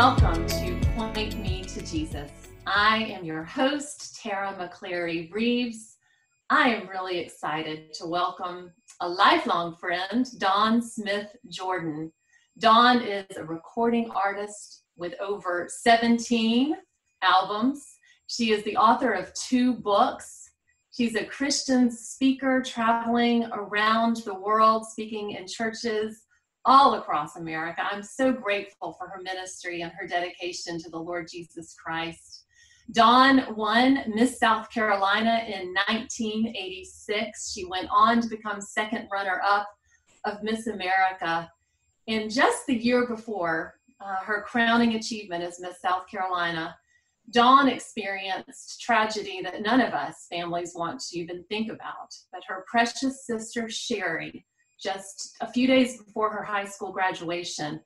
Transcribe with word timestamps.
welcome 0.00 0.46
to 0.46 0.80
Point 0.96 1.38
Me 1.42 1.62
to 1.62 1.82
Jesus. 1.82 2.30
I 2.66 3.04
am 3.10 3.22
your 3.22 3.44
host, 3.44 4.18
Tara 4.22 4.54
McCleary 4.58 5.30
Reeves. 5.30 5.98
I 6.48 6.70
am 6.70 6.88
really 6.88 7.18
excited 7.18 7.92
to 7.92 8.06
welcome 8.06 8.72
a 9.02 9.06
lifelong 9.06 9.76
friend, 9.76 10.26
Dawn 10.38 10.80
Smith 10.80 11.36
Jordan. 11.50 12.10
Dawn 12.56 13.02
is 13.02 13.26
a 13.36 13.44
recording 13.44 14.10
artist 14.12 14.84
with 14.96 15.12
over 15.20 15.68
17 15.70 16.74
albums. 17.20 17.84
She 18.26 18.52
is 18.52 18.64
the 18.64 18.78
author 18.78 19.12
of 19.12 19.34
two 19.34 19.74
books. 19.74 20.48
She's 20.92 21.14
a 21.14 21.26
Christian 21.26 21.90
speaker 21.90 22.62
traveling 22.64 23.50
around 23.52 24.16
the 24.24 24.40
world, 24.40 24.86
speaking 24.86 25.32
in 25.32 25.46
churches 25.46 26.22
all 26.64 26.94
across 26.94 27.36
America. 27.36 27.82
I'm 27.90 28.02
so 28.02 28.32
grateful 28.32 28.94
for 28.98 29.08
her 29.08 29.22
ministry 29.22 29.82
and 29.82 29.92
her 29.92 30.06
dedication 30.06 30.78
to 30.80 30.90
the 30.90 30.98
Lord 30.98 31.28
Jesus 31.30 31.74
Christ. 31.74 32.44
Dawn 32.92 33.54
won 33.54 34.02
Miss 34.08 34.38
South 34.38 34.70
Carolina 34.70 35.44
in 35.46 35.72
1986. 35.88 37.52
She 37.52 37.64
went 37.64 37.88
on 37.90 38.20
to 38.20 38.28
become 38.28 38.60
second 38.60 39.08
runner 39.12 39.40
up 39.44 39.68
of 40.24 40.42
Miss 40.42 40.66
America. 40.66 41.50
And 42.08 42.30
just 42.30 42.66
the 42.66 42.74
year 42.74 43.06
before 43.06 43.74
uh, 44.04 44.16
her 44.24 44.42
crowning 44.42 44.94
achievement 44.94 45.44
as 45.44 45.60
Miss 45.60 45.80
South 45.80 46.08
Carolina, 46.08 46.76
Dawn 47.30 47.68
experienced 47.68 48.80
tragedy 48.80 49.40
that 49.42 49.62
none 49.62 49.80
of 49.80 49.94
us 49.94 50.26
families 50.28 50.72
want 50.74 51.00
to 51.00 51.18
even 51.18 51.44
think 51.44 51.70
about. 51.70 52.12
But 52.32 52.42
her 52.48 52.64
precious 52.68 53.24
sister, 53.24 53.68
Sherry, 53.68 54.44
just 54.82 55.36
a 55.40 55.52
few 55.52 55.66
days 55.66 56.02
before 56.02 56.30
her 56.30 56.42
high 56.42 56.64
school 56.64 56.92
graduation, 56.92 57.80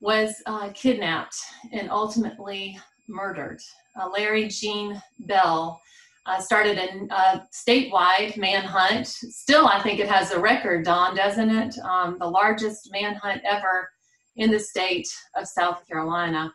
was 0.00 0.34
uh, 0.46 0.70
kidnapped 0.74 1.36
and 1.72 1.90
ultimately 1.90 2.78
murdered. 3.08 3.60
Uh, 4.00 4.08
Larry 4.08 4.48
Gene 4.48 5.00
Bell 5.20 5.80
uh, 6.26 6.40
started 6.40 6.78
a, 6.78 7.14
a, 7.14 7.48
statewide 7.54 8.36
manhunt. 8.36 9.06
Still, 9.06 9.66
I 9.66 9.80
think 9.80 10.00
it 10.00 10.08
has 10.08 10.32
a 10.32 10.40
record, 10.40 10.84
Dawn, 10.84 11.16
doesn't 11.16 11.50
it? 11.50 11.78
Um, 11.78 12.16
the 12.18 12.26
largest 12.26 12.90
manhunt 12.92 13.42
ever 13.44 13.88
in 14.36 14.50
the 14.50 14.58
state 14.58 15.08
of 15.34 15.46
South 15.46 15.86
Carolina. 15.86 16.52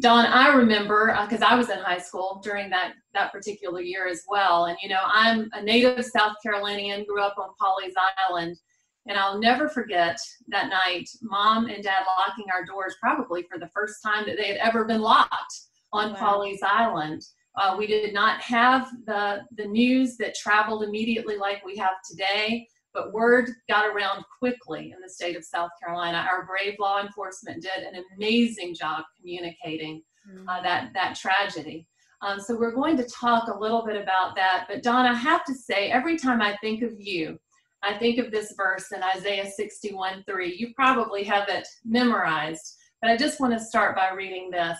Dawn, 0.00 0.24
I 0.26 0.48
remember 0.48 1.16
because 1.22 1.42
uh, 1.42 1.46
I 1.50 1.54
was 1.54 1.68
in 1.68 1.78
high 1.78 1.98
school 1.98 2.40
during 2.42 2.70
that 2.70 2.94
that 3.14 3.30
particular 3.30 3.82
year 3.82 4.08
as 4.08 4.22
well. 4.28 4.64
And 4.64 4.76
you 4.82 4.88
know, 4.88 5.02
I'm 5.04 5.48
a 5.52 5.62
native 5.62 6.04
South 6.04 6.34
Carolinian, 6.42 7.04
grew 7.04 7.22
up 7.22 7.36
on 7.38 7.50
Pawleys 7.60 7.92
Island, 8.28 8.56
and 9.06 9.18
I'll 9.18 9.38
never 9.38 9.68
forget 9.68 10.18
that 10.48 10.68
night, 10.68 11.08
mom 11.22 11.66
and 11.66 11.82
dad 11.82 12.04
locking 12.18 12.46
our 12.52 12.64
doors 12.64 12.94
probably 13.00 13.42
for 13.50 13.58
the 13.58 13.68
first 13.68 14.02
time 14.02 14.24
that 14.26 14.36
they 14.36 14.46
had 14.46 14.58
ever 14.58 14.84
been 14.84 15.00
locked 15.00 15.60
on 15.92 16.12
wow. 16.12 16.18
Pawleys 16.18 16.62
Island. 16.62 17.22
Uh, 17.56 17.74
we 17.76 17.86
did 17.86 18.14
not 18.14 18.40
have 18.40 18.88
the, 19.06 19.42
the 19.56 19.66
news 19.66 20.16
that 20.16 20.34
traveled 20.34 20.84
immediately 20.84 21.36
like 21.36 21.64
we 21.64 21.76
have 21.76 21.94
today, 22.08 22.66
but 22.94 23.12
word 23.12 23.50
got 23.68 23.86
around 23.86 24.24
quickly 24.38 24.92
in 24.94 25.00
the 25.02 25.10
state 25.10 25.36
of 25.36 25.44
South 25.44 25.70
Carolina. 25.82 26.26
Our 26.30 26.46
brave 26.46 26.76
law 26.78 27.02
enforcement 27.02 27.62
did 27.62 27.84
an 27.84 28.02
amazing 28.16 28.74
job 28.74 29.04
communicating 29.18 30.02
mm-hmm. 30.30 30.48
uh, 30.48 30.62
that, 30.62 30.92
that 30.94 31.16
tragedy. 31.16 31.86
Um, 32.22 32.40
so 32.40 32.56
we're 32.56 32.74
going 32.74 32.96
to 32.98 33.04
talk 33.04 33.48
a 33.48 33.58
little 33.58 33.84
bit 33.84 34.00
about 34.00 34.36
that. 34.36 34.66
But 34.68 34.82
Dawn, 34.82 35.06
I 35.06 35.14
have 35.14 35.44
to 35.46 35.54
say, 35.54 35.90
every 35.90 36.16
time 36.16 36.40
I 36.40 36.56
think 36.58 36.82
of 36.82 36.92
you, 36.98 37.38
I 37.82 37.98
think 37.98 38.18
of 38.18 38.30
this 38.30 38.54
verse 38.56 38.92
in 38.92 39.02
Isaiah 39.02 39.50
61 39.50 40.24
3. 40.24 40.56
You 40.56 40.72
probably 40.74 41.24
have 41.24 41.48
it 41.48 41.66
memorized, 41.84 42.76
but 43.00 43.10
I 43.10 43.16
just 43.16 43.40
want 43.40 43.52
to 43.52 43.64
start 43.64 43.96
by 43.96 44.10
reading 44.10 44.50
this. 44.50 44.78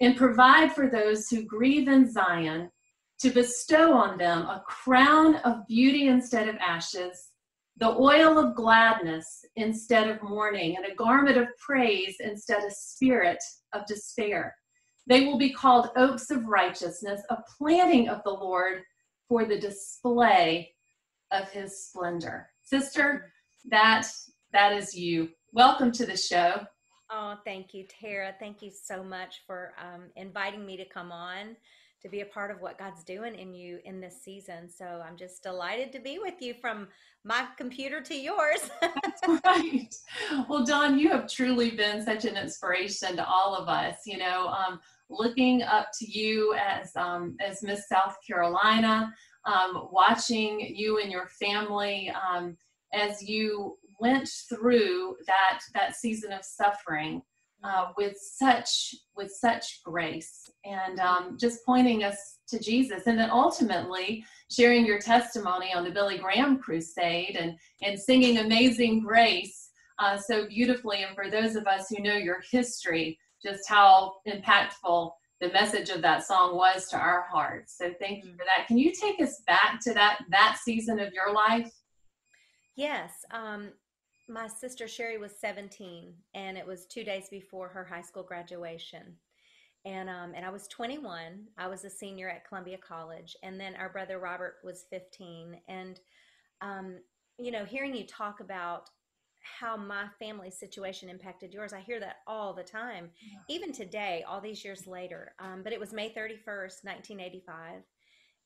And 0.00 0.16
provide 0.16 0.72
for 0.72 0.88
those 0.88 1.28
who 1.28 1.44
grieve 1.44 1.86
in 1.86 2.10
Zion, 2.10 2.70
to 3.20 3.30
bestow 3.30 3.92
on 3.92 4.16
them 4.16 4.42
a 4.46 4.64
crown 4.66 5.36
of 5.36 5.66
beauty 5.66 6.08
instead 6.08 6.48
of 6.48 6.56
ashes, 6.56 7.28
the 7.76 7.90
oil 7.90 8.38
of 8.38 8.54
gladness 8.54 9.44
instead 9.56 10.08
of 10.08 10.22
mourning, 10.22 10.76
and 10.76 10.86
a 10.86 10.94
garment 10.94 11.36
of 11.36 11.48
praise 11.58 12.16
instead 12.20 12.64
of 12.64 12.72
spirit 12.72 13.38
of 13.74 13.86
despair. 13.86 14.56
They 15.06 15.26
will 15.26 15.38
be 15.38 15.52
called 15.52 15.90
oaks 15.96 16.30
of 16.30 16.46
righteousness, 16.46 17.20
a 17.30 17.38
planting 17.58 18.08
of 18.08 18.22
the 18.24 18.30
Lord 18.30 18.82
for 19.28 19.44
the 19.44 19.58
display 19.58 20.72
of 21.32 21.50
his 21.50 21.84
splendor. 21.84 22.48
Sister, 22.62 23.32
that 23.70 24.06
that 24.52 24.72
is 24.72 24.94
you. 24.94 25.30
Welcome 25.52 25.92
to 25.92 26.06
the 26.06 26.16
show. 26.16 26.60
Oh, 27.10 27.36
thank 27.44 27.74
you, 27.74 27.84
Tara. 27.88 28.34
Thank 28.38 28.62
you 28.62 28.70
so 28.70 29.02
much 29.02 29.42
for 29.46 29.72
um, 29.78 30.04
inviting 30.16 30.64
me 30.64 30.76
to 30.76 30.84
come 30.84 31.10
on 31.10 31.56
to 32.02 32.08
be 32.08 32.20
a 32.20 32.26
part 32.26 32.50
of 32.50 32.60
what 32.60 32.78
God's 32.78 33.04
doing 33.04 33.34
in 33.34 33.52
you 33.52 33.78
in 33.84 34.00
this 34.00 34.22
season. 34.22 34.68
So 34.68 35.02
I'm 35.06 35.16
just 35.16 35.42
delighted 35.42 35.92
to 35.92 35.98
be 35.98 36.18
with 36.18 36.40
you 36.40 36.54
from 36.54 36.88
my 37.24 37.46
computer 37.58 38.00
to 38.00 38.14
yours. 38.14 38.70
That's 38.80 39.42
right. 39.44 39.94
Well, 40.48 40.64
Dawn, 40.64 40.98
you 40.98 41.10
have 41.10 41.28
truly 41.28 41.70
been 41.72 42.02
such 42.02 42.24
an 42.24 42.36
inspiration 42.36 43.16
to 43.16 43.26
all 43.26 43.54
of 43.54 43.68
us. 43.68 43.98
You 44.06 44.18
know, 44.18 44.48
um, 44.48 44.80
looking 45.10 45.62
up 45.62 45.88
to 45.98 46.10
you 46.10 46.54
as 46.54 46.94
um, 46.96 47.36
as 47.40 47.62
Miss 47.62 47.88
South 47.88 48.16
Carolina, 48.26 49.12
um, 49.44 49.88
watching 49.90 50.74
you 50.74 50.98
and 50.98 51.10
your 51.10 51.26
family 51.26 52.10
um, 52.10 52.56
as 52.92 53.22
you 53.22 53.76
went 54.00 54.28
through 54.48 55.16
that 55.26 55.60
that 55.74 55.94
season 55.96 56.32
of 56.32 56.44
suffering 56.44 57.22
uh, 57.62 57.88
with 57.96 58.16
such 58.18 58.94
with 59.16 59.30
such 59.30 59.82
grace 59.84 60.50
and 60.64 60.98
um, 60.98 61.36
just 61.38 61.64
pointing 61.66 62.04
us 62.04 62.38
to 62.48 62.58
Jesus 62.58 63.06
and 63.06 63.18
then 63.18 63.30
ultimately 63.30 64.24
sharing 64.50 64.86
your 64.86 64.98
testimony 64.98 65.72
on 65.74 65.84
the 65.84 65.90
Billy 65.90 66.18
Graham 66.18 66.58
crusade 66.58 67.36
and 67.38 67.56
and 67.82 67.98
singing 67.98 68.38
Amazing 68.38 69.00
Grace 69.00 69.70
uh, 69.98 70.16
so 70.16 70.48
beautifully. 70.48 71.02
And 71.02 71.14
for 71.14 71.30
those 71.30 71.54
of 71.54 71.66
us 71.66 71.88
who 71.88 72.02
know 72.02 72.16
your 72.16 72.42
history 72.50 73.18
just 73.42 73.68
how 73.68 74.14
impactful 74.28 75.12
the 75.40 75.48
message 75.52 75.88
of 75.88 76.02
that 76.02 76.24
song 76.24 76.56
was 76.56 76.88
to 76.88 76.98
our 76.98 77.22
hearts. 77.22 77.76
So 77.76 77.92
thank 77.98 78.24
you 78.24 78.32
for 78.32 78.44
that. 78.44 78.66
Can 78.66 78.76
you 78.76 78.92
take 78.92 79.20
us 79.22 79.42
back 79.46 79.80
to 79.82 79.94
that 79.94 80.20
that 80.30 80.58
season 80.62 81.00
of 81.00 81.12
your 81.12 81.32
life? 81.32 81.72
Yes. 82.76 83.12
Um, 83.30 83.70
my 84.28 84.46
sister 84.46 84.86
Sherry 84.86 85.18
was 85.18 85.32
17, 85.40 86.14
and 86.34 86.56
it 86.56 86.66
was 86.66 86.86
two 86.86 87.02
days 87.02 87.28
before 87.30 87.68
her 87.68 87.84
high 87.84 88.02
school 88.02 88.22
graduation. 88.22 89.16
And 89.86 90.10
um, 90.10 90.32
and 90.36 90.44
I 90.44 90.50
was 90.50 90.68
21. 90.68 91.46
I 91.56 91.66
was 91.66 91.84
a 91.84 91.90
senior 91.90 92.28
at 92.28 92.46
Columbia 92.46 92.76
College, 92.76 93.34
and 93.42 93.58
then 93.58 93.74
our 93.76 93.88
brother 93.88 94.18
Robert 94.18 94.56
was 94.62 94.84
15. 94.90 95.58
And 95.68 95.98
um, 96.60 96.98
you 97.38 97.50
know, 97.50 97.64
hearing 97.64 97.94
you 97.94 98.06
talk 98.06 98.40
about 98.40 98.90
how 99.42 99.76
my 99.76 100.06
family 100.18 100.50
situation 100.50 101.08
impacted 101.08 101.52
yours. 101.52 101.72
I 101.72 101.80
hear 101.80 102.00
that 102.00 102.16
all 102.26 102.52
the 102.52 102.62
time, 102.62 103.10
yeah. 103.20 103.38
even 103.48 103.72
today, 103.72 104.24
all 104.28 104.40
these 104.40 104.64
years 104.64 104.86
later. 104.86 105.32
Um, 105.38 105.62
but 105.62 105.72
it 105.72 105.80
was 105.80 105.92
May 105.92 106.10
31st, 106.10 106.84
1985. 106.84 107.82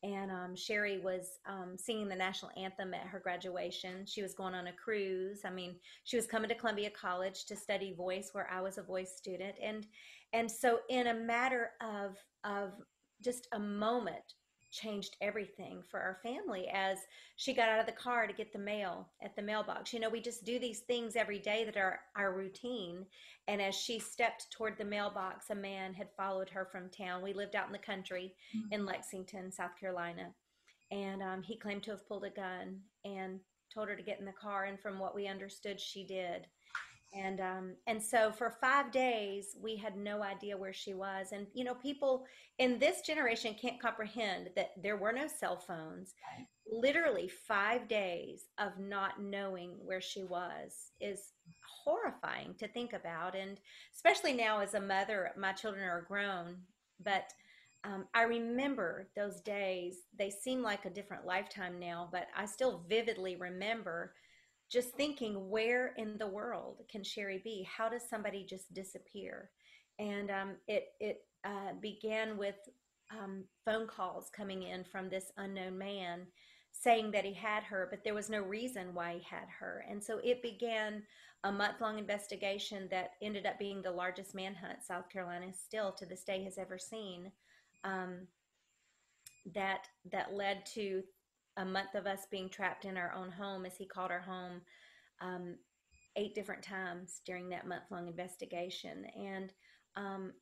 And 0.02 0.30
um, 0.30 0.54
Sherry 0.54 0.98
was 0.98 1.38
um, 1.46 1.76
singing 1.78 2.08
the 2.08 2.14
national 2.14 2.50
anthem 2.58 2.92
at 2.92 3.06
her 3.06 3.18
graduation. 3.18 4.04
She 4.04 4.20
was 4.20 4.34
going 4.34 4.54
on 4.54 4.66
a 4.66 4.72
cruise. 4.72 5.40
I 5.46 5.50
mean, 5.50 5.76
she 6.04 6.16
was 6.16 6.26
coming 6.26 6.50
to 6.50 6.54
Columbia 6.54 6.90
College 6.90 7.46
to 7.46 7.56
study 7.56 7.94
voice, 7.94 8.28
where 8.32 8.46
I 8.50 8.60
was 8.60 8.76
a 8.76 8.82
voice 8.82 9.16
student. 9.16 9.54
And 9.62 9.86
and 10.34 10.50
so, 10.50 10.80
in 10.90 11.06
a 11.06 11.14
matter 11.14 11.70
of 11.80 12.18
of 12.44 12.72
just 13.22 13.48
a 13.52 13.58
moment, 13.58 14.34
changed 14.74 15.16
everything 15.20 15.82
for 15.88 16.00
our 16.00 16.18
family 16.22 16.68
as 16.72 16.98
she 17.36 17.54
got 17.54 17.68
out 17.68 17.80
of 17.80 17.86
the 17.86 17.92
car 17.92 18.26
to 18.26 18.32
get 18.32 18.52
the 18.52 18.58
mail 18.58 19.08
at 19.22 19.36
the 19.36 19.42
mailbox. 19.42 19.92
You 19.92 20.00
know, 20.00 20.10
we 20.10 20.20
just 20.20 20.44
do 20.44 20.58
these 20.58 20.80
things 20.80 21.16
every 21.16 21.38
day 21.38 21.64
that 21.64 21.76
are 21.76 22.00
our 22.16 22.34
routine. 22.34 23.06
And 23.46 23.62
as 23.62 23.74
she 23.74 23.98
stepped 23.98 24.50
toward 24.50 24.76
the 24.76 24.84
mailbox, 24.84 25.50
a 25.50 25.54
man 25.54 25.94
had 25.94 26.08
followed 26.16 26.50
her 26.50 26.68
from 26.70 26.90
town. 26.90 27.22
We 27.22 27.32
lived 27.32 27.54
out 27.54 27.66
in 27.66 27.72
the 27.72 27.78
country 27.78 28.34
mm-hmm. 28.56 28.72
in 28.72 28.84
Lexington, 28.86 29.52
South 29.52 29.78
Carolina. 29.78 30.34
And 30.90 31.22
um, 31.22 31.42
he 31.42 31.56
claimed 31.56 31.82
to 31.84 31.90
have 31.92 32.06
pulled 32.08 32.24
a 32.24 32.30
gun 32.30 32.80
and 33.04 33.40
told 33.72 33.88
her 33.88 33.96
to 33.96 34.02
get 34.02 34.18
in 34.18 34.26
the 34.26 34.32
car. 34.32 34.64
And 34.64 34.80
from 34.80 34.98
what 34.98 35.14
we 35.14 35.26
understood, 35.26 35.80
she 35.80 36.04
did 36.04 36.46
and 37.14 37.40
um, 37.40 37.74
and 37.86 38.02
so 38.02 38.32
for 38.32 38.50
five 38.50 38.90
days 38.90 39.56
we 39.60 39.76
had 39.76 39.96
no 39.96 40.22
idea 40.22 40.56
where 40.56 40.72
she 40.72 40.94
was 40.94 41.32
and 41.32 41.46
you 41.54 41.64
know 41.64 41.74
people 41.74 42.24
in 42.58 42.78
this 42.78 43.00
generation 43.02 43.54
can't 43.60 43.80
comprehend 43.80 44.50
that 44.56 44.70
there 44.82 44.96
were 44.96 45.12
no 45.12 45.26
cell 45.26 45.56
phones 45.56 46.14
right. 46.36 46.46
literally 46.66 47.28
five 47.28 47.88
days 47.88 48.46
of 48.58 48.78
not 48.78 49.20
knowing 49.20 49.70
where 49.84 50.00
she 50.00 50.24
was 50.24 50.90
is 51.00 51.32
horrifying 51.84 52.54
to 52.58 52.68
think 52.68 52.92
about 52.92 53.34
and 53.34 53.60
especially 53.94 54.32
now 54.32 54.60
as 54.60 54.74
a 54.74 54.80
mother 54.80 55.30
my 55.38 55.52
children 55.52 55.84
are 55.84 56.02
grown 56.02 56.56
but 57.02 57.32
um, 57.84 58.06
I 58.14 58.22
remember 58.22 59.08
those 59.14 59.40
days. 59.42 60.06
They 60.18 60.30
seem 60.30 60.62
like 60.62 60.86
a 60.86 60.90
different 60.90 61.26
lifetime 61.26 61.78
now, 61.78 62.08
but 62.10 62.28
I 62.34 62.46
still 62.46 62.82
vividly 62.88 63.36
remember 63.36 64.14
just 64.74 64.94
thinking 64.94 65.48
where 65.48 65.94
in 65.96 66.18
the 66.18 66.26
world 66.26 66.82
can 66.90 67.02
Sherry 67.02 67.40
be? 67.42 67.66
How 67.76 67.88
does 67.88 68.02
somebody 68.10 68.44
just 68.44 68.74
disappear? 68.74 69.50
and 69.98 70.30
um, 70.30 70.50
it 70.66 70.88
it 71.00 71.24
uh, 71.44 71.72
began 71.80 72.36
with 72.36 72.56
um, 73.10 73.44
phone 73.64 73.86
calls 73.86 74.30
coming 74.34 74.62
in 74.64 74.84
from 74.84 75.08
this 75.08 75.30
unknown 75.36 75.78
man 75.78 76.26
saying 76.72 77.12
that 77.12 77.24
he 77.24 77.32
had 77.32 77.62
her, 77.62 77.86
but 77.90 78.02
there 78.02 78.14
was 78.14 78.28
no 78.28 78.42
reason 78.42 78.94
why 78.94 79.14
he 79.14 79.22
had 79.22 79.46
her. 79.60 79.84
And 79.88 80.02
so 80.02 80.18
it 80.24 80.42
began 80.42 81.04
a 81.44 81.52
month 81.52 81.80
long 81.80 81.98
investigation 81.98 82.88
that 82.90 83.12
ended 83.22 83.46
up 83.46 83.60
being 83.60 83.80
the 83.80 83.92
largest 83.92 84.34
manhunt 84.34 84.82
South 84.82 85.08
Carolina 85.08 85.52
still 85.52 85.92
to 85.92 86.06
this 86.06 86.24
day 86.24 86.42
has 86.42 86.58
ever 86.58 86.78
seen. 86.78 87.30
Um, 87.84 88.26
that 89.54 89.86
that 90.10 90.32
led 90.32 90.64
to 90.74 91.02
a 91.56 91.64
month 91.64 91.94
of 91.94 92.06
us 92.06 92.26
being 92.30 92.48
trapped 92.48 92.84
in 92.84 92.96
our 92.96 93.12
own 93.12 93.30
home, 93.30 93.64
as 93.64 93.76
he 93.76 93.86
called 93.86 94.10
our 94.10 94.20
home, 94.20 94.60
um, 95.20 95.56
eight 96.16 96.34
different 96.34 96.62
times 96.62 97.20
during 97.26 97.48
that 97.48 97.66
month 97.66 97.84
long 97.90 98.08
investigation. 98.08 99.04
And 99.16 99.52
um, 99.96 100.32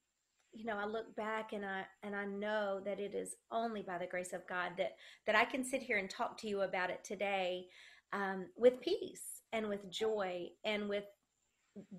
you 0.52 0.66
know, 0.66 0.76
I 0.76 0.86
look 0.86 1.14
back 1.16 1.52
and 1.52 1.64
I 1.64 1.84
and 2.02 2.14
I 2.14 2.26
know 2.26 2.80
that 2.84 3.00
it 3.00 3.14
is 3.14 3.36
only 3.50 3.82
by 3.82 3.98
the 3.98 4.06
grace 4.06 4.32
of 4.32 4.46
God 4.46 4.72
that 4.78 4.96
that 5.26 5.36
I 5.36 5.44
can 5.44 5.64
sit 5.64 5.82
here 5.82 5.98
and 5.98 6.10
talk 6.10 6.36
to 6.38 6.48
you 6.48 6.62
about 6.62 6.90
it 6.90 7.04
today 7.04 7.66
um, 8.12 8.46
with 8.56 8.80
peace 8.80 9.42
and 9.52 9.68
with 9.68 9.90
joy 9.90 10.48
and 10.64 10.88
with 10.88 11.04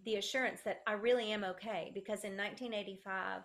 the 0.06 0.16
assurance 0.16 0.62
that 0.66 0.82
I 0.86 0.94
really 0.94 1.32
am 1.32 1.44
okay. 1.44 1.92
Because 1.96 2.24
in 2.24 2.38
1985, 2.38 3.42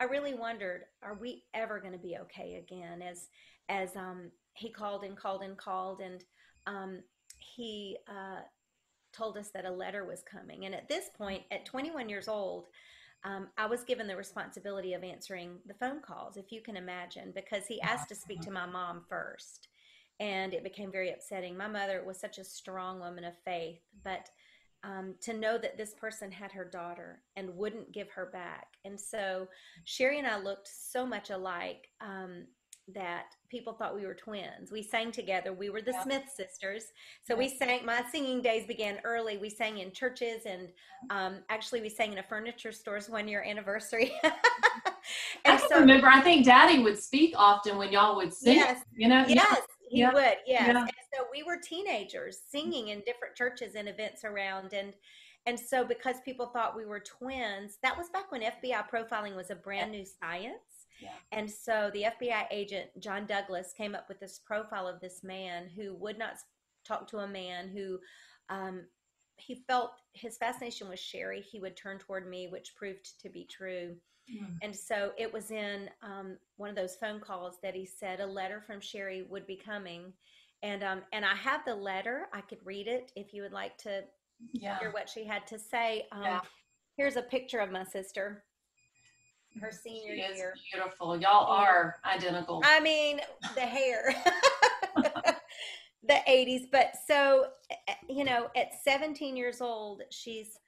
I 0.00 0.04
really 0.04 0.34
wondered, 0.34 0.82
are 1.02 1.18
we 1.20 1.44
ever 1.54 1.80
going 1.80 1.92
to 1.92 1.98
be 1.98 2.16
okay 2.22 2.62
again? 2.64 3.02
As 3.02 3.28
as 3.68 3.96
um, 3.96 4.30
he 4.54 4.70
called 4.70 5.04
and 5.04 5.16
called 5.16 5.42
and 5.42 5.56
called, 5.56 6.00
and 6.00 6.24
um, 6.66 7.00
he 7.38 7.96
uh, 8.08 8.40
told 9.12 9.36
us 9.36 9.50
that 9.54 9.64
a 9.64 9.70
letter 9.70 10.04
was 10.04 10.22
coming. 10.22 10.64
And 10.64 10.74
at 10.74 10.88
this 10.88 11.10
point, 11.16 11.42
at 11.50 11.66
21 11.66 12.08
years 12.08 12.28
old 12.28 12.68
um, 13.24 13.48
I 13.56 13.66
was 13.66 13.84
given 13.84 14.06
the 14.06 14.16
responsibility 14.16 14.94
of 14.94 15.04
answering 15.04 15.58
the 15.66 15.74
phone 15.74 16.00
calls, 16.00 16.36
if 16.36 16.50
you 16.50 16.60
can 16.60 16.76
imagine, 16.76 17.32
because 17.34 17.66
he 17.66 17.80
asked 17.80 18.08
to 18.08 18.14
speak 18.14 18.40
to 18.42 18.50
my 18.50 18.66
mom 18.66 19.04
first. 19.08 19.68
And 20.18 20.54
it 20.54 20.64
became 20.64 20.90
very 20.90 21.10
upsetting. 21.12 21.56
My 21.56 21.68
mother 21.68 22.02
was 22.04 22.18
such 22.18 22.38
a 22.38 22.44
strong 22.44 23.00
woman 23.00 23.24
of 23.24 23.34
faith, 23.44 23.80
but 24.04 24.28
um, 24.84 25.14
to 25.22 25.34
know 25.34 25.56
that 25.58 25.76
this 25.76 25.94
person 25.94 26.32
had 26.32 26.50
her 26.52 26.64
daughter 26.64 27.22
and 27.36 27.56
wouldn't 27.56 27.92
give 27.92 28.10
her 28.10 28.26
back. 28.26 28.66
And 28.84 29.00
so 29.00 29.46
Sherry 29.84 30.18
and 30.18 30.26
I 30.26 30.40
looked 30.40 30.68
so 30.68 31.06
much 31.06 31.30
alike. 31.30 31.88
Um, 32.00 32.46
that 32.94 33.26
people 33.48 33.72
thought 33.72 33.94
we 33.94 34.06
were 34.06 34.14
twins. 34.14 34.72
We 34.72 34.82
sang 34.82 35.12
together. 35.12 35.52
We 35.52 35.70
were 35.70 35.82
the 35.82 35.92
yeah. 35.92 36.02
Smith 36.02 36.24
sisters. 36.34 36.86
So 37.22 37.34
yeah. 37.34 37.38
we 37.38 37.48
sang, 37.48 37.86
my 37.86 38.02
singing 38.10 38.42
days 38.42 38.66
began 38.66 38.98
early. 39.04 39.38
We 39.38 39.50
sang 39.50 39.78
in 39.78 39.92
churches 39.92 40.42
and 40.46 40.68
um, 41.10 41.38
actually 41.48 41.80
we 41.80 41.88
sang 41.88 42.12
in 42.12 42.18
a 42.18 42.22
furniture 42.22 42.72
store's 42.72 43.08
one 43.08 43.28
year 43.28 43.44
anniversary. 43.46 44.12
I 45.44 45.56
so, 45.56 45.80
remember, 45.80 46.08
I 46.08 46.20
think 46.20 46.44
daddy 46.44 46.82
would 46.82 46.98
speak 46.98 47.34
often 47.36 47.76
when 47.76 47.92
y'all 47.92 48.16
would 48.16 48.32
sing, 48.32 48.56
yes, 48.56 48.82
you 48.96 49.08
know? 49.08 49.24
Yes, 49.28 49.60
he 49.88 50.00
yeah. 50.00 50.12
would. 50.12 50.36
Yes. 50.46 50.68
And 50.68 50.88
so 51.14 51.26
we 51.30 51.42
were 51.42 51.58
teenagers 51.62 52.38
singing 52.48 52.88
in 52.88 53.02
different 53.06 53.36
churches 53.36 53.74
and 53.76 53.88
events 53.88 54.24
around. 54.24 54.72
And, 54.72 54.94
and 55.46 55.58
so 55.58 55.84
because 55.84 56.16
people 56.24 56.46
thought 56.46 56.76
we 56.76 56.84
were 56.84 57.00
twins, 57.00 57.78
that 57.82 57.96
was 57.96 58.08
back 58.10 58.32
when 58.32 58.42
FBI 58.42 58.88
profiling 58.92 59.36
was 59.36 59.50
a 59.50 59.56
brand 59.56 59.92
new 59.92 60.04
science. 60.04 60.71
And 61.32 61.50
so 61.50 61.90
the 61.92 62.06
FBI 62.20 62.46
agent, 62.50 62.90
John 62.98 63.26
Douglas, 63.26 63.72
came 63.76 63.94
up 63.94 64.08
with 64.08 64.20
this 64.20 64.38
profile 64.38 64.86
of 64.86 65.00
this 65.00 65.22
man 65.22 65.68
who 65.74 65.94
would 65.96 66.18
not 66.18 66.36
talk 66.86 67.08
to 67.08 67.18
a 67.18 67.28
man 67.28 67.68
who 67.68 67.98
um, 68.48 68.82
he 69.36 69.64
felt 69.66 69.92
his 70.12 70.36
fascination 70.36 70.88
with 70.88 71.00
Sherry. 71.00 71.40
He 71.40 71.60
would 71.60 71.76
turn 71.76 71.98
toward 71.98 72.28
me, 72.28 72.48
which 72.48 72.74
proved 72.76 73.20
to 73.20 73.28
be 73.28 73.44
true. 73.44 73.96
Mm. 74.32 74.56
And 74.62 74.74
so 74.76 75.12
it 75.18 75.32
was 75.32 75.50
in 75.50 75.90
um, 76.02 76.36
one 76.56 76.70
of 76.70 76.76
those 76.76 76.96
phone 76.96 77.20
calls 77.20 77.58
that 77.62 77.74
he 77.74 77.86
said 77.86 78.20
a 78.20 78.26
letter 78.26 78.62
from 78.66 78.80
Sherry 78.80 79.22
would 79.28 79.46
be 79.46 79.56
coming. 79.56 80.12
And 80.62 80.84
um, 80.84 81.02
and 81.12 81.24
I 81.24 81.34
have 81.34 81.64
the 81.64 81.74
letter. 81.74 82.28
I 82.32 82.40
could 82.42 82.60
read 82.64 82.86
it 82.86 83.10
if 83.16 83.34
you 83.34 83.42
would 83.42 83.52
like 83.52 83.76
to 83.78 84.04
yeah. 84.52 84.78
hear 84.78 84.92
what 84.92 85.08
she 85.08 85.24
had 85.24 85.46
to 85.48 85.58
say. 85.58 86.06
Um, 86.12 86.22
yeah. 86.22 86.40
Here's 86.96 87.16
a 87.16 87.22
picture 87.22 87.58
of 87.58 87.72
my 87.72 87.84
sister 87.84 88.44
her 89.60 89.70
senior 89.70 90.14
she 90.14 90.36
year. 90.36 90.54
beautiful. 90.72 91.20
Y'all 91.20 91.46
are 91.46 91.96
identical. 92.04 92.62
I 92.64 92.80
mean, 92.80 93.20
the 93.54 93.60
hair. 93.60 94.14
the 96.08 96.18
80s. 96.28 96.70
But 96.70 96.92
so, 97.06 97.46
eh, 97.88 97.94
you 98.08 98.24
know, 98.24 98.48
at 98.56 98.70
17 98.82 99.36
years 99.36 99.60
old, 99.60 100.02
she's 100.10 100.58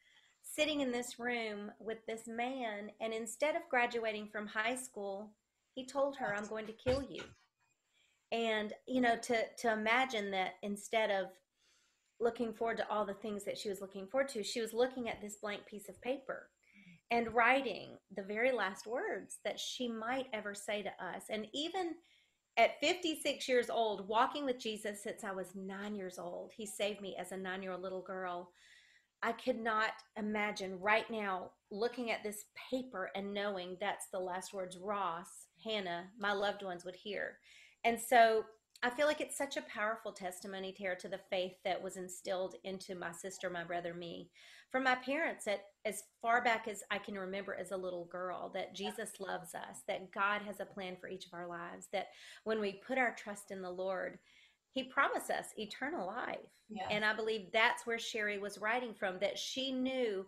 sitting 0.43 0.81
in 0.81 0.93
this 0.93 1.19
room 1.19 1.71
with 1.79 1.99
this 2.07 2.23
man. 2.27 2.91
And 3.01 3.13
instead 3.13 3.57
of 3.57 3.63
graduating 3.71 4.29
from 4.29 4.47
high 4.47 4.77
school, 4.77 5.31
he 5.75 5.87
told 5.87 6.17
her, 6.17 6.35
I'm 6.35 6.47
going 6.47 6.67
to 6.67 6.73
kill 6.73 7.03
you. 7.03 7.23
And, 8.31 8.73
you 8.87 9.01
know, 9.01 9.17
to, 9.17 9.45
to 9.59 9.73
imagine 9.73 10.31
that 10.33 10.55
instead 10.63 11.11
of 11.11 11.27
looking 12.21 12.53
forward 12.53 12.77
to 12.79 12.89
all 12.89 13.05
the 13.05 13.15
things 13.15 13.45
that 13.45 13.59
she 13.59 13.69
was 13.69 13.81
looking 13.81 14.07
forward 14.07 14.29
to, 14.31 14.43
she 14.43 14.61
was 14.61 14.73
looking 14.73 15.09
at 15.09 15.21
this 15.21 15.37
blank 15.37 15.67
piece 15.67 15.89
of 15.89 16.01
paper 16.01 16.49
and 17.11 17.35
writing 17.35 17.97
the 18.17 18.23
very 18.23 18.53
last 18.53 18.87
words 18.87 19.39
that 19.45 19.61
she 19.61 19.89
might 19.89 20.27
ever 20.33 20.55
say 20.55 20.83
to 20.83 21.05
us. 21.05 21.25
And 21.31 21.47
even 21.53 21.95
at 22.57 22.81
56 22.81 23.49
years 23.49 23.69
old, 23.69 24.09
walking 24.09 24.45
with 24.45 24.59
Jesus 24.59 25.03
since 25.03 25.25
I 25.25 25.33
was 25.33 25.55
nine 25.55 25.95
years 25.95 26.19
old, 26.19 26.53
he 26.57 26.67
saved 26.67 27.01
me 27.01 27.17
as 27.19 27.33
a 27.33 27.37
nine 27.37 27.63
year 27.63 27.73
old 27.73 27.83
little 27.83 28.03
girl. 28.03 28.51
I 29.23 29.33
could 29.33 29.59
not 29.59 29.91
imagine 30.17 30.79
right 30.81 31.11
now 31.11 31.51
looking 31.71 32.11
at 32.11 32.23
this 32.23 32.45
paper 32.71 33.11
and 33.17 33.33
knowing 33.33 33.77
that's 33.81 34.07
the 34.13 34.19
last 34.19 34.53
words 34.53 34.77
Ross, 34.77 35.47
Hannah, 35.65 36.05
my 36.19 36.33
loved 36.33 36.63
ones 36.63 36.85
would 36.85 36.97
hear. 36.97 37.39
And 37.85 37.99
so 37.99 38.45
I 38.85 38.91
feel 38.91 39.07
like 39.07 39.23
it's 39.23 39.39
such 39.39 39.57
a 39.57 39.63
powerful 39.63 40.13
testimony, 40.13 40.71
Tara, 40.71 40.95
to 40.97 41.09
the 41.09 41.21
faith 41.31 41.55
that 41.65 41.83
was 41.83 41.97
instilled 41.97 42.57
into 42.65 42.95
my 42.95 43.13
sister, 43.13 43.49
my 43.49 43.65
brother, 43.65 43.95
me, 43.95 44.29
from 44.71 44.85
my 44.85 44.95
parents 44.95 45.47
at 45.47 45.61
as 45.87 46.03
far 46.21 46.45
back 46.45 46.69
as 46.69 46.83
I 46.91 46.99
can 46.99 47.15
remember 47.15 47.55
as 47.55 47.71
a 47.71 47.77
little 47.77 48.05
girl, 48.05 48.51
that 48.55 48.75
Jesus 48.75 49.13
loves 49.19 49.55
us, 49.55 49.79
that 49.89 50.13
God 50.13 50.43
has 50.43 50.61
a 50.61 50.67
plan 50.67 50.97
for 51.01 51.09
each 51.09 51.25
of 51.25 51.33
our 51.33 51.49
lives, 51.49 51.89
that 51.93 52.09
when 52.45 52.61
we 52.61 52.83
put 52.87 52.99
our 52.99 53.15
trust 53.17 53.51
in 53.51 53.63
the 53.63 53.71
Lord, 53.71 54.19
He 54.69 54.85
promised 54.85 55.31
us 55.31 55.47
eternal 55.57 56.07
life. 56.07 56.37
Yes. 56.69 56.89
And 56.91 57.07
I 57.07 57.15
believe 57.15 57.53
that's 57.53 57.87
where 57.87 57.99
Sherry 57.99 58.39
was 58.39 58.59
writing 58.59 58.93
from, 58.93 59.19
that 59.21 59.39
she 59.39 59.73
knew 59.73 60.27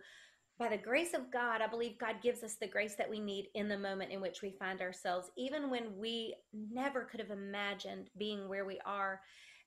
by 0.58 0.68
the 0.68 0.78
grace 0.78 1.12
of 1.12 1.30
God, 1.30 1.60
I 1.60 1.66
believe 1.66 1.98
God 1.98 2.16
gives 2.22 2.42
us 2.42 2.54
the 2.54 2.66
grace 2.66 2.94
that 2.96 3.10
we 3.10 3.20
need 3.20 3.48
in 3.54 3.68
the 3.68 3.78
moment 3.78 4.10
in 4.10 4.20
which 4.20 4.40
we 4.40 4.50
find 4.50 4.80
ourselves, 4.80 5.30
even 5.36 5.70
when 5.70 5.98
we 5.98 6.34
never 6.52 7.04
could 7.04 7.20
have 7.20 7.30
imagined 7.30 8.08
being 8.16 8.48
where 8.48 8.64
we 8.64 8.80
are. 8.86 9.20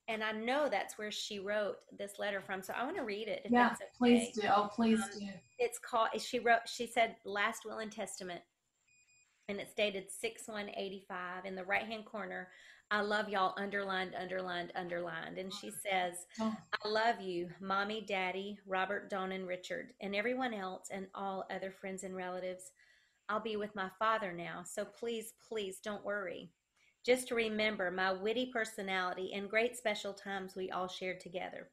And 0.08 0.24
I 0.24 0.32
know 0.32 0.68
that's 0.68 0.98
where 0.98 1.12
she 1.12 1.38
wrote 1.38 1.78
this 1.96 2.14
letter 2.18 2.42
from. 2.42 2.64
So 2.64 2.74
I 2.76 2.84
want 2.84 2.98
to 2.98 3.04
read 3.04 3.28
it. 3.28 3.46
yeah, 3.48 3.68
okay. 3.68 3.86
please 3.96 4.32
do. 4.34 4.48
Oh, 4.48 4.68
please 4.74 5.00
um, 5.00 5.10
do. 5.20 5.28
It's 5.60 5.78
called, 5.78 6.10
she 6.20 6.40
wrote, 6.40 6.62
she 6.66 6.88
said, 6.88 7.16
Last 7.24 7.66
Will 7.66 7.78
and 7.78 7.92
Testament. 7.92 8.42
And 9.48 9.60
it's 9.60 9.74
dated 9.76 10.06
6 10.10 10.48
185 10.48 11.46
in 11.46 11.56
the 11.56 11.64
right 11.64 11.86
hand 11.86 12.06
corner. 12.06 12.48
I 12.92 13.02
love 13.02 13.30
y'all 13.30 13.54
underlined, 13.58 14.16
underlined, 14.20 14.72
underlined. 14.76 15.38
And 15.38 15.54
she 15.54 15.70
says, 15.70 16.26
oh. 16.40 16.56
I 16.84 16.88
love 16.88 17.22
you, 17.22 17.50
mommy, 17.62 18.02
daddy, 18.02 18.58
Robert, 18.66 19.10
Dawn, 19.10 19.32
and 19.32 19.48
Richard, 19.48 19.94
and 20.02 20.16
everyone 20.16 20.56
else, 20.56 20.88
and 20.92 21.06
all 21.14 21.46
other 21.52 21.72
friends 21.72 22.04
and 22.04 22.16
relatives. 22.16 22.72
I'll 23.30 23.40
be 23.40 23.58
with 23.58 23.76
my 23.76 23.90
father 24.00 24.34
now, 24.34 24.64
so 24.66 24.86
please, 24.86 25.34
please 25.48 25.80
don't 25.84 26.04
worry. 26.04 26.50
Just 27.06 27.30
remember 27.30 27.92
my 27.92 28.12
witty 28.12 28.48
personality 28.52 29.34
and 29.34 29.50
great 29.50 29.78
special 29.78 30.14
times 30.14 30.56
we 30.56 30.72
all 30.72 30.88
shared 30.88 31.20
together. 31.20 31.70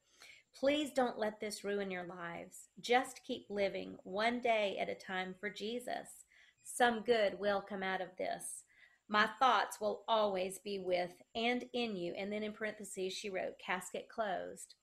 Please 0.55 0.91
don't 0.95 1.19
let 1.19 1.41
this 1.41 1.65
ruin 1.65 1.91
your 1.91 2.05
lives. 2.05 2.69
Just 2.81 3.23
keep 3.27 3.47
living 3.49 3.97
one 4.05 4.41
day 4.41 4.77
at 4.81 4.89
a 4.91 4.95
time 4.95 5.35
for 5.41 5.49
Jesus. 5.49 6.25
Some 6.63 7.01
good 7.01 7.39
will 7.39 7.61
come 7.61 7.83
out 7.83 8.01
of 8.01 8.09
this. 8.19 8.65
My 9.09 9.29
thoughts 9.39 9.81
will 9.81 10.03
always 10.09 10.59
be 10.59 10.79
with 10.79 11.13
and 11.35 11.65
in 11.73 11.97
you. 11.97 12.15
And 12.17 12.33
then 12.33 12.43
in 12.43 12.53
parentheses, 12.53 13.13
she 13.13 13.31
wrote, 13.31 13.59
casket 13.65 14.09
closed. 14.09 14.75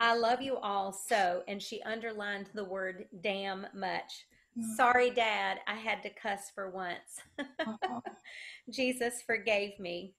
I 0.00 0.16
love 0.16 0.42
you 0.42 0.56
all 0.56 0.92
so. 0.92 1.42
And 1.46 1.62
she 1.62 1.82
underlined 1.82 2.50
the 2.54 2.64
word 2.64 3.04
damn 3.22 3.66
much. 3.74 4.26
Mm-hmm. 4.58 4.74
Sorry, 4.74 5.10
Dad, 5.10 5.58
I 5.66 5.74
had 5.74 6.02
to 6.02 6.10
cuss 6.10 6.50
for 6.54 6.70
once. 6.70 7.20
uh-huh. 7.38 8.00
Jesus 8.70 9.22
forgave 9.26 9.78
me. 9.78 10.14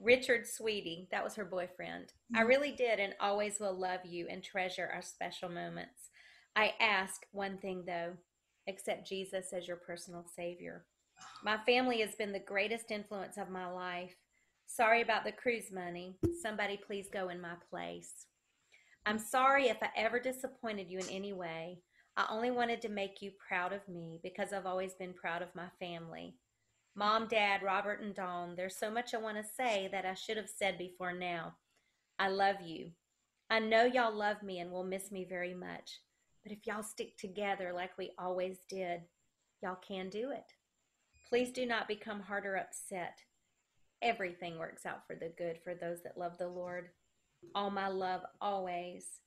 Richard 0.00 0.46
Sweetie, 0.46 1.08
that 1.10 1.24
was 1.24 1.34
her 1.34 1.44
boyfriend. 1.44 2.06
Mm-hmm. 2.06 2.38
I 2.38 2.42
really 2.42 2.72
did 2.72 3.00
and 3.00 3.14
always 3.20 3.58
will 3.58 3.78
love 3.78 4.00
you 4.04 4.26
and 4.30 4.42
treasure 4.42 4.88
our 4.92 5.02
special 5.02 5.48
moments. 5.48 6.10
I 6.56 6.74
ask 6.80 7.26
one 7.32 7.58
thing 7.58 7.84
though 7.86 8.12
accept 8.68 9.08
Jesus 9.08 9.52
as 9.52 9.68
your 9.68 9.76
personal 9.76 10.24
Savior. 10.34 10.84
My 11.42 11.58
family 11.66 12.00
has 12.00 12.14
been 12.14 12.32
the 12.32 12.38
greatest 12.38 12.90
influence 12.90 13.36
of 13.36 13.50
my 13.50 13.66
life. 13.66 14.14
Sorry 14.66 15.02
about 15.02 15.24
the 15.24 15.32
cruise 15.32 15.70
money. 15.72 16.16
Somebody 16.42 16.78
please 16.78 17.08
go 17.12 17.28
in 17.28 17.40
my 17.40 17.54
place. 17.70 18.26
I'm 19.06 19.18
sorry 19.18 19.68
if 19.68 19.76
I 19.82 19.88
ever 19.96 20.18
disappointed 20.18 20.88
you 20.88 20.98
in 20.98 21.08
any 21.10 21.32
way. 21.32 21.80
I 22.16 22.26
only 22.30 22.50
wanted 22.50 22.80
to 22.82 22.88
make 22.88 23.20
you 23.20 23.32
proud 23.46 23.72
of 23.72 23.86
me 23.88 24.20
because 24.22 24.52
I've 24.52 24.66
always 24.66 24.94
been 24.94 25.12
proud 25.12 25.42
of 25.42 25.54
my 25.54 25.68
family. 25.78 26.36
Mom, 26.96 27.26
Dad, 27.28 27.62
Robert, 27.62 28.00
and 28.00 28.14
Dawn, 28.14 28.54
there's 28.56 28.76
so 28.76 28.90
much 28.90 29.14
I 29.14 29.18
want 29.18 29.36
to 29.36 29.44
say 29.44 29.88
that 29.90 30.06
I 30.06 30.14
should 30.14 30.36
have 30.36 30.48
said 30.48 30.78
before 30.78 31.12
now. 31.12 31.56
I 32.18 32.28
love 32.28 32.60
you. 32.64 32.92
I 33.50 33.58
know 33.58 33.84
y'all 33.84 34.14
love 34.14 34.42
me 34.42 34.60
and 34.60 34.70
will 34.70 34.84
miss 34.84 35.10
me 35.10 35.26
very 35.28 35.54
much. 35.54 36.00
But 36.44 36.52
if 36.52 36.66
y'all 36.66 36.82
stick 36.82 37.16
together 37.18 37.72
like 37.74 37.98
we 37.98 38.12
always 38.18 38.58
did, 38.68 39.00
y'all 39.62 39.78
can 39.86 40.08
do 40.08 40.30
it. 40.30 40.52
Please 41.28 41.50
do 41.50 41.66
not 41.66 41.88
become 41.88 42.20
hard 42.20 42.46
or 42.46 42.56
upset. 42.56 43.18
Everything 44.02 44.58
works 44.58 44.86
out 44.86 45.06
for 45.06 45.16
the 45.16 45.32
good 45.36 45.58
for 45.62 45.74
those 45.74 46.02
that 46.02 46.18
love 46.18 46.38
the 46.38 46.48
Lord. 46.48 46.88
All 47.54 47.70
my 47.70 47.88
love 47.88 48.22
always. 48.40 49.20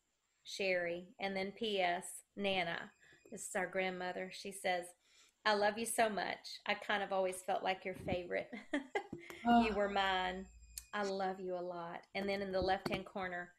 Sherry. 0.43 1.07
And 1.19 1.35
then 1.35 1.51
P.S. 1.51 2.23
Nana. 2.35 2.91
This 3.31 3.41
is 3.41 3.55
our 3.55 3.67
grandmother. 3.67 4.31
She 4.33 4.51
says, 4.51 4.85
I 5.45 5.53
love 5.53 5.77
you 5.77 5.85
so 5.85 6.09
much. 6.09 6.59
I 6.65 6.73
kind 6.73 7.03
of 7.03 7.11
always 7.11 7.41
felt 7.45 7.63
like 7.63 7.85
your 7.85 7.95
favorite. 8.05 8.49
You 9.47 9.73
were 9.75 9.89
ah. 9.89 9.93
mine. 9.93 10.45
I 10.93 11.03
love 11.03 11.39
you 11.39 11.55
a 11.55 11.61
lot. 11.61 12.01
And 12.15 12.27
then 12.27 12.41
in 12.41 12.51
the 12.51 12.59
left 12.59 12.89
hand 12.89 13.05
corner, 13.05 13.49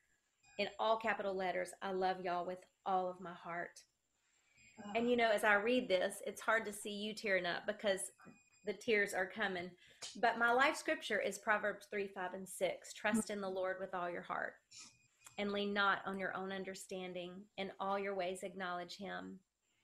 in 0.59 0.69
all 0.79 0.99
capital 0.99 1.35
letters, 1.35 1.71
I 1.81 1.93
love 1.93 2.21
y'all 2.23 2.47
with 2.47 2.59
all 2.85 3.09
of 3.09 3.21
my 3.21 3.33
heart. 3.33 3.81
And 4.95 5.11
you 5.11 5.17
know, 5.17 5.31
as 5.31 5.45
I 5.45 5.55
read 5.55 5.89
this, 5.89 6.23
it's 6.27 6.41
hard 6.41 6.65
to 6.67 6.73
see 6.73 6.91
you 6.91 7.15
tearing 7.15 7.47
up 7.47 7.67
because 7.67 8.13
the 8.65 8.73
tears 8.73 9.15
are 9.15 9.27
coming. 9.27 9.71
But 10.21 10.39
my 10.39 10.53
life 10.53 10.77
scripture 10.77 11.21
is 11.21 11.39
Proverbs 11.39 11.87
3 11.91 12.07
5 12.07 12.35
and 12.35 12.49
6. 12.49 12.93
Trust 12.93 13.31
in 13.31 13.41
the 13.41 13.49
Lord 13.49 13.77
with 13.81 13.95
all 13.95 14.11
your 14.11 14.23
heart 14.23 14.55
and 15.39 15.53
lean 15.53 15.73
not 15.73 16.01
on 16.07 16.19
your 16.19 16.37
own 16.37 16.53
understanding. 16.53 17.33
In 17.57 17.71
all 17.81 17.99
your 17.99 18.15
ways, 18.15 18.43
acknowledge 18.43 18.97
Him. 18.97 19.39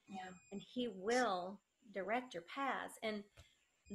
Yeah. 0.09 0.31
And 0.53 0.61
He 0.61 0.89
will 0.95 1.61
direct 1.93 2.35
your 2.35 2.45
paths. 2.55 2.99
And 3.03 3.23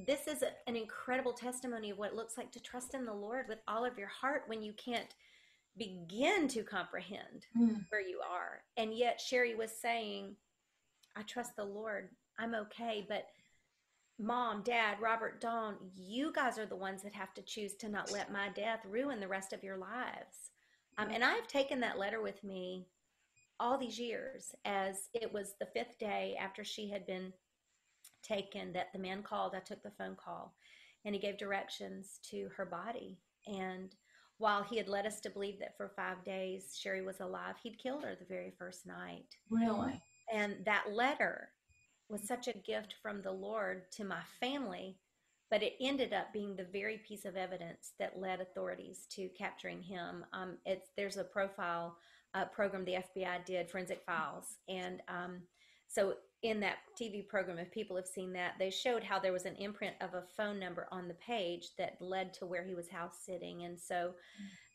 this 0.08 0.28
is 0.28 0.42
a, 0.42 0.52
an 0.68 0.76
incredible 0.76 1.34
testimony 1.34 1.90
of 1.92 1.98
what 1.98 2.12
it 2.12 2.16
looks 2.16 2.38
like 2.38 2.52
to 2.52 2.60
trust 2.60 2.94
in 2.94 3.06
the 3.06 3.14
Lord 3.14 3.46
with 3.48 3.60
all 3.68 3.86
of 3.86 3.98
your 3.98 4.08
heart 4.08 4.44
when 4.48 4.62
you 4.62 4.74
can't 4.74 5.14
begin 5.78 6.48
to 6.50 6.64
comprehend 6.64 7.46
mm. 7.58 7.84
where 7.90 8.02
you 8.02 8.20
are. 8.30 8.62
And 8.78 8.94
yet, 8.94 9.22
Sherry 9.22 9.56
was 9.56 9.72
saying, 9.82 10.36
I 11.16 11.24
trust 11.24 11.56
the 11.56 11.66
Lord. 11.66 12.10
I'm 12.38 12.56
okay. 12.56 13.06
But 13.08 13.28
mom, 14.18 14.62
dad, 14.64 14.98
Robert, 15.02 15.42
Dawn, 15.42 15.76
you 15.96 16.32
guys 16.34 16.58
are 16.58 16.66
the 16.66 16.76
ones 16.76 17.02
that 17.04 17.14
have 17.14 17.34
to 17.36 17.42
choose 17.42 17.76
to 17.76 17.90
not 17.90 18.12
let 18.12 18.32
my 18.32 18.50
death 18.50 18.82
ruin 18.86 19.20
the 19.20 19.28
rest 19.28 19.54
of 19.54 19.64
your 19.64 19.78
lives. 19.78 20.52
Um, 20.98 21.10
and 21.12 21.24
I've 21.24 21.48
taken 21.48 21.80
that 21.80 21.98
letter 21.98 22.22
with 22.22 22.44
me 22.44 22.88
all 23.60 23.78
these 23.78 24.00
years 24.00 24.54
as 24.66 25.10
it 25.14 25.32
was 25.32 25.56
the 25.60 25.66
fifth 25.66 25.98
day 26.00 26.38
after 26.40 26.64
she 26.64 26.90
had 26.90 27.06
been 27.06 27.34
taken 28.24 28.74
that 28.74 28.92
the 28.94 29.00
man 29.00 29.24
called. 29.24 29.54
I 29.56 29.60
took 29.60 29.82
the 29.84 29.92
phone 29.92 30.16
call 30.16 30.54
and 31.06 31.16
he 31.16 31.22
gave 31.22 31.38
directions 31.38 32.20
to 32.32 32.50
her 32.56 32.66
body. 32.66 33.18
And 33.48 33.96
while 34.38 34.64
he 34.64 34.78
had 34.78 34.90
led 34.90 35.06
us 35.06 35.20
to 35.22 35.30
believe 35.30 35.60
that 35.60 35.78
for 35.78 35.92
five 35.96 36.24
days 36.24 36.78
Sherry 36.78 37.02
was 37.02 37.20
alive, 37.20 37.56
he'd 37.62 37.78
killed 37.78 38.04
her 38.04 38.16
the 38.16 38.26
very 38.26 38.54
first 38.58 38.86
night. 38.86 39.36
Really? 39.50 40.02
And 40.34 40.58
that 40.66 40.92
letter 40.92 41.50
was 42.10 42.22
such 42.28 42.48
a 42.48 42.58
gift 42.58 42.96
from 43.02 43.22
the 43.22 43.32
Lord 43.32 43.92
to 43.92 44.04
my 44.04 44.22
family 44.40 44.98
but 45.50 45.64
it 45.64 45.74
ended 45.82 46.14
up 46.14 46.32
being 46.32 46.56
the 46.56 46.68
very 46.72 46.98
piece 46.98 47.26
of 47.26 47.36
evidence 47.36 47.94
that 48.00 48.20
led 48.20 48.40
authorities 48.40 49.08
to 49.10 49.30
capturing 49.30 49.82
him. 49.82 50.24
Um, 50.32 50.58
it's 50.66 50.92
there's 50.96 51.18
a 51.18 51.24
profile 51.24 51.98
uh, 52.36 52.46
program 52.46 52.86
the 52.86 52.98
FBI 53.18 53.44
did, 53.46 53.70
Forensic 53.70 54.04
Files, 54.06 54.58
and 54.68 55.02
um, 55.08 55.42
so 55.88 56.14
in 56.44 56.60
that 56.60 56.78
TV 57.00 57.28
program, 57.28 57.58
if 57.58 57.72
people 57.72 57.96
have 57.96 58.06
seen 58.06 58.32
that, 58.34 58.54
they 58.60 58.70
showed 58.70 59.04
how 59.04 59.20
there 59.20 59.34
was 59.34 59.46
an 59.46 59.56
imprint 59.56 59.96
of 60.00 60.14
a 60.14 60.24
phone 60.38 60.60
number 60.60 60.88
on 60.92 61.08
the 61.08 61.16
page 61.16 61.70
that 61.78 61.98
led 62.00 62.34
to 62.36 62.46
where 62.46 62.64
he 62.64 62.76
was 62.76 62.88
house 62.88 63.18
sitting, 63.26 63.64
and 63.64 63.80
so 63.80 64.14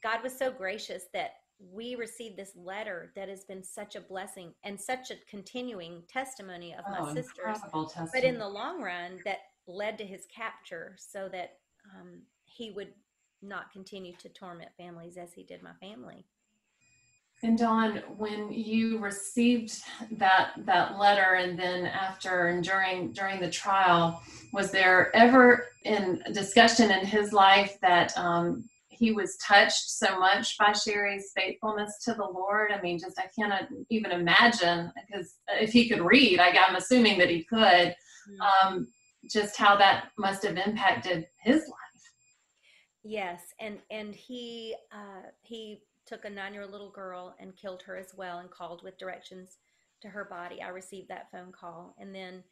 God 0.03 0.23
was 0.23 0.37
so 0.37 0.51
gracious 0.51 1.05
that 1.13 1.35
we 1.59 1.95
received 1.95 2.37
this 2.37 2.53
letter 2.57 3.13
that 3.17 3.29
has 3.29 3.45
been 3.45 3.63
such 3.63 3.97
a 3.97 4.01
blessing 4.01 4.53
and 4.65 4.81
such 4.81 5.11
a 5.11 5.15
continuing 5.29 6.03
testimony 6.09 6.75
of 6.75 6.85
oh, 6.87 7.05
my 7.05 7.15
sisters. 7.15 7.59
But 8.13 8.25
in 8.25 8.39
the 8.39 8.49
long 8.49 8.83
run, 8.83 9.21
that 9.25 9.39
led 9.67 9.99
to 9.99 10.05
his 10.05 10.27
capture 10.35 10.97
so 10.99 11.29
that 11.31 11.59
um, 11.95 12.23
he 12.45 12.71
would 12.73 12.93
not 13.43 13.73
continue 13.73 14.15
to 14.17 14.29
torment 14.29 14.71
families 14.77 15.17
as 15.17 15.33
he 15.33 15.43
did 15.43 15.63
my 15.63 15.73
family. 15.81 16.25
And 17.43 17.59
Dawn, 17.59 18.03
when 18.17 18.51
you 18.53 18.99
received 18.99 19.83
that 20.13 20.53
that 20.65 20.99
letter, 20.99 21.35
and 21.35 21.59
then 21.59 21.85
after 21.85 22.47
and 22.47 22.65
during 22.65 23.13
during 23.13 23.39
the 23.39 23.51
trial, 23.51 24.23
was 24.53 24.71
there 24.71 25.15
ever 25.15 25.67
in 25.85 26.23
discussion 26.33 26.91
in 26.91 27.05
his 27.05 27.35
life 27.35 27.77
that 27.83 28.17
um, 28.17 28.65
he 28.97 29.13
was 29.13 29.37
touched 29.37 29.91
so 29.91 30.19
much 30.19 30.57
by 30.59 30.73
Sherry's 30.73 31.33
faithfulness 31.37 31.99
to 32.05 32.15
the 32.15 32.25
Lord? 32.25 32.73
I 32.73 32.81
mean, 32.81 32.99
just 32.99 33.19
I 33.19 33.29
cannot 33.39 33.69
even 33.91 34.13
imagine 34.13 34.93
because 35.09 35.35
if 35.49 35.73
he 35.73 35.89
could 35.89 36.01
read, 36.01 36.41
I, 36.41 36.49
am 36.49 36.77
assuming 36.77 37.19
that 37.19 37.31
he 37.31 37.45
could. 37.45 37.95
Mm-hmm. 38.29 38.69
Um, 38.69 38.89
just 39.31 39.57
how 39.57 39.77
that 39.77 40.09
must 40.19 40.43
have 40.45 40.57
impacted 40.57 41.27
his 41.43 41.61
life. 41.61 41.85
Yes, 43.03 43.43
and 43.61 43.79
and 43.91 44.15
he 44.15 44.75
uh, 44.93 45.29
he 45.43 45.83
took 46.07 46.25
a 46.25 46.31
nine-year-old 46.31 46.71
little 46.71 46.91
girl 46.91 47.35
and 47.39 47.57
killed 47.57 47.83
her 47.83 47.97
as 47.97 48.15
well, 48.17 48.39
and 48.39 48.51
called 48.51 48.83
with 48.83 48.99
directions 48.99 49.59
to 50.01 50.09
her 50.09 50.25
body. 50.25 50.63
I 50.63 50.69
received 50.69 51.09
that 51.09 51.31
phone 51.31 51.53
call, 51.53 51.95
and 51.99 52.15
then 52.15 52.43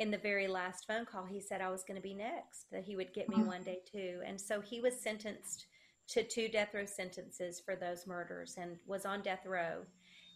in 0.00 0.10
the 0.10 0.18
very 0.18 0.48
last 0.48 0.86
phone 0.86 1.04
call, 1.04 1.26
he 1.26 1.40
said 1.40 1.60
I 1.60 1.70
was 1.70 1.84
going 1.84 1.96
to 1.96 2.02
be 2.02 2.14
next, 2.14 2.70
that 2.72 2.84
he 2.84 2.96
would 2.96 3.12
get 3.12 3.28
me 3.28 3.36
mm-hmm. 3.36 3.46
one 3.46 3.62
day 3.62 3.80
too, 3.90 4.20
and 4.26 4.40
so 4.40 4.60
he 4.60 4.80
was 4.80 5.00
sentenced 5.00 5.66
to 6.10 6.24
two 6.24 6.48
death 6.48 6.74
row 6.74 6.84
sentences 6.84 7.60
for 7.64 7.76
those 7.76 8.06
murders 8.06 8.56
and 8.58 8.76
was 8.86 9.06
on 9.06 9.22
death 9.22 9.46
row. 9.46 9.82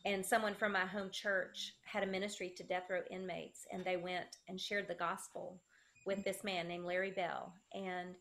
And 0.07 0.25
someone 0.25 0.55
from 0.55 0.73
my 0.73 0.85
home 0.85 1.11
church 1.11 1.75
had 1.85 2.03
a 2.03 2.07
ministry 2.07 2.53
to 2.57 2.63
death 2.63 2.85
row 2.91 3.01
inmates, 3.11 3.67
and 3.73 3.85
they 3.85 3.97
went 3.97 4.37
and 4.49 4.61
shared 4.61 4.87
the 4.87 4.95
gospel 4.95 5.61
with 6.07 6.23
this 6.25 6.45
man 6.45 6.69
named 6.69 6.85
Larry 6.85 7.11
Bell. 7.11 7.55
And 7.73 8.15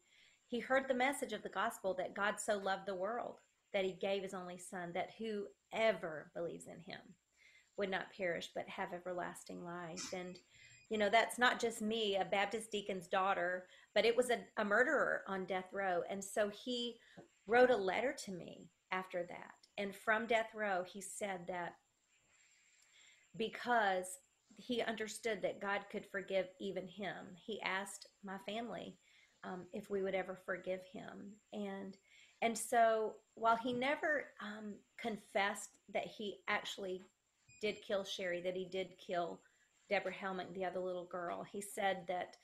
he 0.48 0.60
heard 0.60 0.88
the 0.88 0.94
message 0.94 1.34
of 1.34 1.44
the 1.44 1.50
gospel 1.50 1.94
that 1.96 2.16
God 2.16 2.36
so 2.40 2.58
loved 2.58 2.86
the 2.86 2.96
world 2.96 3.40
that 3.74 3.84
he 3.84 3.94
gave 3.94 4.24
his 4.24 4.34
only 4.34 4.58
son, 4.58 4.92
that 4.94 5.12
whoever 5.18 6.32
believes 6.36 6.68
in 6.68 6.80
him 6.86 7.02
would 7.78 7.90
not 7.90 8.14
perish 8.16 8.50
but 8.56 8.70
have 8.70 8.94
everlasting 8.94 9.64
life. 9.66 10.14
And, 10.14 10.40
you 10.90 10.98
know, 10.98 11.10
that's 11.10 11.40
not 11.40 11.60
just 11.60 11.82
me, 11.82 12.16
a 12.16 12.26
Baptist 12.26 12.72
deacon's 12.72 13.08
daughter, 13.08 13.66
but 13.94 14.06
it 14.06 14.16
was 14.16 14.30
a, 14.30 14.40
a 14.58 14.64
murderer 14.64 15.24
on 15.28 15.46
death 15.46 15.68
row. 15.74 16.02
And 16.10 16.24
so 16.24 16.50
he 16.50 16.98
wrote 17.48 17.70
a 17.70 17.76
letter 17.76 18.16
to 18.26 18.32
me 18.32 18.70
after 18.92 19.24
that. 19.24 19.54
And 19.78 19.96
from 19.96 20.28
death 20.28 20.50
row, 20.54 20.84
he 20.84 21.02
said 21.02 21.42
that 21.48 21.76
because 23.38 24.06
he 24.58 24.82
understood 24.82 25.42
that 25.42 25.62
God 25.62 25.82
could 25.92 26.06
forgive 26.06 26.48
even 26.60 26.88
him. 26.88 27.16
He 27.44 27.62
asked 27.62 28.08
my 28.24 28.38
family 28.48 28.96
um, 29.44 29.64
if 29.74 29.90
we 29.90 30.04
would 30.04 30.16
ever 30.16 30.38
forgive 30.46 30.82
him, 30.92 31.34
and 31.52 31.98
and 32.42 32.58
so 32.58 33.16
while 33.36 33.58
he 33.58 33.74
never 33.74 34.26
um, 34.42 34.76
confessed 34.98 35.72
that 35.94 36.06
he 36.06 36.40
actually 36.48 37.02
did 37.62 37.78
kill 37.86 38.04
Sherry, 38.04 38.42
that 38.42 38.56
he 38.56 38.66
did 38.66 38.90
kill 39.06 39.40
Deborah 39.90 40.14
Helmick, 40.14 40.54
the 40.54 40.66
other 40.66 40.80
little 40.80 41.06
girl, 41.06 41.44
he 41.44 41.62
said 41.62 42.04
that 42.08 42.36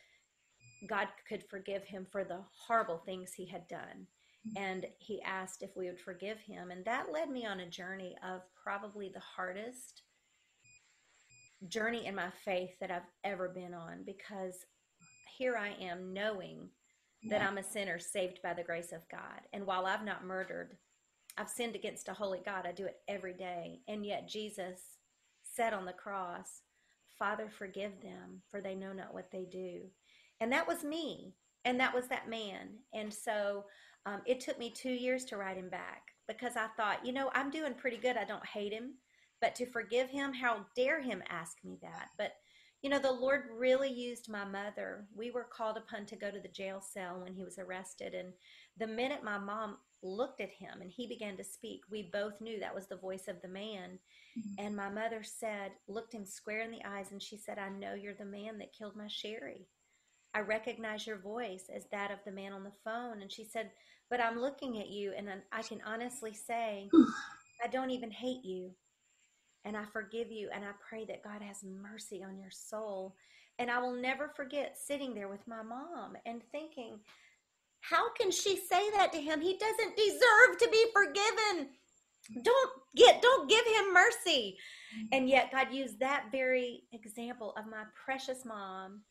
God 0.88 1.08
could 1.28 1.44
forgive 1.50 1.84
him 1.84 2.08
for 2.10 2.24
the 2.24 2.40
horrible 2.66 3.00
things 3.06 3.34
he 3.34 3.46
had 3.46 3.68
done. 3.68 4.08
And 4.56 4.86
he 5.00 5.22
asked 5.22 5.62
if 5.62 5.76
we 5.76 5.88
would 5.88 6.00
forgive 6.00 6.40
him. 6.40 6.72
And 6.72 6.84
that 6.86 7.12
led 7.12 7.30
me 7.30 7.46
on 7.46 7.60
a 7.60 7.70
journey 7.70 8.16
of 8.28 8.42
probably 8.62 9.10
the 9.10 9.20
hardest 9.20 10.04
journey 11.68 12.06
in 12.06 12.16
my 12.16 12.30
faith 12.46 12.72
that 12.80 12.92
I've 12.92 13.02
ever 13.24 13.50
been 13.50 13.74
on 13.74 14.04
because 14.06 14.66
here 15.38 15.58
I 15.58 15.72
am 15.84 16.14
knowing 16.14 16.70
that 17.30 17.42
I'm 17.42 17.58
a 17.58 17.64
sinner 17.64 18.00
saved 18.00 18.40
by 18.42 18.54
the 18.54 18.64
grace 18.64 18.94
of 18.94 19.08
God. 19.12 19.42
And 19.52 19.66
while 19.66 19.86
I've 19.86 20.06
not 20.06 20.26
murdered, 20.26 20.78
I've 21.38 21.50
sinned 21.50 21.76
against 21.76 22.08
a 22.08 22.14
holy 22.14 22.40
God. 22.46 22.66
I 22.66 22.72
do 22.72 22.86
it 22.86 22.98
every 23.08 23.34
day. 23.34 23.82
And 23.88 24.06
yet 24.06 24.30
Jesus 24.30 24.80
said 25.44 25.74
on 25.74 25.86
the 25.86 25.94
cross, 25.94 26.62
Father, 27.18 27.50
forgive 27.50 28.02
them, 28.02 28.42
for 28.50 28.62
they 28.62 28.76
know 28.76 28.94
not 28.94 29.14
what 29.14 29.30
they 29.32 29.46
do. 29.52 29.82
And 30.40 30.52
that 30.54 30.68
was 30.68 30.84
me. 30.84 31.34
And 31.66 31.80
that 31.80 31.94
was 31.94 32.08
that 32.08 32.30
man. 32.30 32.70
And 32.94 33.14
so 33.14 33.66
um, 34.06 34.22
it 34.26 34.40
took 34.40 34.58
me 34.58 34.72
two 34.72 34.92
years 34.92 35.26
to 35.26 35.38
write 35.38 35.58
him 35.58 35.70
back 35.70 36.04
because 36.28 36.56
I 36.56 36.68
thought, 36.78 37.06
you 37.06 37.14
know, 37.14 37.30
I'm 37.34 37.52
doing 37.52 37.74
pretty 37.74 37.98
good. 37.98 38.18
I 38.18 38.26
don't 38.26 38.46
hate 38.46 38.72
him. 38.74 38.94
But 39.42 39.56
to 39.56 39.66
forgive 39.66 40.10
him, 40.10 40.34
how 40.34 40.66
dare 40.76 41.02
him 41.02 41.24
ask 41.30 41.58
me 41.64 41.78
that? 41.82 42.10
But 42.18 42.34
you 42.82 42.90
know, 42.90 43.00
the 43.00 43.12
Lord 43.12 43.50
really 43.58 43.92
used 43.92 44.30
my 44.30 44.46
mother. 44.46 45.06
We 45.14 45.32
were 45.32 45.44
called 45.44 45.78
upon 45.78 46.06
to 46.08 46.16
go 46.16 46.32
to 46.32 46.40
the 46.40 46.48
jail 46.48 46.82
cell 46.82 47.20
when 47.22 47.34
he 47.34 47.44
was 47.44 47.60
arrested. 47.60 48.14
And 48.14 48.32
the 48.78 48.88
minute 48.88 49.24
my 49.24 49.38
mom 49.38 49.78
looked 50.02 50.40
at 50.40 50.50
him 50.50 50.80
and 50.82 50.90
he 50.90 51.06
began 51.06 51.36
to 51.38 51.44
speak. 51.44 51.82
We 51.92 52.10
both 52.14 52.40
knew 52.40 52.58
that 52.60 52.74
was 52.74 52.88
the 52.88 52.96
voice 52.96 53.28
of 53.28 53.42
the 53.42 53.50
man. 53.50 54.00
Mm-hmm. 54.38 54.66
And 54.66 54.76
my 54.76 54.90
mother 54.90 55.24
said, 55.24 55.72
looked 55.90 56.14
him 56.14 56.26
square 56.26 56.62
in 56.62 56.72
the 56.72 56.86
eyes, 56.86 57.12
and 57.12 57.22
she 57.22 57.36
said, 57.38 57.58
I 57.58 57.68
know 57.68 57.96
you're 57.96 58.14
the 58.14 58.24
man 58.24 58.58
that 58.60 58.74
killed 58.74 58.96
my 58.96 59.08
Sherry. 59.08 59.68
I 60.34 60.42
recognize 60.42 61.08
your 61.08 61.18
voice 61.18 61.66
as 61.74 61.86
that 61.92 62.12
of 62.12 62.20
the 62.26 62.32
man 62.32 62.54
on 62.54 62.64
the 62.64 62.72
phone. 62.84 63.22
And 63.22 63.32
she 63.32 63.44
said, 63.44 63.72
But 64.10 64.22
I'm 64.22 64.40
looking 64.40 64.80
at 64.80 64.90
you, 64.90 65.14
and 65.18 65.28
I 65.52 65.62
can 65.64 65.82
honestly 65.86 66.34
say, 66.34 66.90
I 67.64 67.68
don't 67.68 67.92
even 67.92 68.12
hate 68.12 68.44
you. 68.44 68.72
And 69.66 69.76
I 69.76 69.84
forgive 69.92 70.32
you, 70.32 70.50
and 70.54 70.64
I 70.64 70.72
pray 70.88 71.06
that 71.06 71.24
God 71.24 71.42
has 71.42 71.64
mercy 71.64 72.24
on 72.24 72.40
your 72.40 72.52
soul. 72.52 73.16
And 73.58 73.70
I 73.70 73.80
will 73.80 73.94
never 73.94 74.30
forget 74.30 74.78
sitting 74.82 75.14
there 75.14 75.28
with 75.28 75.46
my 75.46 75.62
mom 75.62 76.16
and 76.26 76.42
thinking, 76.52 77.00
how 77.82 78.12
can 78.14 78.32
she 78.32 78.56
say 78.56 78.90
that 78.92 79.12
to 79.14 79.20
him? 79.20 79.42
He 79.42 79.58
doesn't 79.58 79.98
deserve 79.98 80.58
to 80.60 80.70
be 80.72 80.86
forgiven. 80.94 81.70
Don't 82.44 82.72
get 82.96 83.22
don't 83.22 83.50
give 83.50 83.66
him 83.66 83.94
mercy. 83.94 84.58
Mm-hmm. 84.96 85.08
And 85.14 85.30
yet 85.30 85.52
God 85.52 85.74
used 85.74 86.00
that 86.00 86.26
very 86.32 86.84
example 86.94 87.54
of 87.58 87.66
my 87.66 87.84
precious 88.06 88.46
mom 88.46 89.02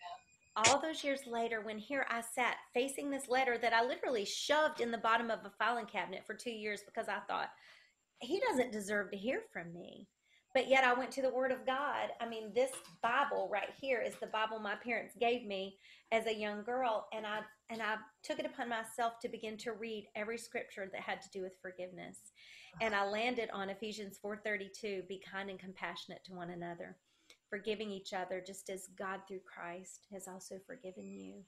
all 0.67 0.81
those 0.81 1.05
years 1.05 1.21
later 1.27 1.61
when 1.61 1.79
here 1.79 2.07
I 2.11 2.21
sat 2.21 2.57
facing 2.75 3.11
this 3.11 3.29
letter 3.29 3.59
that 3.59 3.73
I 3.73 3.85
literally 3.85 4.25
shoved 4.25 4.81
in 4.81 4.91
the 4.91 4.99
bottom 4.99 5.31
of 5.31 5.41
a 5.45 5.50
filing 5.59 5.87
cabinet 5.87 6.25
for 6.27 6.35
2 6.35 6.50
years 6.50 6.81
because 6.85 7.09
I 7.09 7.21
thought 7.29 7.50
he 8.21 8.41
doesn't 8.41 8.73
deserve 8.73 9.11
to 9.11 9.17
hear 9.17 9.43
from 9.53 9.73
me. 9.73 10.09
But 10.55 10.69
yet 10.69 10.83
I 10.83 10.95
went 10.95 11.11
to 11.12 11.23
the 11.23 11.33
Word 11.33 11.53
of 11.53 11.67
God. 11.67 12.09
I 12.21 12.29
mean, 12.29 12.53
this 12.55 12.73
Bible 13.03 13.49
right 13.53 13.69
here 13.81 14.00
is 14.00 14.15
the 14.15 14.27
Bible 14.29 14.59
my 14.59 14.77
parents 14.77 15.15
gave 15.21 15.47
me 15.47 15.77
as 16.11 16.27
a 16.27 16.35
young 16.35 16.62
girl, 16.62 17.07
and 17.12 17.27
I 17.27 17.41
and 17.71 17.83
I 17.83 17.97
took 18.23 18.38
it 18.38 18.47
upon 18.47 18.71
myself 18.71 19.19
to 19.21 19.29
begin 19.29 19.59
to 19.59 19.73
read 19.73 20.09
every 20.17 20.38
scripture 20.38 20.88
that 20.91 21.03
had 21.03 21.21
to 21.21 21.31
do 21.31 21.43
with 21.43 21.61
forgiveness, 21.61 22.19
and 22.81 22.95
I 22.95 23.05
landed 23.05 23.50
on 23.53 23.69
Ephesians 23.69 24.19
four 24.21 24.38
thirty 24.38 24.71
two: 24.75 25.03
"Be 25.07 25.21
kind 25.21 25.50
and 25.50 25.61
compassionate 25.61 26.25
to 26.25 26.33
one 26.33 26.50
another, 26.50 26.97
forgiving 27.49 27.90
each 27.90 28.12
other, 28.12 28.40
just 28.40 28.71
as 28.71 28.88
God 28.99 29.21
through 29.26 29.40
Christ 29.40 30.07
has 30.12 30.28
also 30.28 30.59
forgiven 30.67 31.11
you." 31.11 31.45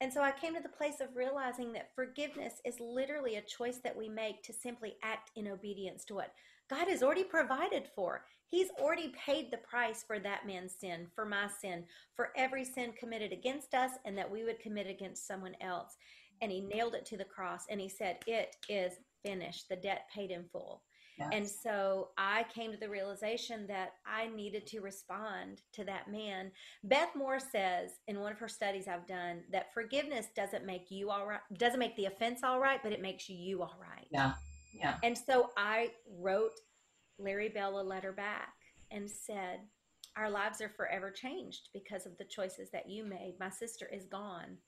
And 0.00 0.12
so 0.12 0.22
I 0.22 0.32
came 0.32 0.54
to 0.54 0.62
the 0.62 0.68
place 0.68 1.00
of 1.00 1.16
realizing 1.16 1.72
that 1.72 1.94
forgiveness 1.94 2.60
is 2.64 2.80
literally 2.80 3.36
a 3.36 3.42
choice 3.42 3.78
that 3.78 3.96
we 3.96 4.08
make 4.08 4.42
to 4.42 4.52
simply 4.52 4.96
act 5.02 5.30
in 5.36 5.48
obedience 5.48 6.04
to 6.06 6.14
what 6.14 6.34
God 6.68 6.88
has 6.88 7.02
already 7.02 7.24
provided 7.24 7.88
for. 7.94 8.24
He's 8.46 8.70
already 8.80 9.14
paid 9.16 9.50
the 9.50 9.58
price 9.58 10.02
for 10.06 10.18
that 10.18 10.46
man's 10.46 10.74
sin, 10.74 11.06
for 11.14 11.24
my 11.24 11.48
sin, 11.60 11.84
for 12.14 12.32
every 12.36 12.64
sin 12.64 12.92
committed 12.98 13.32
against 13.32 13.74
us 13.74 13.92
and 14.04 14.16
that 14.18 14.30
we 14.30 14.44
would 14.44 14.60
commit 14.60 14.86
against 14.86 15.26
someone 15.26 15.56
else. 15.60 15.96
And 16.40 16.50
he 16.50 16.60
nailed 16.60 16.94
it 16.94 17.06
to 17.06 17.16
the 17.16 17.24
cross 17.24 17.64
and 17.70 17.80
he 17.80 17.88
said, 17.88 18.18
It 18.26 18.56
is 18.68 18.94
finished. 19.24 19.68
The 19.68 19.76
debt 19.76 20.08
paid 20.12 20.30
in 20.30 20.44
full. 20.52 20.82
Yes. 21.18 21.28
And 21.32 21.48
so 21.48 22.08
I 22.18 22.44
came 22.52 22.72
to 22.72 22.76
the 22.76 22.88
realization 22.88 23.66
that 23.68 23.92
I 24.04 24.26
needed 24.28 24.66
to 24.68 24.80
respond 24.80 25.62
to 25.74 25.84
that 25.84 26.10
man. 26.10 26.50
Beth 26.82 27.10
Moore 27.14 27.38
says 27.38 27.92
in 28.08 28.20
one 28.20 28.32
of 28.32 28.38
her 28.38 28.48
studies 28.48 28.88
I've 28.88 29.06
done 29.06 29.42
that 29.52 29.72
forgiveness 29.72 30.26
doesn't 30.34 30.66
make 30.66 30.90
you 30.90 31.10
all 31.10 31.26
right, 31.26 31.40
doesn't 31.56 31.78
make 31.78 31.96
the 31.96 32.06
offense 32.06 32.40
all 32.42 32.58
right, 32.58 32.80
but 32.82 32.92
it 32.92 33.00
makes 33.00 33.28
you 33.28 33.62
all 33.62 33.76
right. 33.80 34.06
Yeah. 34.10 34.32
Yeah. 34.76 34.96
And 35.04 35.16
so 35.16 35.50
I 35.56 35.90
wrote 36.18 36.52
Larry 37.18 37.48
Bell 37.48 37.80
a 37.80 37.82
letter 37.82 38.12
back 38.12 38.54
and 38.90 39.08
said, 39.08 39.60
Our 40.16 40.30
lives 40.30 40.60
are 40.60 40.68
forever 40.68 41.12
changed 41.12 41.68
because 41.72 42.06
of 42.06 42.18
the 42.18 42.24
choices 42.24 42.70
that 42.72 42.88
you 42.88 43.04
made. 43.04 43.36
My 43.38 43.50
sister 43.50 43.88
is 43.92 44.06
gone. 44.06 44.58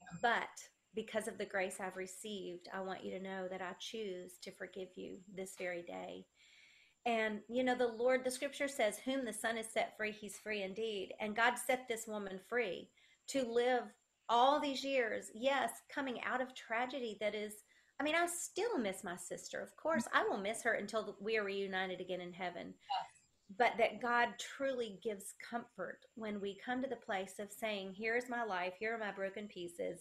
Yeah. 0.00 0.18
But 0.22 0.48
because 0.96 1.28
of 1.28 1.38
the 1.38 1.44
grace 1.44 1.76
I've 1.78 1.96
received, 1.96 2.68
I 2.74 2.80
want 2.80 3.04
you 3.04 3.12
to 3.12 3.22
know 3.22 3.46
that 3.48 3.62
I 3.62 3.74
choose 3.78 4.32
to 4.42 4.50
forgive 4.50 4.88
you 4.96 5.18
this 5.32 5.54
very 5.56 5.82
day. 5.82 6.26
And, 7.04 7.38
you 7.48 7.62
know, 7.62 7.76
the 7.76 7.86
Lord, 7.86 8.24
the 8.24 8.30
scripture 8.32 8.66
says, 8.66 8.98
Whom 8.98 9.24
the 9.24 9.32
Son 9.32 9.56
is 9.56 9.66
set 9.72 9.96
free, 9.96 10.10
he's 10.10 10.38
free 10.38 10.62
indeed. 10.62 11.14
And 11.20 11.36
God 11.36 11.54
set 11.56 11.86
this 11.86 12.08
woman 12.08 12.40
free 12.48 12.88
to 13.28 13.44
live 13.44 13.84
all 14.28 14.60
these 14.60 14.82
years, 14.82 15.30
yes, 15.32 15.70
coming 15.88 16.20
out 16.24 16.40
of 16.40 16.54
tragedy 16.54 17.16
that 17.20 17.36
is 17.36 17.52
I 17.98 18.04
mean, 18.04 18.14
I 18.14 18.26
still 18.26 18.76
miss 18.78 19.02
my 19.02 19.16
sister. 19.16 19.60
Of 19.60 19.74
course, 19.76 20.04
I 20.12 20.22
will 20.28 20.36
miss 20.36 20.62
her 20.64 20.74
until 20.74 21.16
we 21.20 21.38
are 21.38 21.44
reunited 21.44 22.00
again 22.00 22.20
in 22.20 22.32
heaven. 22.32 22.74
Yes. 22.74 23.56
But 23.58 23.72
that 23.78 24.02
God 24.02 24.30
truly 24.38 24.98
gives 25.02 25.34
comfort 25.48 26.00
when 26.14 26.40
we 26.40 26.58
come 26.62 26.82
to 26.82 26.88
the 26.88 26.96
place 26.96 27.34
of 27.38 27.50
saying, 27.50 27.94
Here 27.94 28.16
is 28.16 28.28
my 28.28 28.44
life, 28.44 28.74
here 28.78 28.94
are 28.94 28.98
my 28.98 29.12
broken 29.12 29.48
pieces, 29.48 30.00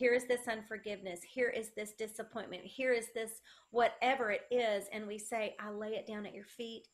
here 0.00 0.14
is 0.14 0.24
this 0.24 0.48
unforgiveness, 0.48 1.20
here 1.22 1.50
is 1.50 1.72
this 1.76 1.92
disappointment, 1.92 2.64
here 2.64 2.94
is 2.94 3.08
this 3.14 3.42
whatever 3.70 4.30
it 4.30 4.46
is. 4.50 4.86
And 4.94 5.06
we 5.06 5.18
say, 5.18 5.54
I 5.60 5.68
lay 5.68 5.90
it 5.90 6.06
down 6.06 6.24
at 6.24 6.34
your 6.34 6.46
feet. 6.46 6.88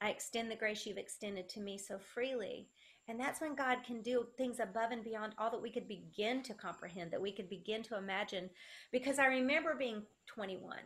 I 0.00 0.08
extend 0.08 0.50
the 0.50 0.56
grace 0.56 0.86
you've 0.86 0.96
extended 0.96 1.50
to 1.50 1.60
me 1.60 1.76
so 1.76 1.98
freely. 1.98 2.68
And 3.06 3.20
that's 3.20 3.42
when 3.42 3.54
God 3.54 3.84
can 3.86 4.00
do 4.00 4.28
things 4.38 4.60
above 4.60 4.92
and 4.92 5.04
beyond 5.04 5.34
all 5.36 5.50
that 5.50 5.60
we 5.60 5.70
could 5.70 5.86
begin 5.86 6.42
to 6.44 6.54
comprehend, 6.54 7.10
that 7.10 7.20
we 7.20 7.32
could 7.32 7.50
begin 7.50 7.82
to 7.82 7.98
imagine. 7.98 8.48
Because 8.92 9.18
I 9.18 9.26
remember 9.26 9.74
being 9.78 10.04
21 10.26 10.78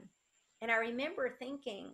and 0.62 0.70
I 0.72 0.78
remember 0.78 1.30
thinking, 1.38 1.90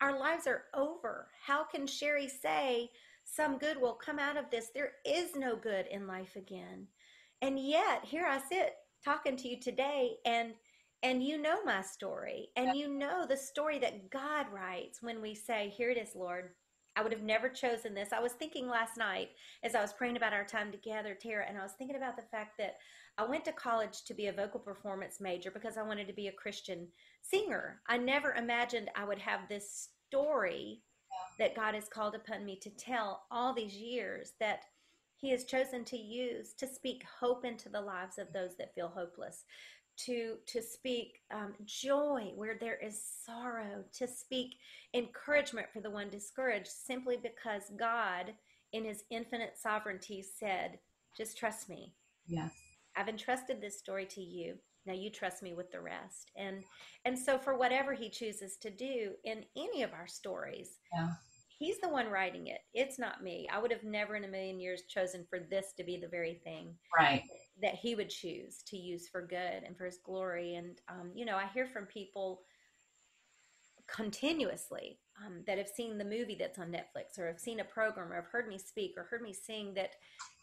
our 0.00 0.18
lives 0.18 0.46
are 0.46 0.64
over. 0.72 1.28
How 1.46 1.62
can 1.62 1.86
Sherry 1.86 2.26
say 2.26 2.90
some 3.22 3.58
good 3.58 3.78
will 3.78 3.92
come 3.92 4.18
out 4.18 4.38
of 4.38 4.50
this? 4.50 4.70
There 4.74 4.92
is 5.04 5.36
no 5.36 5.56
good 5.56 5.86
in 5.90 6.06
life 6.06 6.36
again. 6.36 6.86
And 7.42 7.58
yet, 7.58 8.04
here 8.04 8.24
I 8.24 8.38
sit 8.38 8.76
talking 9.04 9.36
to 9.36 9.48
you 9.48 9.60
today 9.60 10.16
and 10.24 10.54
and 11.02 11.20
you 11.20 11.36
know 11.36 11.64
my 11.64 11.82
story 11.82 12.50
and 12.56 12.76
you 12.76 12.88
know 12.88 13.26
the 13.28 13.36
story 13.36 13.80
that 13.80 14.08
God 14.10 14.46
writes 14.52 15.02
when 15.02 15.20
we 15.20 15.34
say, 15.34 15.68
Here 15.76 15.90
it 15.90 15.98
is, 15.98 16.14
Lord. 16.14 16.50
I 16.94 17.02
would 17.02 17.12
have 17.12 17.22
never 17.22 17.48
chosen 17.48 17.94
this. 17.94 18.12
I 18.12 18.20
was 18.20 18.32
thinking 18.32 18.68
last 18.68 18.98
night 18.98 19.30
as 19.64 19.74
I 19.74 19.80
was 19.80 19.94
praying 19.94 20.18
about 20.18 20.34
our 20.34 20.44
time 20.44 20.70
together, 20.70 21.16
Tara, 21.20 21.46
and 21.48 21.56
I 21.56 21.62
was 21.62 21.72
thinking 21.72 21.96
about 21.96 22.16
the 22.16 22.28
fact 22.30 22.58
that 22.58 22.76
I 23.16 23.24
went 23.24 23.46
to 23.46 23.52
college 23.52 24.04
to 24.04 24.14
be 24.14 24.26
a 24.26 24.32
vocal 24.32 24.60
performance 24.60 25.16
major 25.18 25.50
because 25.50 25.78
I 25.78 25.82
wanted 25.82 26.06
to 26.08 26.12
be 26.12 26.28
a 26.28 26.32
Christian 26.32 26.86
singer. 27.22 27.80
I 27.88 27.96
never 27.96 28.34
imagined 28.34 28.90
I 28.94 29.04
would 29.04 29.18
have 29.18 29.48
this 29.48 29.88
story 30.08 30.82
that 31.38 31.56
God 31.56 31.74
has 31.74 31.88
called 31.88 32.14
upon 32.14 32.44
me 32.44 32.56
to 32.60 32.70
tell 32.70 33.22
all 33.30 33.54
these 33.54 33.74
years 33.74 34.32
that 34.38 34.60
He 35.22 35.30
has 35.30 35.44
chosen 35.44 35.84
to 35.84 35.96
use 35.96 36.52
to 36.54 36.66
speak 36.66 37.04
hope 37.20 37.44
into 37.44 37.68
the 37.68 37.80
lives 37.80 38.18
of 38.18 38.32
those 38.32 38.56
that 38.58 38.74
feel 38.74 38.88
hopeless, 38.88 39.44
to 39.98 40.36
to 40.46 40.60
speak 40.60 41.20
um, 41.32 41.54
joy 41.64 42.32
where 42.34 42.56
there 42.60 42.76
is 42.76 43.00
sorrow 43.24 43.84
to 43.92 44.08
speak 44.08 44.56
encouragement 44.94 45.68
for 45.72 45.80
the 45.80 45.90
one 45.90 46.10
discouraged 46.10 46.66
simply 46.66 47.16
because 47.22 47.70
god 47.78 48.34
in 48.72 48.84
his 48.84 49.04
infinite 49.10 49.56
sovereignty 49.56 50.22
said 50.22 50.78
just 51.16 51.38
trust 51.38 51.68
me. 51.68 51.94
Yes. 52.26 52.52
I've 52.96 53.08
entrusted 53.08 53.60
this 53.60 53.78
story 53.78 54.06
to 54.06 54.22
you. 54.22 54.54
Now 54.86 54.94
you 54.94 55.10
trust 55.10 55.42
me 55.42 55.52
with 55.54 55.70
the 55.70 55.80
rest. 55.80 56.32
And 56.36 56.64
and 57.04 57.16
so 57.16 57.38
for 57.38 57.56
whatever 57.56 57.92
he 57.92 58.08
chooses 58.08 58.56
to 58.62 58.70
do 58.70 59.12
in 59.24 59.44
any 59.56 59.82
of 59.82 59.92
our 59.92 60.08
stories 60.08 60.78
yeah 60.92 61.10
he's 61.62 61.78
the 61.78 61.88
one 61.88 62.08
writing 62.08 62.48
it. 62.48 62.60
It's 62.74 62.98
not 62.98 63.22
me. 63.22 63.48
I 63.52 63.60
would 63.60 63.70
have 63.70 63.84
never 63.84 64.16
in 64.16 64.24
a 64.24 64.28
million 64.28 64.58
years 64.58 64.82
chosen 64.88 65.24
for 65.30 65.38
this 65.38 65.72
to 65.76 65.84
be 65.84 65.96
the 65.96 66.08
very 66.08 66.40
thing 66.42 66.74
right. 66.98 67.22
that 67.60 67.76
he 67.76 67.94
would 67.94 68.10
choose 68.10 68.62
to 68.66 68.76
use 68.76 69.08
for 69.08 69.24
good 69.24 69.62
and 69.64 69.76
for 69.76 69.84
his 69.84 69.98
glory. 70.04 70.56
And, 70.56 70.80
um, 70.88 71.12
you 71.14 71.24
know, 71.24 71.36
I 71.36 71.46
hear 71.54 71.68
from 71.68 71.86
people 71.86 72.40
continuously 73.86 74.98
um, 75.24 75.42
that 75.46 75.58
have 75.58 75.68
seen 75.68 75.98
the 75.98 76.04
movie 76.04 76.36
that's 76.38 76.58
on 76.58 76.72
Netflix 76.72 77.18
or 77.18 77.28
have 77.28 77.38
seen 77.38 77.60
a 77.60 77.64
program 77.64 78.12
or 78.12 78.16
have 78.16 78.26
heard 78.26 78.48
me 78.48 78.58
speak 78.58 78.94
or 78.96 79.04
heard 79.04 79.22
me 79.22 79.32
sing 79.32 79.72
that, 79.74 79.90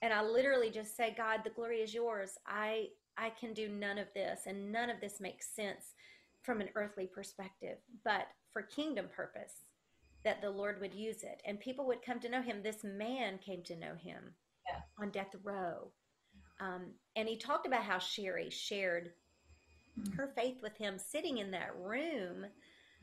and 0.01 0.13
I 0.13 0.23
literally 0.23 0.69
just 0.69 0.95
say, 0.95 1.13
God, 1.17 1.41
the 1.43 1.49
glory 1.49 1.79
is 1.79 1.93
yours. 1.93 2.31
I, 2.47 2.87
I 3.17 3.31
can 3.31 3.53
do 3.53 3.67
none 3.67 3.97
of 3.97 4.07
this. 4.15 4.41
And 4.45 4.71
none 4.71 4.89
of 4.89 5.01
this 5.01 5.19
makes 5.19 5.53
sense 5.53 5.93
from 6.43 6.61
an 6.61 6.69
earthly 6.75 7.07
perspective, 7.07 7.77
but 8.05 8.27
for 8.53 8.61
kingdom 8.61 9.07
purpose 9.13 9.68
that 10.23 10.41
the 10.41 10.49
Lord 10.49 10.81
would 10.81 10.93
use 10.93 11.23
it 11.23 11.41
and 11.45 11.59
people 11.59 11.85
would 11.87 12.01
come 12.01 12.19
to 12.19 12.29
know 12.29 12.41
him. 12.41 12.61
This 12.61 12.83
man 12.83 13.37
came 13.37 13.63
to 13.63 13.75
know 13.75 13.95
him 13.95 14.33
yeah. 14.67 14.81
on 15.01 15.11
death 15.11 15.33
row 15.43 15.91
um, 16.59 16.91
and 17.15 17.27
he 17.27 17.37
talked 17.37 17.65
about 17.65 17.83
how 17.83 17.99
Sherry 17.99 18.49
shared 18.49 19.11
her 20.15 20.31
faith 20.35 20.57
with 20.61 20.77
him 20.77 20.97
sitting 20.97 21.37
in 21.37 21.51
that 21.51 21.75
room 21.77 22.45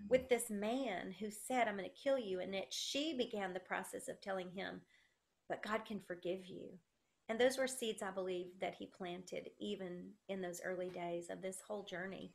with 0.09 0.29
this 0.29 0.50
man 0.50 1.14
who 1.18 1.31
said, 1.31 1.66
I'm 1.66 1.76
going 1.76 1.88
to 1.88 2.02
kill 2.02 2.18
you. 2.18 2.40
And 2.40 2.52
that 2.55 2.72
she 2.72 3.14
began 3.16 3.52
the 3.52 3.61
process 3.61 4.09
of 4.09 4.20
telling 4.20 4.50
him, 4.50 4.81
but 5.48 5.62
God 5.62 5.85
can 5.87 6.00
forgive 6.00 6.46
you. 6.46 6.68
And 7.29 7.40
those 7.40 7.59
were 7.59 7.66
seeds, 7.66 8.02
I 8.02 8.11
believe, 8.11 8.46
that 8.61 8.76
he 8.79 8.87
planted 8.87 9.48
even 9.59 10.11
in 10.29 10.40
those 10.40 10.61
early 10.64 10.90
days 10.90 11.29
of 11.31 11.42
this 11.42 11.61
whole 11.66 11.83
journey. 11.83 12.33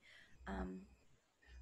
Um, 0.47 0.79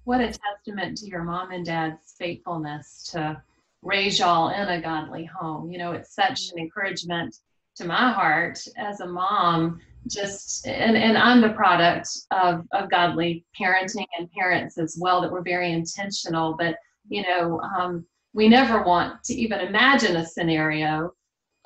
what 0.04 0.20
a 0.20 0.32
testament 0.32 0.98
to 0.98 1.06
your 1.06 1.22
mom 1.22 1.50
and 1.50 1.64
dad's 1.64 2.14
faithfulness 2.18 3.08
to 3.12 3.40
raise 3.82 4.18
y'all 4.18 4.50
in 4.50 4.68
a 4.68 4.80
godly 4.80 5.24
home. 5.24 5.70
You 5.70 5.78
know, 5.78 5.92
it's 5.92 6.14
such 6.14 6.50
an 6.52 6.58
encouragement 6.58 7.36
to 7.76 7.86
my 7.86 8.12
heart 8.12 8.58
as 8.76 9.00
a 9.00 9.06
mom 9.06 9.80
just 10.06 10.66
and, 10.66 10.96
and 10.96 11.16
I'm 11.16 11.40
the 11.40 11.50
product 11.50 12.08
of, 12.30 12.66
of 12.72 12.90
godly 12.90 13.44
parenting 13.58 14.06
and 14.18 14.30
parents 14.32 14.78
as 14.78 14.96
well 15.00 15.20
that 15.20 15.30
were 15.30 15.42
very 15.42 15.72
intentional. 15.72 16.56
But 16.58 16.76
you 17.08 17.22
know, 17.22 17.60
um, 17.60 18.04
we 18.32 18.48
never 18.48 18.82
want 18.82 19.22
to 19.24 19.34
even 19.34 19.60
imagine 19.60 20.16
a 20.16 20.26
scenario 20.26 21.12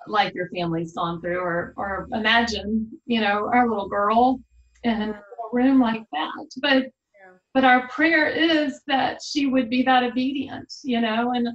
like 0.06 0.34
your 0.34 0.48
family's 0.50 0.94
gone 0.94 1.20
through, 1.20 1.38
or 1.38 1.74
or 1.76 2.08
imagine 2.12 2.90
you 3.06 3.20
know 3.20 3.48
our 3.52 3.68
little 3.68 3.88
girl 3.88 4.40
in 4.82 5.00
a 5.00 5.20
room 5.52 5.80
like 5.80 6.04
that. 6.12 6.46
But 6.60 6.86
but 7.54 7.64
our 7.64 7.88
prayer 7.88 8.26
is 8.26 8.80
that 8.88 9.22
she 9.22 9.46
would 9.46 9.70
be 9.70 9.84
that 9.84 10.02
obedient, 10.02 10.72
you 10.82 11.00
know, 11.00 11.32
and 11.32 11.48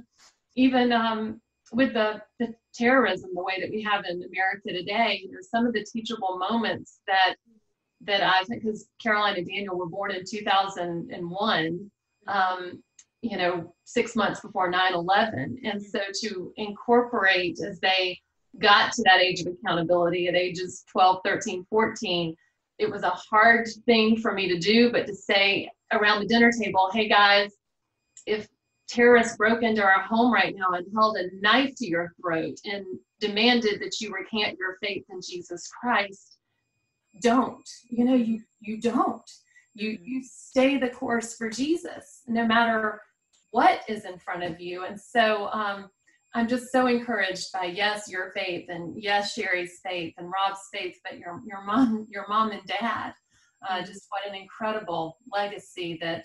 even 0.56 0.92
um, 0.92 1.40
with 1.72 1.92
the, 1.92 2.20
the 2.38 2.54
terrorism 2.74 3.30
the 3.34 3.42
way 3.42 3.60
that 3.60 3.70
we 3.70 3.82
have 3.82 4.04
in 4.06 4.22
America 4.22 4.72
today, 4.72 5.20
you 5.22 5.30
know, 5.30 5.38
some 5.42 5.66
of 5.66 5.74
the 5.74 5.84
teachable 5.84 6.38
moments 6.38 7.00
that 7.06 7.36
that 8.02 8.22
I 8.22 8.42
think 8.44 8.62
because 8.62 8.88
Caroline 9.02 9.36
and 9.36 9.46
Daniel 9.46 9.76
were 9.76 9.86
born 9.86 10.10
in 10.12 10.24
2001, 10.26 11.90
um, 12.26 12.82
you 13.20 13.36
know, 13.36 13.74
six 13.84 14.16
months 14.16 14.40
before 14.40 14.72
9/11, 14.72 15.58
and 15.64 15.82
so 15.82 16.00
to 16.22 16.50
incorporate 16.56 17.58
as 17.60 17.78
they 17.80 18.18
got 18.58 18.92
to 18.94 19.02
that 19.02 19.20
age 19.20 19.40
of 19.42 19.48
accountability 19.48 20.28
at 20.28 20.34
ages 20.34 20.82
12, 20.90 21.20
13, 21.24 21.66
14, 21.68 22.34
it 22.80 22.90
was 22.90 23.02
a 23.02 23.10
hard 23.10 23.68
thing 23.84 24.16
for 24.16 24.32
me 24.32 24.48
to 24.48 24.58
do, 24.58 24.90
but 24.90 25.06
to 25.06 25.14
say 25.14 25.70
around 25.92 26.20
the 26.20 26.26
dinner 26.26 26.50
table, 26.50 26.90
hey 26.92 27.08
guys, 27.08 27.52
if 28.26 28.48
terrorists 28.88 29.36
broke 29.36 29.62
into 29.62 29.82
our 29.82 30.00
home 30.00 30.32
right 30.32 30.56
now 30.56 30.70
and 30.72 30.86
held 30.94 31.16
a 31.18 31.28
knife 31.40 31.74
to 31.76 31.86
your 31.86 32.12
throat 32.20 32.56
and 32.64 32.84
demanded 33.20 33.80
that 33.80 34.00
you 34.00 34.12
recant 34.12 34.58
your 34.58 34.78
faith 34.82 35.04
in 35.10 35.20
Jesus 35.20 35.70
Christ, 35.80 36.38
don't. 37.20 37.68
You 37.88 38.04
know, 38.04 38.14
you 38.14 38.40
you 38.60 38.80
don't. 38.80 39.30
You 39.74 39.90
mm-hmm. 39.90 40.04
you 40.04 40.22
stay 40.24 40.78
the 40.78 40.88
course 40.88 41.36
for 41.36 41.50
Jesus, 41.50 42.22
no 42.26 42.46
matter 42.46 43.02
what 43.50 43.80
is 43.88 44.06
in 44.06 44.18
front 44.18 44.42
of 44.42 44.58
you. 44.58 44.84
And 44.84 44.98
so 44.98 45.48
um, 45.52 45.90
I'm 46.34 46.46
just 46.46 46.70
so 46.70 46.86
encouraged 46.86 47.52
by 47.52 47.64
yes, 47.64 48.08
your 48.08 48.30
faith, 48.32 48.66
and 48.68 48.94
yes, 49.00 49.34
Sherry's 49.34 49.80
faith, 49.84 50.14
and 50.16 50.30
Rob's 50.30 50.60
faith, 50.72 50.96
but 51.04 51.18
your 51.18 51.40
your 51.44 51.64
mom, 51.64 52.06
your 52.10 52.26
mom 52.28 52.52
and 52.52 52.64
dad. 52.66 53.12
Uh, 53.68 53.74
mm-hmm. 53.74 53.86
just 53.86 54.06
what 54.08 54.26
an 54.28 54.40
incredible 54.40 55.18
legacy 55.32 55.98
that 56.00 56.24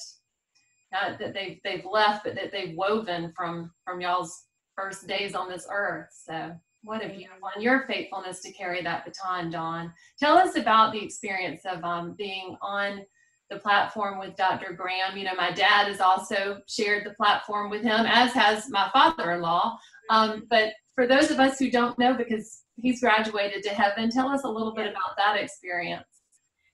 uh, 0.95 1.17
that 1.17 1.33
they've 1.33 1.59
they've 1.63 1.85
left, 1.85 2.23
but 2.23 2.35
that 2.35 2.51
they've 2.51 2.75
woven 2.75 3.33
from 3.35 3.71
from 3.83 3.99
y'all's 3.99 4.45
first 4.75 5.07
days 5.07 5.33
on 5.33 5.49
this 5.49 5.67
earth. 5.71 6.09
So 6.11 6.51
what 6.83 7.03
a 7.03 7.09
beautiful 7.09 7.49
and 7.53 7.63
your 7.63 7.85
faithfulness 7.87 8.41
to 8.41 8.53
carry 8.53 8.83
that 8.83 9.05
baton, 9.05 9.49
Dawn. 9.49 9.91
Tell 10.19 10.37
us 10.37 10.55
about 10.55 10.93
the 10.93 11.03
experience 11.03 11.61
of 11.65 11.83
um, 11.83 12.13
being 12.15 12.55
on 12.61 13.01
the 13.49 13.57
platform 13.57 14.19
with 14.19 14.35
Dr. 14.35 14.73
Graham. 14.73 15.17
You 15.17 15.25
know, 15.25 15.35
my 15.35 15.51
dad 15.51 15.87
has 15.87 15.99
also 15.99 16.61
shared 16.67 17.05
the 17.05 17.13
platform 17.13 17.69
with 17.69 17.81
him, 17.81 18.05
as 18.05 18.33
has 18.33 18.69
my 18.69 18.89
father-in-law. 18.93 19.77
Um, 20.09 20.43
but 20.49 20.73
for 20.93 21.07
those 21.07 21.31
of 21.31 21.39
us 21.39 21.59
who 21.59 21.69
don't 21.69 21.97
know, 21.99 22.13
because 22.13 22.63
he's 22.77 23.01
graduated 23.01 23.63
to 23.63 23.69
heaven, 23.69 24.09
tell 24.09 24.29
us 24.29 24.43
a 24.43 24.49
little 24.49 24.73
bit 24.73 24.87
about 24.87 25.15
that 25.17 25.37
experience. 25.37 26.05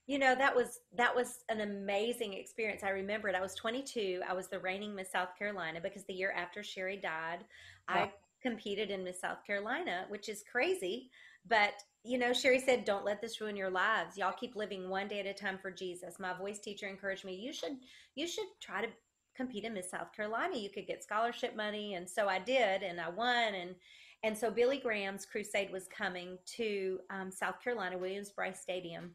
You 0.06 0.18
know 0.18 0.34
that 0.34 0.54
was 0.54 0.80
that 0.96 1.14
was 1.14 1.44
an 1.48 1.60
amazing 1.60 2.34
experience. 2.34 2.82
I 2.82 2.90
remember 2.90 3.28
it 3.28 3.36
i 3.36 3.40
was 3.40 3.54
22 3.54 4.20
i 4.28 4.34
was 4.34 4.48
the 4.48 4.58
reigning 4.58 4.94
miss 4.94 5.12
south 5.12 5.30
carolina 5.38 5.80
because 5.80 6.04
the 6.04 6.12
year 6.12 6.32
after 6.36 6.62
sherry 6.62 6.96
died 6.96 7.44
wow. 7.88 7.94
i 7.94 8.12
competed 8.42 8.90
in 8.90 9.04
miss 9.04 9.20
south 9.20 9.46
carolina 9.46 10.04
which 10.08 10.28
is 10.28 10.44
crazy. 10.50 11.10
But 11.48 11.74
you 12.04 12.18
know 12.18 12.32
sherry 12.32 12.58
said 12.58 12.84
don't 12.84 13.04
let 13.04 13.20
this 13.20 13.40
ruin 13.40 13.56
your 13.56 13.70
lives. 13.70 14.18
Y'all 14.18 14.32
keep 14.32 14.56
living 14.56 14.90
one 14.90 15.06
day 15.06 15.20
at 15.20 15.26
a 15.26 15.32
time 15.32 15.56
for 15.56 15.70
jesus. 15.70 16.18
My 16.18 16.34
voice 16.34 16.58
teacher 16.58 16.88
encouraged 16.88 17.24
me 17.24 17.34
you 17.34 17.52
should 17.52 17.76
you 18.16 18.26
should 18.26 18.46
try 18.60 18.82
to 18.82 18.88
compete 19.36 19.64
in 19.64 19.74
miss 19.74 19.90
south 19.90 20.12
carolina 20.14 20.56
you 20.56 20.70
could 20.70 20.86
get 20.86 21.02
scholarship 21.02 21.56
money 21.56 21.94
and 21.94 22.08
so 22.08 22.28
i 22.28 22.38
did 22.38 22.82
and 22.82 23.00
i 23.00 23.08
won 23.08 23.54
and 23.54 23.74
and 24.22 24.36
so 24.36 24.50
billy 24.50 24.78
graham's 24.78 25.26
crusade 25.26 25.72
was 25.72 25.88
coming 25.88 26.38
to 26.46 26.98
um, 27.10 27.30
south 27.30 27.62
carolina 27.62 27.96
williams-brice 27.96 28.60
stadium 28.60 29.14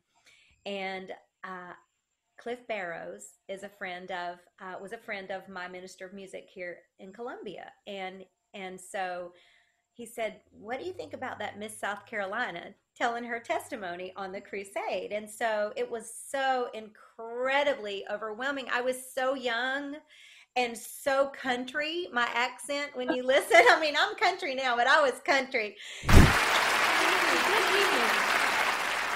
and 0.66 1.12
uh, 1.44 1.74
Cliff 2.38 2.68
Barrows 2.68 3.40
is 3.48 3.64
a 3.64 3.70
friend 3.70 4.12
of 4.12 4.38
uh, 4.62 4.76
was 4.80 4.94
a 4.94 4.98
friend 4.98 5.32
of 5.32 5.50
my 5.50 5.68
minister 5.68 6.06
of 6.06 6.14
music 6.14 6.48
here 6.54 6.80
in 7.00 7.12
Columbia, 7.12 7.72
and 7.88 8.24
and 8.54 8.80
so 8.80 9.34
he 9.94 10.06
said, 10.06 10.42
"What 10.52 10.80
do 10.80 10.86
you 10.86 10.94
think 10.94 11.14
about 11.14 11.40
that 11.40 11.58
Miss 11.58 11.78
South 11.78 12.06
Carolina 12.06 12.76
telling 12.96 13.24
her 13.24 13.40
testimony 13.40 14.14
on 14.16 14.32
the 14.32 14.42
crusade?" 14.42 15.12
And 15.12 15.30
so 15.30 15.74
it 15.76 15.90
was 15.90 16.12
so 16.30 16.70
incredibly 17.20 18.06
overwhelming. 18.12 18.68
I 18.72 18.82
was 18.82 18.98
so 19.16 19.34
young 19.34 19.96
and 20.56 20.78
so 20.78 21.28
country. 21.28 22.08
My 22.14 22.28
accent, 22.34 22.92
when 22.94 23.12
you 23.12 23.24
listen, 23.24 23.62
I 23.70 23.80
mean, 23.80 23.96
I'm 23.98 24.16
country 24.16 24.54
now, 24.54 24.76
but 24.76 24.86
I 24.88 25.02
was 25.02 25.14
country. 25.26 25.76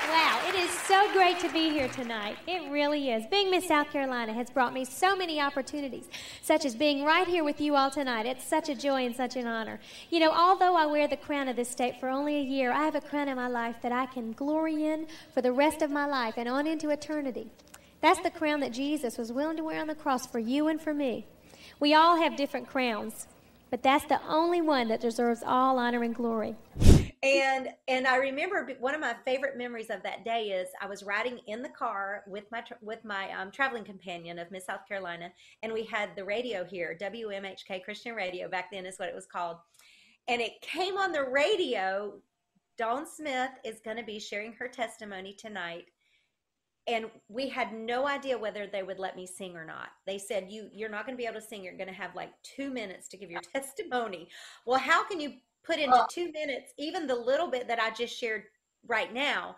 Wow, 0.09 0.41
it 0.47 0.55
is 0.55 0.69
so 0.71 1.09
great 1.13 1.39
to 1.39 1.49
be 1.53 1.69
here 1.69 1.87
tonight. 1.89 2.37
It 2.47 2.69
really 2.71 3.11
is. 3.11 3.25
Being 3.27 3.51
Miss 3.51 3.67
South 3.67 3.91
Carolina 3.91 4.33
has 4.33 4.49
brought 4.49 4.73
me 4.73 4.83
so 4.83 5.15
many 5.15 5.39
opportunities, 5.39 6.09
such 6.41 6.65
as 6.65 6.75
being 6.75 7.05
right 7.05 7.27
here 7.27 7.43
with 7.43 7.61
you 7.61 7.75
all 7.75 7.91
tonight. 7.91 8.25
It's 8.25 8.43
such 8.43 8.67
a 8.67 8.75
joy 8.75 9.05
and 9.05 9.15
such 9.15 9.35
an 9.35 9.47
honor. 9.47 9.79
You 10.09 10.19
know, 10.19 10.31
although 10.31 10.75
I 10.75 10.85
wear 10.87 11.07
the 11.07 11.17
crown 11.17 11.47
of 11.47 11.55
this 11.55 11.69
state 11.69 11.99
for 11.99 12.09
only 12.09 12.37
a 12.37 12.43
year, 12.43 12.71
I 12.71 12.83
have 12.83 12.95
a 12.95 13.01
crown 13.01 13.29
in 13.29 13.37
my 13.37 13.47
life 13.47 13.75
that 13.83 13.91
I 13.91 14.07
can 14.07 14.33
glory 14.33 14.85
in 14.85 15.05
for 15.33 15.41
the 15.41 15.53
rest 15.53 15.81
of 15.81 15.91
my 15.91 16.05
life 16.07 16.33
and 16.37 16.49
on 16.49 16.67
into 16.67 16.89
eternity. 16.89 17.51
That's 18.01 18.21
the 18.21 18.31
crown 18.31 18.59
that 18.61 18.73
Jesus 18.73 19.17
was 19.17 19.31
willing 19.31 19.57
to 19.57 19.63
wear 19.63 19.79
on 19.79 19.87
the 19.87 19.95
cross 19.95 20.25
for 20.25 20.39
you 20.39 20.67
and 20.67 20.81
for 20.81 20.93
me. 20.93 21.27
We 21.79 21.93
all 21.93 22.17
have 22.21 22.35
different 22.35 22.67
crowns, 22.67 23.27
but 23.69 23.83
that's 23.83 24.05
the 24.05 24.19
only 24.27 24.61
one 24.61 24.87
that 24.89 25.01
deserves 25.01 25.43
all 25.45 25.77
honor 25.77 26.03
and 26.03 26.13
glory 26.13 26.55
and 27.23 27.69
and 27.87 28.07
I 28.07 28.15
remember 28.17 28.67
one 28.79 28.95
of 28.95 29.01
my 29.01 29.15
favorite 29.25 29.57
memories 29.57 29.91
of 29.91 30.01
that 30.03 30.25
day 30.25 30.49
is 30.49 30.69
I 30.81 30.87
was 30.87 31.03
riding 31.03 31.39
in 31.47 31.61
the 31.61 31.69
car 31.69 32.23
with 32.27 32.45
my 32.51 32.63
with 32.81 33.05
my 33.05 33.31
um, 33.31 33.51
traveling 33.51 33.83
companion 33.83 34.39
of 34.39 34.49
Miss 34.49 34.65
South 34.65 34.87
Carolina, 34.87 35.31
and 35.61 35.71
we 35.71 35.83
had 35.83 36.15
the 36.15 36.25
radio 36.25 36.63
here, 36.63 36.97
WMHK 36.99 37.83
Christian 37.83 38.15
Radio 38.15 38.49
back 38.49 38.71
then 38.71 38.85
is 38.85 38.97
what 38.97 39.09
it 39.09 39.15
was 39.15 39.27
called, 39.27 39.57
and 40.27 40.41
it 40.41 40.61
came 40.61 40.97
on 40.97 41.11
the 41.11 41.23
radio. 41.23 42.13
Dawn 42.77 43.05
Smith 43.05 43.51
is 43.63 43.79
going 43.85 43.97
to 43.97 44.03
be 44.03 44.19
sharing 44.19 44.53
her 44.53 44.67
testimony 44.67 45.33
tonight, 45.33 45.85
and 46.93 47.05
we 47.29 47.49
had 47.49 47.73
no 47.73 48.07
idea 48.07 48.37
whether 48.37 48.67
they 48.67 48.83
would 48.83 48.99
let 48.99 49.15
me 49.15 49.25
sing 49.25 49.55
or 49.55 49.65
not. 49.65 49.89
They 50.05 50.17
said 50.17 50.47
you 50.49 50.69
you're 50.73 50.89
not 50.89 51.05
going 51.05 51.17
to 51.17 51.21
be 51.21 51.27
able 51.27 51.39
to 51.39 51.45
sing. 51.45 51.63
You're 51.63 51.77
going 51.77 51.87
to 51.87 51.93
have 51.93 52.15
like 52.15 52.31
two 52.43 52.69
minutes 52.69 53.07
to 53.09 53.17
give 53.17 53.31
your 53.31 53.41
testimony. 53.53 54.29
Well, 54.65 54.79
how 54.79 55.03
can 55.03 55.19
you 55.19 55.33
put 55.63 55.79
into 55.79 55.95
oh. 55.95 56.05
two 56.09 56.31
minutes, 56.31 56.73
even 56.77 57.07
the 57.07 57.15
little 57.15 57.49
bit 57.49 57.67
that 57.67 57.79
I 57.79 57.91
just 57.91 58.17
shared 58.17 58.43
right 58.87 59.13
now. 59.13 59.55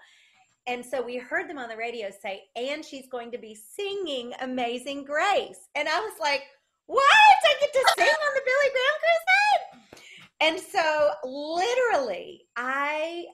And 0.66 0.86
so 0.86 1.02
we 1.02 1.18
heard 1.18 1.50
them 1.50 1.58
on 1.58 1.70
the 1.70 1.78
radio 1.78 2.10
say, 2.22 2.44
and 2.56 2.84
she's 2.86 3.08
going 3.08 3.32
to 3.32 3.38
be 3.38 3.56
singing 3.56 4.34
Amazing 4.42 5.04
Grace. 5.04 5.70
And 5.76 5.88
I 5.90 6.00
was 6.00 6.14
like, 6.22 6.44
what? 6.86 7.04
I 7.04 7.54
get 7.60 7.74
to 7.74 7.94
sing 7.98 8.08
on 8.08 8.34
the 8.36 8.42
Billy 8.46 8.72
Graham 8.72 9.00
Crusade? 9.02 10.04
And 10.42 10.60
so 10.60 11.12
literally, 11.24 12.44
I 12.56 13.26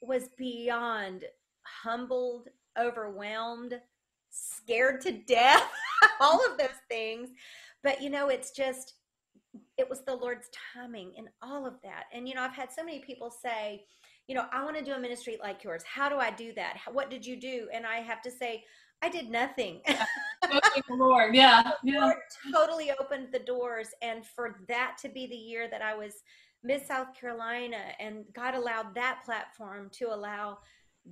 was 0.00 0.28
beyond 0.36 1.24
humbled, 1.62 2.48
overwhelmed, 2.80 3.80
scared 4.30 5.00
to 5.02 5.12
death, 5.12 5.68
all 6.20 6.44
of 6.50 6.58
those 6.58 6.68
things. 6.88 7.30
But 7.82 8.02
you 8.02 8.10
know, 8.10 8.28
it's 8.28 8.50
just 8.50 8.94
it 9.76 9.88
was 9.88 10.02
the 10.02 10.14
Lord's 10.14 10.48
timing 10.74 11.12
in 11.16 11.28
all 11.42 11.66
of 11.66 11.74
that. 11.82 12.04
And, 12.12 12.28
you 12.28 12.34
know, 12.34 12.42
I've 12.42 12.54
had 12.54 12.72
so 12.72 12.84
many 12.84 13.00
people 13.00 13.30
say, 13.30 13.84
you 14.26 14.34
know, 14.34 14.46
I 14.52 14.64
want 14.64 14.76
to 14.76 14.84
do 14.84 14.92
a 14.92 14.98
ministry 14.98 15.38
like 15.40 15.62
yours. 15.62 15.82
How 15.84 16.08
do 16.08 16.16
I 16.16 16.30
do 16.30 16.52
that? 16.54 16.78
What 16.92 17.10
did 17.10 17.24
you 17.24 17.38
do? 17.38 17.68
And 17.72 17.86
I 17.86 17.96
have 17.96 18.22
to 18.22 18.30
say, 18.30 18.64
I 19.02 19.08
did 19.08 19.30
nothing. 19.30 19.82
Lord, 20.90 21.34
yeah, 21.34 21.70
yeah. 21.84 22.00
Lord 22.00 22.16
totally 22.52 22.90
opened 22.98 23.28
the 23.32 23.38
doors, 23.38 23.88
and 24.00 24.24
for 24.24 24.60
that 24.68 24.96
to 25.02 25.08
be 25.08 25.26
the 25.26 25.36
year 25.36 25.68
that 25.70 25.82
I 25.82 25.94
was 25.94 26.14
Miss 26.62 26.86
South 26.86 27.08
Carolina, 27.18 27.78
and 28.00 28.24
God 28.34 28.54
allowed 28.54 28.94
that 28.94 29.20
platform 29.24 29.90
to 29.98 30.06
allow 30.06 30.58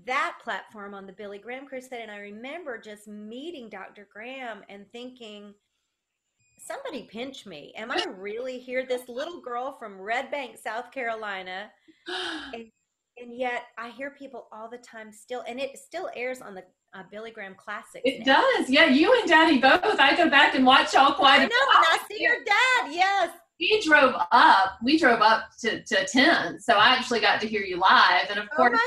that 0.06 0.38
platform 0.42 0.94
on 0.94 1.06
the 1.06 1.12
Billy 1.12 1.38
Graham 1.38 1.66
Crusade. 1.66 2.00
And 2.02 2.10
I 2.10 2.18
remember 2.18 2.78
just 2.78 3.08
meeting 3.08 3.68
Dr. 3.68 4.08
Graham 4.12 4.62
and 4.68 4.86
thinking, 4.92 5.54
somebody 6.66 7.08
pinch 7.10 7.46
me. 7.46 7.72
Am 7.76 7.90
I 7.90 8.04
really 8.18 8.58
here? 8.58 8.84
This 8.86 9.08
little 9.08 9.40
girl 9.40 9.76
from 9.78 10.00
Red 10.00 10.30
Bank, 10.30 10.58
South 10.62 10.90
Carolina. 10.90 11.70
And, 12.52 12.66
and 13.16 13.38
yet 13.38 13.62
I 13.78 13.90
hear 13.90 14.10
people 14.10 14.48
all 14.52 14.68
the 14.68 14.78
time 14.78 15.12
still, 15.12 15.44
and 15.46 15.60
it 15.60 15.78
still 15.78 16.10
airs 16.16 16.40
on 16.42 16.54
the 16.54 16.64
uh, 16.94 17.02
Billy 17.10 17.30
Graham 17.30 17.54
Classic. 17.54 18.02
It 18.04 18.26
now. 18.26 18.40
does. 18.40 18.68
Yeah, 18.68 18.86
you 18.86 19.12
and 19.20 19.28
Daddy 19.28 19.58
both. 19.58 19.98
I 20.00 20.16
go 20.16 20.28
back 20.28 20.54
and 20.54 20.66
watch 20.66 20.94
y'all 20.94 21.14
quite 21.14 21.40
I 21.40 21.44
know, 21.44 21.44
and 21.44 21.84
I 21.86 21.98
see 22.10 22.22
your 22.22 22.38
dad. 22.44 22.92
Yes. 22.92 23.30
We 23.60 23.80
drove 23.86 24.14
up. 24.32 24.78
We 24.82 24.98
drove 24.98 25.20
up 25.20 25.50
to, 25.60 25.82
to 25.82 26.06
10. 26.06 26.60
So 26.60 26.74
I 26.74 26.88
actually 26.88 27.20
got 27.20 27.40
to 27.40 27.46
hear 27.46 27.62
you 27.62 27.78
live. 27.78 28.28
And 28.30 28.38
of 28.38 28.48
oh 28.52 28.56
course, 28.56 28.78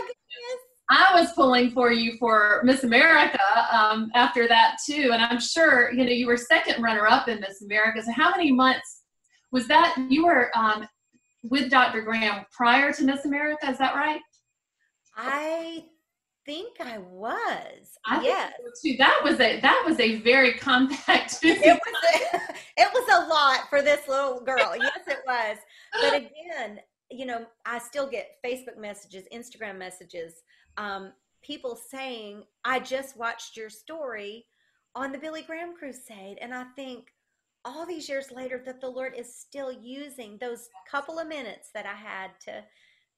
I 0.89 1.19
was 1.19 1.33
pulling 1.33 1.71
for 1.71 1.91
you 1.91 2.17
for 2.17 2.61
Miss 2.63 2.83
America 2.83 3.39
um, 3.71 4.09
after 4.15 4.47
that 4.47 4.77
too, 4.85 5.09
and 5.11 5.21
I'm 5.21 5.39
sure 5.39 5.91
you 5.91 6.05
know 6.05 6.11
you 6.11 6.27
were 6.27 6.37
second 6.37 6.81
runner-up 6.81 7.27
in 7.27 7.41
Miss 7.41 7.61
America. 7.61 8.01
So 8.03 8.11
how 8.13 8.31
many 8.31 8.51
months 8.51 9.03
was 9.51 9.67
that? 9.67 9.95
You 10.09 10.25
were 10.25 10.49
um, 10.57 10.87
with 11.43 11.69
Dr. 11.69 12.01
Graham 12.01 12.45
prior 12.55 12.93
to 12.93 13.03
Miss 13.03 13.25
America, 13.25 13.69
is 13.69 13.77
that 13.79 13.95
right? 13.95 14.21
I 15.15 15.83
think 16.45 16.79
I 16.79 16.99
was. 16.99 17.97
I 18.05 18.23
yes. 18.23 18.53
So 18.57 18.89
too. 18.89 18.97
That 18.97 19.19
was 19.23 19.39
a 19.39 19.59
that 19.59 19.83
was 19.85 19.99
a 19.99 20.21
very 20.21 20.53
compact. 20.53 21.39
it 21.43 21.59
was 21.59 22.13
a, 22.13 22.37
it 22.77 22.89
was 22.93 23.25
a 23.25 23.27
lot 23.27 23.69
for 23.69 23.81
this 23.81 24.07
little 24.07 24.41
girl. 24.41 24.73
Yes, 24.79 24.99
it 25.07 25.19
was. 25.27 25.57
But 26.01 26.13
again, 26.15 26.79
you 27.11 27.25
know, 27.25 27.45
I 27.65 27.79
still 27.79 28.07
get 28.07 28.31
Facebook 28.45 28.77
messages, 28.77 29.25
Instagram 29.33 29.77
messages, 29.77 30.43
um, 30.77 31.13
people 31.41 31.75
saying, 31.75 32.43
"I 32.63 32.79
just 32.79 33.17
watched 33.17 33.57
your 33.57 33.69
story 33.69 34.45
on 34.95 35.11
the 35.11 35.17
Billy 35.17 35.41
Graham 35.41 35.75
Crusade," 35.75 36.37
and 36.41 36.53
I 36.53 36.65
think 36.75 37.13
all 37.65 37.85
these 37.85 38.07
years 38.07 38.31
later 38.31 38.61
that 38.65 38.79
the 38.79 38.89
Lord 38.89 39.13
is 39.17 39.35
still 39.35 39.71
using 39.71 40.37
those 40.37 40.69
couple 40.89 41.19
of 41.19 41.27
minutes 41.27 41.69
that 41.73 41.85
I 41.85 41.95
had 41.95 42.31
to 42.45 42.63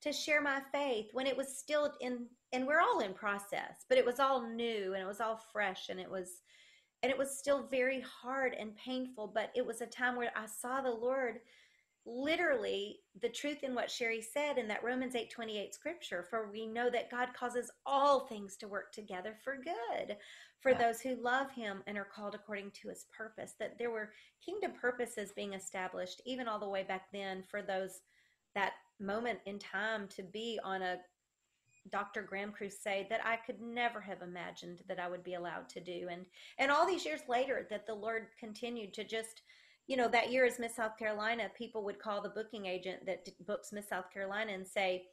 to 0.01 0.13
share 0.13 0.41
my 0.41 0.61
faith 0.71 1.09
when 1.11 1.27
it 1.27 1.35
was 1.35 1.57
still 1.57 1.93
in 2.01 2.25
and 2.53 2.65
we're 2.65 2.81
all 2.81 2.99
in 3.01 3.13
process 3.13 3.85
but 3.87 3.97
it 3.97 4.05
was 4.05 4.19
all 4.19 4.49
new 4.49 4.93
and 4.93 5.03
it 5.03 5.07
was 5.07 5.21
all 5.21 5.39
fresh 5.51 5.89
and 5.89 5.99
it 5.99 6.09
was 6.09 6.41
and 7.03 7.11
it 7.11 7.17
was 7.17 7.37
still 7.37 7.67
very 7.69 8.01
hard 8.01 8.55
and 8.59 8.75
painful 8.75 9.31
but 9.33 9.51
it 9.55 9.65
was 9.65 9.81
a 9.81 9.85
time 9.85 10.15
where 10.15 10.31
i 10.35 10.45
saw 10.45 10.81
the 10.81 10.89
lord 10.89 11.39
literally 12.09 12.99
the 13.21 13.29
truth 13.29 13.63
in 13.63 13.75
what 13.75 13.91
sherry 13.91 14.21
said 14.21 14.57
in 14.57 14.67
that 14.67 14.83
romans 14.83 15.15
8 15.15 15.29
28 15.29 15.73
scripture 15.73 16.25
for 16.27 16.49
we 16.51 16.65
know 16.65 16.89
that 16.89 17.11
god 17.11 17.29
causes 17.33 17.69
all 17.85 18.21
things 18.21 18.55
to 18.57 18.67
work 18.67 18.91
together 18.91 19.35
for 19.43 19.55
good 19.55 20.17
for 20.59 20.71
yeah. 20.71 20.77
those 20.77 20.99
who 20.99 21.21
love 21.21 21.51
him 21.51 21.83
and 21.87 21.97
are 21.97 22.07
called 22.13 22.35
according 22.35 22.71
to 22.71 22.89
his 22.89 23.05
purpose 23.15 23.53
that 23.59 23.77
there 23.77 23.91
were 23.91 24.11
kingdom 24.43 24.71
purposes 24.71 25.31
being 25.35 25.53
established 25.53 26.21
even 26.25 26.47
all 26.47 26.59
the 26.59 26.67
way 26.67 26.83
back 26.83 27.11
then 27.13 27.43
for 27.43 27.61
those 27.61 28.01
that 28.55 28.73
moment 28.99 29.39
in 29.45 29.59
time 29.59 30.07
to 30.07 30.23
be 30.23 30.59
on 30.63 30.81
a 30.81 30.97
Dr. 31.91 32.21
Graham 32.21 32.51
crusade 32.51 33.07
that 33.09 33.25
I 33.25 33.37
could 33.37 33.61
never 33.61 34.01
have 34.01 34.21
imagined 34.21 34.81
that 34.87 34.99
I 34.99 35.07
would 35.07 35.23
be 35.23 35.35
allowed 35.35 35.69
to 35.69 35.79
do. 35.79 36.07
And 36.11 36.25
and 36.57 36.71
all 36.71 36.85
these 36.85 37.05
years 37.05 37.21
later 37.27 37.65
that 37.69 37.87
the 37.87 37.93
Lord 37.93 38.27
continued 38.39 38.93
to 38.95 39.03
just 39.03 39.41
you 39.89 39.97
know, 39.97 40.07
that 40.07 40.31
year 40.31 40.45
as 40.45 40.59
Miss 40.59 40.75
South 40.75 40.97
Carolina, 40.97 41.49
people 41.57 41.83
would 41.83 41.97
call 41.97 42.21
the 42.21 42.29
booking 42.29 42.67
agent 42.67 43.07
that 43.07 43.27
books 43.47 43.73
Miss 43.73 43.89
South 43.89 44.13
Carolina 44.13 44.53
and 44.53 44.65
say, 44.65 45.07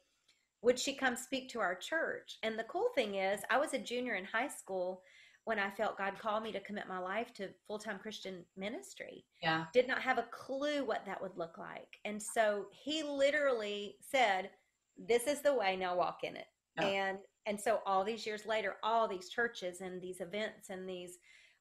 Would 0.61 0.79
she 0.79 0.93
come 0.93 1.15
speak 1.15 1.49
to 1.49 1.59
our 1.59 1.73
church? 1.73 2.37
And 2.43 2.57
the 2.57 2.63
cool 2.65 2.89
thing 2.93 3.15
is, 3.15 3.41
I 3.49 3.57
was 3.57 3.73
a 3.73 3.79
junior 3.79 4.13
in 4.13 4.23
high 4.23 4.47
school 4.47 5.01
when 5.45 5.57
I 5.57 5.71
felt 5.71 5.97
God 5.97 6.19
called 6.19 6.43
me 6.43 6.51
to 6.51 6.59
commit 6.59 6.87
my 6.87 6.99
life 6.99 7.33
to 7.35 7.49
full 7.67 7.79
time 7.79 7.97
Christian 7.97 8.45
ministry. 8.55 9.25
Yeah. 9.41 9.65
Did 9.73 9.87
not 9.87 10.03
have 10.03 10.19
a 10.19 10.27
clue 10.29 10.85
what 10.85 11.07
that 11.07 11.19
would 11.19 11.35
look 11.35 11.57
like. 11.57 11.97
And 12.05 12.21
so 12.21 12.67
he 12.71 13.01
literally 13.01 13.95
said, 13.99 14.51
This 14.95 15.25
is 15.25 15.41
the 15.41 15.55
way, 15.55 15.75
now 15.75 15.97
walk 15.97 16.19
in 16.23 16.35
it. 16.35 16.47
Yeah. 16.79 16.85
And 16.85 17.17
and 17.47 17.59
so 17.59 17.79
all 17.87 18.03
these 18.03 18.27
years 18.27 18.45
later, 18.45 18.75
all 18.83 19.07
these 19.07 19.29
churches 19.29 19.81
and 19.81 19.99
these 19.99 20.21
events 20.21 20.69
and 20.69 20.87
these 20.87 21.17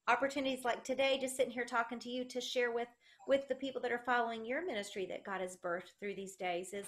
opportunities 0.08 0.64
like 0.64 0.84
today, 0.84 1.18
just 1.20 1.36
sitting 1.36 1.52
here 1.52 1.64
talking 1.64 1.98
to 2.00 2.10
you 2.10 2.24
to 2.24 2.40
share 2.40 2.72
with 2.72 2.88
with 3.28 3.48
the 3.48 3.54
people 3.54 3.80
that 3.82 3.92
are 3.92 4.02
following 4.04 4.44
your 4.44 4.64
ministry 4.64 5.06
that 5.06 5.24
God 5.24 5.40
has 5.40 5.56
birthed 5.56 5.98
through 5.98 6.14
these 6.14 6.36
days 6.36 6.72
is 6.72 6.86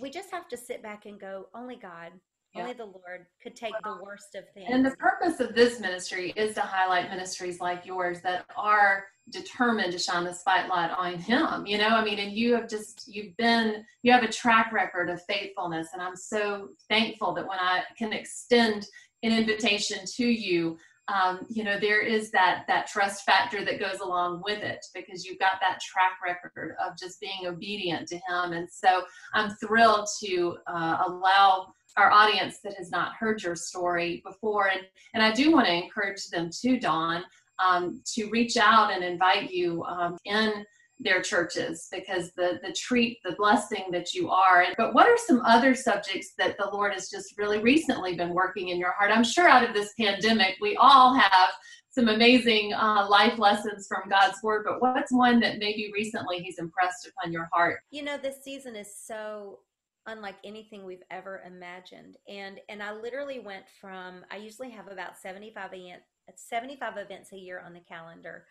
we 0.00 0.10
just 0.10 0.30
have 0.30 0.48
to 0.48 0.56
sit 0.56 0.82
back 0.82 1.06
and 1.06 1.20
go, 1.20 1.46
only 1.54 1.76
God, 1.76 2.12
yeah. 2.54 2.62
Only 2.62 2.74
the 2.74 2.84
Lord 2.84 3.26
could 3.42 3.56
take 3.56 3.72
the 3.82 3.98
worst 4.02 4.34
of 4.34 4.44
things. 4.52 4.68
And 4.70 4.84
the 4.84 4.90
purpose 4.92 5.40
of 5.40 5.54
this 5.54 5.80
ministry 5.80 6.34
is 6.36 6.54
to 6.56 6.60
highlight 6.60 7.08
ministries 7.08 7.60
like 7.60 7.86
yours 7.86 8.20
that 8.22 8.44
are 8.58 9.06
determined 9.30 9.92
to 9.92 9.98
shine 9.98 10.24
the 10.24 10.34
spotlight 10.34 10.90
on 10.90 11.14
Him. 11.14 11.64
You 11.64 11.78
know, 11.78 11.88
I 11.88 12.04
mean, 12.04 12.18
and 12.18 12.32
you 12.32 12.54
have 12.54 12.68
just, 12.68 13.04
you've 13.06 13.34
been, 13.38 13.84
you 14.02 14.12
have 14.12 14.22
a 14.22 14.30
track 14.30 14.70
record 14.70 15.08
of 15.08 15.22
faithfulness. 15.24 15.88
And 15.94 16.02
I'm 16.02 16.16
so 16.16 16.68
thankful 16.90 17.32
that 17.34 17.48
when 17.48 17.58
I 17.58 17.84
can 17.96 18.12
extend 18.12 18.86
an 19.22 19.32
invitation 19.32 20.00
to 20.16 20.26
you, 20.26 20.76
um, 21.08 21.40
you 21.48 21.64
know 21.64 21.78
there 21.80 22.00
is 22.00 22.30
that 22.30 22.64
that 22.68 22.86
trust 22.86 23.24
factor 23.24 23.64
that 23.64 23.80
goes 23.80 24.00
along 24.00 24.42
with 24.44 24.62
it 24.62 24.84
because 24.94 25.24
you've 25.24 25.38
got 25.38 25.60
that 25.60 25.80
track 25.80 26.12
record 26.24 26.76
of 26.84 26.96
just 26.96 27.20
being 27.20 27.46
obedient 27.46 28.06
to 28.08 28.16
him 28.16 28.52
and 28.52 28.68
so 28.70 29.02
i'm 29.34 29.50
thrilled 29.56 30.06
to 30.22 30.56
uh, 30.68 30.98
allow 31.06 31.72
our 31.96 32.10
audience 32.10 32.58
that 32.64 32.74
has 32.74 32.90
not 32.90 33.14
heard 33.14 33.42
your 33.42 33.56
story 33.56 34.22
before. 34.24 34.68
And, 34.68 34.82
and 35.14 35.22
I 35.22 35.32
do 35.32 35.52
want 35.52 35.66
to 35.66 35.74
encourage 35.74 36.28
them 36.28 36.50
too, 36.50 36.78
Dawn, 36.78 37.22
um, 37.64 38.02
to 38.14 38.28
reach 38.30 38.56
out 38.56 38.92
and 38.92 39.04
invite 39.04 39.50
you 39.50 39.82
um, 39.84 40.16
in 40.24 40.64
their 41.00 41.20
churches 41.20 41.88
because 41.90 42.32
the 42.36 42.60
the 42.62 42.72
treat 42.72 43.18
the 43.24 43.34
blessing 43.36 43.84
that 43.90 44.14
you 44.14 44.30
are 44.30 44.66
but 44.76 44.94
what 44.94 45.08
are 45.08 45.18
some 45.26 45.40
other 45.44 45.74
subjects 45.74 46.32
that 46.38 46.56
the 46.58 46.68
lord 46.72 46.92
has 46.92 47.10
just 47.10 47.36
really 47.36 47.58
recently 47.58 48.14
been 48.14 48.32
working 48.32 48.68
in 48.68 48.78
your 48.78 48.92
heart 48.92 49.10
i'm 49.10 49.24
sure 49.24 49.48
out 49.48 49.68
of 49.68 49.74
this 49.74 49.92
pandemic 49.98 50.54
we 50.60 50.76
all 50.76 51.14
have 51.14 51.50
some 51.90 52.08
amazing 52.08 52.72
uh, 52.74 53.06
life 53.08 53.38
lessons 53.38 53.86
from 53.88 54.08
god's 54.08 54.40
word 54.42 54.64
but 54.64 54.80
what's 54.80 55.12
one 55.12 55.40
that 55.40 55.58
maybe 55.58 55.90
recently 55.92 56.38
he's 56.38 56.58
impressed 56.58 57.08
upon 57.08 57.32
your 57.32 57.48
heart 57.52 57.80
you 57.90 58.02
know 58.02 58.16
this 58.16 58.36
season 58.44 58.76
is 58.76 58.94
so 58.96 59.58
unlike 60.06 60.36
anything 60.44 60.84
we've 60.84 61.02
ever 61.10 61.42
imagined. 61.46 62.16
And 62.28 62.60
and 62.68 62.82
I 62.82 62.92
literally 62.92 63.38
went 63.38 63.64
from 63.80 64.24
I 64.30 64.36
usually 64.36 64.70
have 64.70 64.88
about 64.88 65.18
75 65.18 65.70
event 65.74 66.02
75 66.34 66.96
events 66.98 67.32
a 67.32 67.36
year 67.36 67.62
on 67.64 67.72
the 67.72 67.80
calendar. 67.80 68.44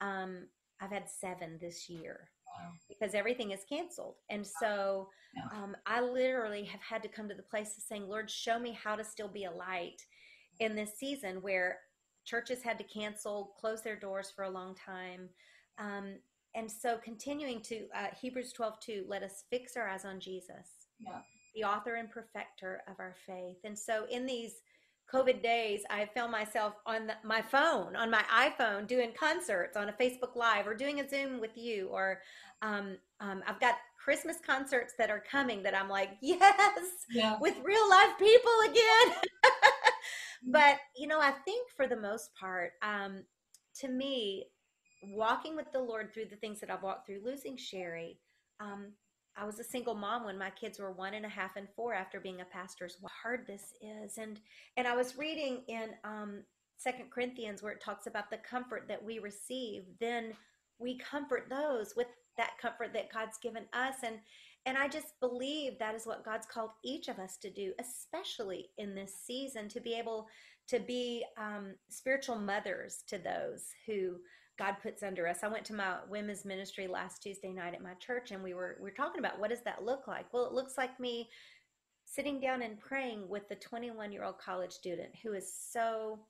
Um, 0.00 0.46
I've 0.84 0.90
had 0.90 1.08
seven 1.08 1.58
this 1.60 1.88
year 1.88 2.28
wow. 2.46 2.72
because 2.88 3.14
everything 3.14 3.52
is 3.52 3.60
canceled. 3.68 4.16
And 4.28 4.46
so 4.46 5.08
um, 5.52 5.76
I 5.86 6.00
literally 6.00 6.64
have 6.64 6.80
had 6.80 7.02
to 7.02 7.08
come 7.08 7.28
to 7.28 7.34
the 7.34 7.42
place 7.42 7.76
of 7.76 7.82
saying, 7.82 8.08
Lord, 8.08 8.30
show 8.30 8.58
me 8.58 8.76
how 8.80 8.94
to 8.94 9.04
still 9.04 9.28
be 9.28 9.44
a 9.44 9.50
light 9.50 10.02
in 10.60 10.76
this 10.76 10.98
season 10.98 11.36
where 11.36 11.78
churches 12.24 12.62
had 12.62 12.78
to 12.78 12.84
cancel, 12.84 13.54
close 13.58 13.82
their 13.82 13.98
doors 13.98 14.30
for 14.34 14.44
a 14.44 14.50
long 14.50 14.74
time. 14.74 15.28
Um, 15.78 16.16
and 16.54 16.70
so 16.70 16.98
continuing 17.02 17.60
to 17.62 17.86
uh, 17.96 18.08
Hebrews 18.20 18.52
12, 18.52 18.80
2, 18.80 19.04
let 19.08 19.22
us 19.22 19.44
fix 19.50 19.76
our 19.76 19.88
eyes 19.88 20.04
on 20.04 20.20
Jesus 20.20 20.86
yeah. 21.00 21.20
the 21.54 21.64
author 21.64 21.94
and 21.94 22.10
perfecter 22.10 22.82
of 22.88 22.94
our 22.98 23.14
faith. 23.26 23.58
And 23.64 23.78
so 23.78 24.06
in 24.10 24.26
these 24.26 24.54
COVID 25.12 25.42
days, 25.42 25.82
I 25.90 26.08
found 26.14 26.32
myself 26.32 26.74
on 26.86 27.06
the, 27.06 27.14
my 27.24 27.42
phone, 27.42 27.94
on 27.94 28.10
my 28.10 28.22
iPhone, 28.32 28.86
doing 28.86 29.12
concerts 29.18 29.76
on 29.76 29.88
a 29.88 29.92
Facebook 29.92 30.34
Live 30.34 30.66
or 30.66 30.74
doing 30.74 31.00
a 31.00 31.08
Zoom 31.08 31.40
with 31.40 31.56
you. 31.56 31.88
Or 31.88 32.20
um, 32.62 32.96
um, 33.20 33.42
I've 33.46 33.60
got 33.60 33.76
Christmas 34.02 34.36
concerts 34.44 34.94
that 34.98 35.10
are 35.10 35.22
coming 35.30 35.62
that 35.62 35.74
I'm 35.74 35.88
like, 35.88 36.10
yes, 36.22 36.88
yeah. 37.10 37.36
with 37.40 37.54
real 37.62 37.88
live 37.90 38.18
people 38.18 38.52
again. 38.70 39.16
but, 40.48 40.78
you 40.96 41.06
know, 41.06 41.20
I 41.20 41.32
think 41.44 41.70
for 41.70 41.86
the 41.86 41.96
most 41.96 42.30
part, 42.38 42.72
um, 42.82 43.22
to 43.80 43.88
me, 43.88 44.46
walking 45.02 45.54
with 45.56 45.70
the 45.72 45.80
Lord 45.80 46.12
through 46.12 46.26
the 46.26 46.36
things 46.36 46.60
that 46.60 46.70
I've 46.70 46.82
walked 46.82 47.06
through, 47.06 47.22
losing 47.24 47.56
Sherry, 47.56 48.18
um, 48.60 48.92
I 49.36 49.44
was 49.44 49.58
a 49.58 49.64
single 49.64 49.94
mom 49.94 50.24
when 50.24 50.38
my 50.38 50.50
kids 50.50 50.78
were 50.78 50.92
one 50.92 51.14
and 51.14 51.26
a 51.26 51.28
half 51.28 51.56
and 51.56 51.68
four 51.74 51.94
after 51.94 52.20
being 52.20 52.40
a 52.40 52.44
pastor's 52.44 52.96
how 53.00 53.08
hard 53.22 53.46
this 53.46 53.74
is. 53.80 54.18
And 54.18 54.40
and 54.76 54.86
I 54.86 54.94
was 54.94 55.18
reading 55.18 55.62
in 55.68 55.90
um 56.04 56.42
Second 56.76 57.10
Corinthians 57.10 57.62
where 57.62 57.72
it 57.72 57.80
talks 57.80 58.06
about 58.06 58.30
the 58.30 58.38
comfort 58.38 58.86
that 58.88 59.02
we 59.02 59.18
receive, 59.18 59.84
then 60.00 60.34
we 60.78 60.98
comfort 60.98 61.46
those 61.48 61.94
with 61.96 62.08
that 62.36 62.58
comfort 62.60 62.92
that 62.94 63.12
God's 63.12 63.38
given 63.38 63.64
us. 63.72 63.96
And 64.02 64.16
and 64.66 64.78
I 64.78 64.88
just 64.88 65.20
believe 65.20 65.78
that 65.78 65.94
is 65.94 66.06
what 66.06 66.24
God's 66.24 66.46
called 66.46 66.70
each 66.82 67.08
of 67.08 67.18
us 67.18 67.36
to 67.38 67.50
do, 67.50 67.72
especially 67.78 68.70
in 68.78 68.94
this 68.94 69.14
season, 69.14 69.68
to 69.68 69.80
be 69.80 69.94
able 69.94 70.26
to 70.68 70.78
be 70.78 71.24
um, 71.36 71.74
spiritual 71.90 72.36
mothers 72.36 73.04
to 73.08 73.18
those 73.18 73.66
who 73.86 74.16
God 74.58 74.76
puts 74.82 75.02
under 75.02 75.26
us. 75.26 75.38
I 75.42 75.48
went 75.48 75.64
to 75.66 75.74
my 75.74 75.96
women's 76.08 76.44
ministry 76.44 76.86
last 76.86 77.22
Tuesday 77.22 77.52
night 77.52 77.74
at 77.74 77.82
my 77.82 77.94
church 77.94 78.30
and 78.30 78.42
we 78.42 78.54
were 78.54 78.76
we 78.78 78.84
were 78.84 78.96
talking 78.96 79.18
about 79.18 79.40
what 79.40 79.50
does 79.50 79.62
that 79.64 79.84
look 79.84 80.06
like? 80.06 80.32
Well, 80.32 80.46
it 80.46 80.52
looks 80.52 80.78
like 80.78 81.00
me 81.00 81.28
sitting 82.04 82.40
down 82.40 82.62
and 82.62 82.78
praying 82.78 83.28
with 83.28 83.48
the 83.48 83.56
21-year-old 83.56 84.38
college 84.38 84.72
student 84.72 85.10
who 85.22 85.32
is 85.32 85.52
so 85.72 86.20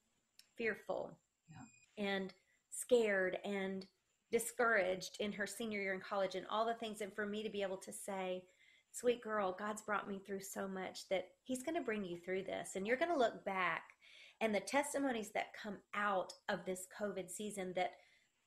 fearful 0.56 1.18
yeah. 1.50 2.06
and 2.06 2.32
scared 2.70 3.38
and 3.44 3.86
discouraged 4.30 5.16
in 5.20 5.32
her 5.32 5.46
senior 5.46 5.80
year 5.80 5.94
in 5.94 6.00
college 6.00 6.34
and 6.34 6.46
all 6.50 6.66
the 6.66 6.74
things 6.74 7.00
and 7.00 7.12
for 7.12 7.26
me 7.26 7.42
to 7.42 7.50
be 7.50 7.62
able 7.62 7.76
to 7.76 7.92
say 7.92 8.42
sweet 8.90 9.22
girl 9.22 9.54
god's 9.58 9.82
brought 9.82 10.08
me 10.08 10.20
through 10.26 10.40
so 10.40 10.66
much 10.66 11.08
that 11.08 11.28
he's 11.44 11.62
going 11.62 11.76
to 11.76 11.84
bring 11.84 12.04
you 12.04 12.16
through 12.18 12.42
this 12.42 12.70
and 12.74 12.86
you're 12.86 12.96
going 12.96 13.12
to 13.12 13.18
look 13.18 13.44
back 13.44 13.82
and 14.40 14.52
the 14.52 14.60
testimonies 14.60 15.30
that 15.32 15.54
come 15.60 15.76
out 15.94 16.32
of 16.48 16.64
this 16.64 16.86
covid 17.00 17.30
season 17.30 17.72
that 17.76 17.92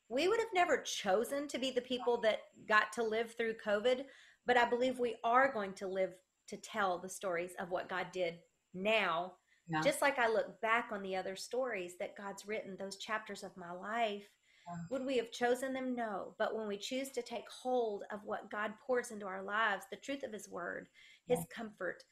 we 0.10 0.28
would 0.28 0.39
have 0.39 0.48
never 0.54 0.78
chosen 0.78 1.48
to 1.50 1.60
be 1.60 1.72
the 1.72 1.82
people 1.82 2.20
that 2.22 2.39
got 2.67 2.93
to 2.93 3.04
live 3.04 3.36
through 3.38 3.56
COVID, 3.65 4.06
but 4.46 4.58
I 4.58 4.65
believe 4.70 5.00
we 5.00 5.15
are 5.24 5.52
going 5.52 5.74
to 5.74 5.88
live 5.88 6.13
to 6.48 6.58
tell 6.58 6.98
the 6.98 7.10
stories 7.10 7.52
of 7.60 7.72
what 7.72 7.89
God 7.89 8.08
did 8.13 8.36
now 8.74 9.34
Yeah. 9.70 9.82
Just 9.82 10.02
like 10.02 10.17
I 10.17 10.30
look 10.30 10.62
back 10.62 10.89
on 10.91 11.02
the 11.02 11.15
other 11.15 11.36
stories 11.36 11.96
that 12.00 12.15
God's 12.17 12.48
written, 12.48 12.78
those 12.80 12.98
chapters 12.98 13.43
of 13.43 13.56
my 13.58 13.72
life, 13.72 14.30
yeah. 14.67 14.76
would 14.89 15.06
we 15.06 15.17
have 15.17 15.32
chosen 15.32 15.74
them? 15.74 15.93
No. 15.96 16.36
But 16.39 16.56
when 16.56 16.67
we 16.67 16.78
choose 16.78 17.10
to 17.12 17.22
take 17.22 17.50
hold 17.50 18.04
of 18.12 18.22
what 18.24 18.50
God 18.50 18.72
pours 18.86 19.12
into 19.12 19.26
our 19.26 19.43
lives, 19.43 19.86
the 19.91 19.98
truth 19.98 20.24
of 20.24 20.32
His 20.32 20.50
word, 20.50 20.88
His 21.28 21.39
yeah. 21.39 21.56
comfort, 21.56 22.04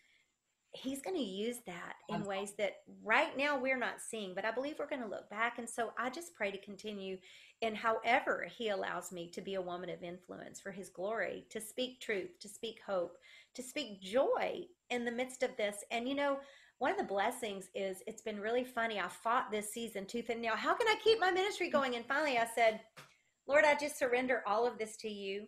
He's 0.76 1.02
going 1.02 1.16
to 1.16 1.22
use 1.22 1.58
that 1.66 1.96
in 2.10 2.24
ways 2.26 2.54
that 2.58 2.78
right 3.04 3.36
now 3.38 3.58
we're 3.58 3.78
not 3.78 4.02
seeing. 4.02 4.36
But 4.36 4.46
I 4.46 4.52
believe 4.52 4.76
we're 4.78 4.90
going 4.90 5.02
to 5.02 5.08
look 5.08 5.30
back. 5.30 5.58
And 5.58 5.70
so 5.70 5.92
I 5.98 6.10
just 6.10 6.36
pray 6.36 6.52
to 6.52 6.58
continue 6.58 7.18
in 7.62 7.76
however 7.76 8.48
He 8.58 8.70
allows 8.70 9.12
me 9.12 9.30
to 9.32 9.42
be 9.42 9.56
a 9.56 9.62
woman 9.62 9.90
of 9.90 10.04
influence 10.04 10.60
for 10.60 10.72
His 10.72 10.90
glory, 10.90 11.46
to 11.50 11.62
speak 11.62 12.02
truth, 12.02 12.40
to 12.42 12.50
speak 12.50 12.80
hope, 12.86 13.18
to 13.54 13.64
speak 13.64 14.02
joy 14.02 14.66
in 14.90 15.06
the 15.06 15.12
midst 15.12 15.44
of 15.44 15.56
this. 15.58 15.78
And 15.92 16.08
you 16.08 16.16
know, 16.16 16.40
one 16.80 16.92
of 16.92 16.98
the 16.98 17.04
blessings 17.04 17.70
is 17.74 18.04
it's 18.06 18.22
been 18.22 18.40
really 18.40 18.66
funny. 18.66 19.00
I 19.00 19.08
fought 19.08 19.52
this 19.52 19.72
season 19.72 20.06
tooth 20.06 20.30
and 20.30 20.42
nail. 20.42 20.56
How 20.56 20.74
can 20.74 20.88
I 20.88 20.96
keep 21.04 21.20
my 21.20 21.32
ministry 21.32 21.70
mm. 21.70 21.74
going? 21.74 21.96
And 21.96 22.06
finally 22.06 22.38
I 22.38 22.48
said, 22.54 22.82
Lord, 23.48 23.64
I 23.66 23.76
just 23.76 23.98
surrender 23.98 24.44
all 24.46 24.68
of 24.68 24.78
this 24.78 24.98
to 24.98 25.10
you. 25.10 25.46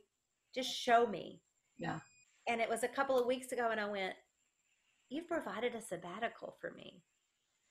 Just 0.56 0.74
show 0.74 1.06
me. 1.06 1.42
Yeah. 1.78 2.00
And 2.48 2.62
it 2.62 2.70
was 2.70 2.84
a 2.84 2.88
couple 2.88 3.20
of 3.20 3.28
weeks 3.28 3.52
ago, 3.52 3.70
and 3.72 3.80
I 3.80 3.90
went, 3.90 4.14
You've 5.10 5.28
provided 5.28 5.76
a 5.76 5.82
sabbatical 5.82 6.56
for 6.60 6.72
me. 6.72 7.02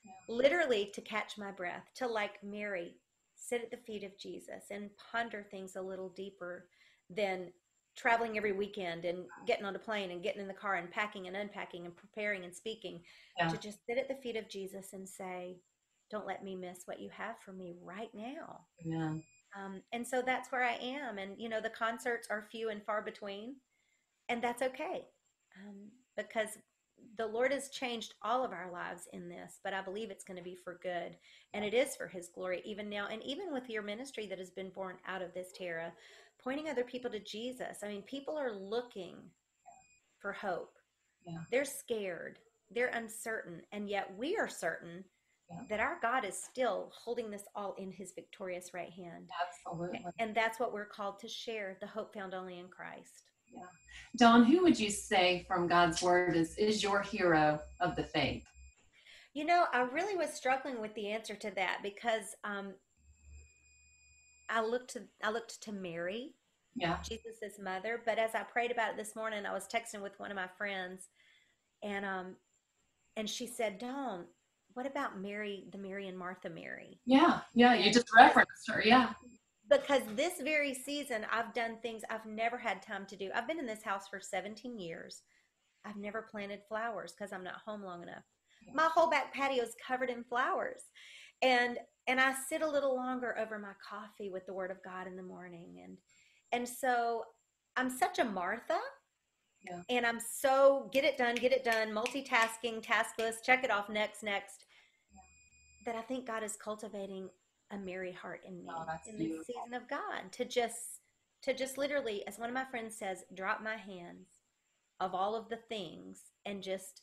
Yeah. 0.05 0.12
Literally 0.29 0.90
to 0.94 1.01
catch 1.01 1.37
my 1.37 1.51
breath, 1.51 1.90
to 1.96 2.07
like 2.07 2.42
Mary, 2.42 2.94
sit 3.35 3.62
at 3.62 3.70
the 3.70 3.77
feet 3.77 4.05
of 4.05 4.18
Jesus 4.18 4.64
and 4.70 4.90
ponder 5.12 5.42
things 5.42 5.77
a 5.77 5.83
little 5.83 6.09
deeper 6.11 6.66
than 7.11 7.53
traveling 7.96 8.37
every 8.37 8.53
weekend 8.53 9.05
and 9.05 9.25
getting 9.46 9.64
on 9.64 9.75
a 9.75 9.79
plane 9.79 10.11
and 10.11 10.22
getting 10.22 10.42
in 10.42 10.49
the 10.49 10.55
car 10.55 10.75
and 10.75 10.90
packing 10.90 11.27
and 11.27 11.37
unpacking 11.37 11.87
and 11.87 11.96
preparing 11.96 12.44
and 12.44 12.55
speaking 12.55 13.01
yeah. 13.38 13.49
to 13.49 13.57
just 13.59 13.79
sit 13.87 13.99
at 13.99 14.09
the 14.09 14.22
feet 14.22 14.37
of 14.37 14.49
Jesus 14.49 14.92
and 14.92 15.09
say, 15.09 15.57
don't 16.11 16.27
let 16.27 16.44
me 16.44 16.55
miss 16.55 16.83
what 16.85 17.01
you 17.01 17.09
have 17.11 17.37
for 17.44 17.53
me 17.53 17.75
right 17.83 18.11
now. 18.14 18.61
Yeah. 18.85 19.14
Um, 19.57 19.83
and 19.92 20.07
so 20.07 20.22
that's 20.25 20.53
where 20.53 20.62
I 20.62 20.75
am. 20.75 21.18
And, 21.18 21.33
you 21.38 21.49
know, 21.49 21.61
the 21.61 21.70
concerts 21.70 22.29
are 22.31 22.46
few 22.51 22.68
and 22.68 22.85
far 22.85 23.03
between, 23.03 23.57
and 24.29 24.42
that's 24.42 24.62
okay 24.62 25.07
um, 25.66 25.88
because 26.16 26.59
the 27.16 27.27
Lord 27.27 27.53
has 27.53 27.71
changed 27.71 28.14
all 28.23 28.45
of 28.45 28.53
our 28.53 28.71
lives 28.71 29.09
in 29.12 29.29
this, 29.29 29.61
but 29.62 29.73
I 29.73 29.83
believe 29.83 30.11
it's 30.11 30.25
going 30.25 30.37
to 30.37 30.42
be 30.42 30.57
for 30.57 30.79
good. 30.83 31.16
And 31.55 31.64
it 31.64 31.75
is 31.75 31.97
for 31.97 32.07
His 32.07 32.29
glory, 32.29 32.62
even 32.64 32.88
now. 32.88 33.09
And 33.11 33.23
even 33.23 33.53
with 33.53 33.69
your 33.69 33.83
ministry 33.83 34.27
that 34.27 34.38
has 34.38 34.51
been 34.51 34.71
born 34.71 34.97
out 35.07 35.23
of 35.23 35.33
this, 35.35 35.53
Tara, 35.57 35.92
pointing 36.42 36.69
other 36.69 36.85
people 36.85 37.11
to 37.11 37.19
Jesus. 37.21 37.79
I 37.83 37.88
mean, 37.88 38.03
people 38.03 38.37
are 38.38 38.53
looking 38.53 39.16
for 40.19 40.33
hope. 40.33 40.75
Yeah. 41.27 41.38
They're 41.51 41.64
scared, 41.64 42.38
they're 42.71 42.88
uncertain, 42.88 43.62
and 43.73 43.88
yet 43.88 44.12
we 44.16 44.37
are 44.37 44.49
certain 44.49 45.05
yeah. 45.51 45.62
that 45.69 45.81
our 45.81 45.99
God 46.01 46.25
is 46.25 46.37
still 46.37 46.92
holding 46.97 47.31
this 47.31 47.45
all 47.55 47.75
in 47.79 47.90
his 47.90 48.12
victorious 48.12 48.73
right 48.75 48.92
hand. 48.92 49.29
Absolutely. 49.66 50.05
And 50.19 50.35
that's 50.35 50.61
what 50.61 50.73
we're 50.73 50.87
called 50.87 51.19
to 51.21 51.29
share 51.29 51.77
the 51.81 51.87
hope 51.87 52.14
found 52.14 52.35
only 52.35 52.59
in 52.59 52.69
Christ. 52.69 53.25
Yeah. 53.57 53.62
Dawn, 54.16 54.45
who 54.45 54.62
would 54.62 54.79
you 54.79 54.90
say 54.90 55.45
from 55.47 55.66
God's 55.69 56.03
word 56.03 56.37
is, 56.37 56.57
is 56.57 56.83
your 56.83 57.03
hero 57.03 57.61
of 57.81 57.97
the 57.97 58.05
faith? 58.05 58.45
You 59.35 59.45
know, 59.45 59.66
I 59.73 59.81
really 59.81 60.16
was 60.16 60.33
struggling 60.33 60.81
with 60.81 60.95
the 60.95 61.11
answer 61.11 61.35
to 61.35 61.51
that 61.57 61.81
because 61.83 62.35
um, 62.45 62.73
I 64.49 64.62
looked 64.62 64.92
to 64.95 65.03
I 65.23 65.31
looked 65.31 65.62
to 65.64 65.73
Mary, 65.73 66.35
yeah, 66.75 66.97
Jesus's 67.03 67.59
mother. 67.62 68.01
But 68.05 68.19
as 68.19 68.35
I 68.35 68.45
prayed 68.45 68.71
about 68.71 68.92
it 68.92 68.97
this 68.97 69.14
morning, 69.14 69.45
I 69.45 69.53
was 69.53 69.66
texting 69.66 70.03
with 70.03 70.19
one 70.19 70.31
of 70.31 70.37
my 70.37 70.49
friends, 70.57 71.09
and 71.83 72.07
um, 72.07 72.37
and 73.16 73.29
she 73.29 73.47
said, 73.47 73.79
"Dawn, 73.79 74.25
what 74.73 74.87
about 74.87 75.21
Mary, 75.21 75.64
the 75.71 75.79
Mary 75.79 76.09
and 76.09 76.19
Martha 76.19 76.49
Mary?" 76.49 77.01
Yeah, 77.05 77.40
yeah, 77.55 77.75
you 77.75 77.92
just 77.92 78.09
referenced 78.16 78.71
her, 78.71 78.83
yeah. 78.83 79.12
Because 79.68 80.02
this 80.14 80.35
very 80.42 80.74
season, 80.74 81.26
I've 81.33 81.52
done 81.52 81.79
things 81.83 82.02
I've 82.09 82.26
never 82.26 82.57
had 82.57 82.83
time 82.83 83.05
to 83.07 83.16
do. 83.16 83.31
I've 83.35 83.48
been 83.48 83.59
in 83.59 83.66
this 83.66 83.83
house 83.83 84.07
for 84.09 84.20
17 84.20 84.79
years. 84.79 85.22
I've 85.85 85.96
never 85.96 86.22
planted 86.22 86.61
flowers 86.68 87.14
because 87.16 87.33
I'm 87.33 87.44
not 87.44 87.61
home 87.64 87.83
long 87.83 88.02
enough. 88.02 88.24
My 88.74 88.88
whole 88.92 89.09
back 89.09 89.33
patio 89.33 89.62
is 89.62 89.74
covered 89.87 90.11
in 90.11 90.24
flowers 90.24 90.83
and 91.42 91.79
and 92.09 92.20
I 92.20 92.35
sit 92.48 92.62
a 92.62 92.68
little 92.68 92.94
longer 92.94 93.37
over 93.38 93.59
my 93.59 93.72
coffee 93.87 94.31
with 94.31 94.46
the 94.46 94.55
word 94.55 94.70
of 94.70 94.83
God 94.83 95.07
in 95.07 95.16
the 95.16 95.22
morning 95.22 95.81
and 95.85 95.96
and 96.52 96.68
so 96.68 97.24
I'm 97.76 97.90
such 97.90 98.18
a 98.18 98.24
Martha 98.24 98.79
yeah. 99.68 99.83
and 99.90 100.07
I'm 100.07 100.18
so 100.20 100.88
get 100.92 101.05
it 101.05 101.18
done 101.18 101.35
get 101.35 101.52
it 101.52 101.64
done 101.64 101.90
multitasking 101.90 102.83
task 102.83 103.11
list 103.18 103.44
check 103.44 103.64
it 103.64 103.70
off 103.70 103.88
next 103.88 104.22
next 104.22 104.64
yeah. 105.12 105.92
that 105.92 105.98
I 105.98 106.02
think 106.02 106.26
God 106.26 106.42
is 106.42 106.57
cultivating 106.57 107.29
a 107.70 107.79
Mary 107.79 108.12
heart 108.12 108.40
in 108.46 108.59
me 108.59 108.68
oh, 108.70 108.85
in 109.07 109.16
beautiful. 109.16 109.38
this 109.38 109.46
season 109.46 109.74
of 109.74 109.88
God 109.88 110.33
to 110.33 110.44
just 110.44 111.00
to 111.42 111.55
just 111.55 111.79
literally 111.79 112.26
as 112.26 112.38
one 112.38 112.48
of 112.48 112.55
my 112.55 112.64
friends 112.64 112.96
says 112.96 113.24
drop 113.35 113.62
my 113.62 113.76
hands 113.76 114.29
of 115.00 115.14
all 115.14 115.35
of 115.35 115.48
the 115.48 115.59
things 115.68 116.20
and 116.46 116.62
just 116.62 117.02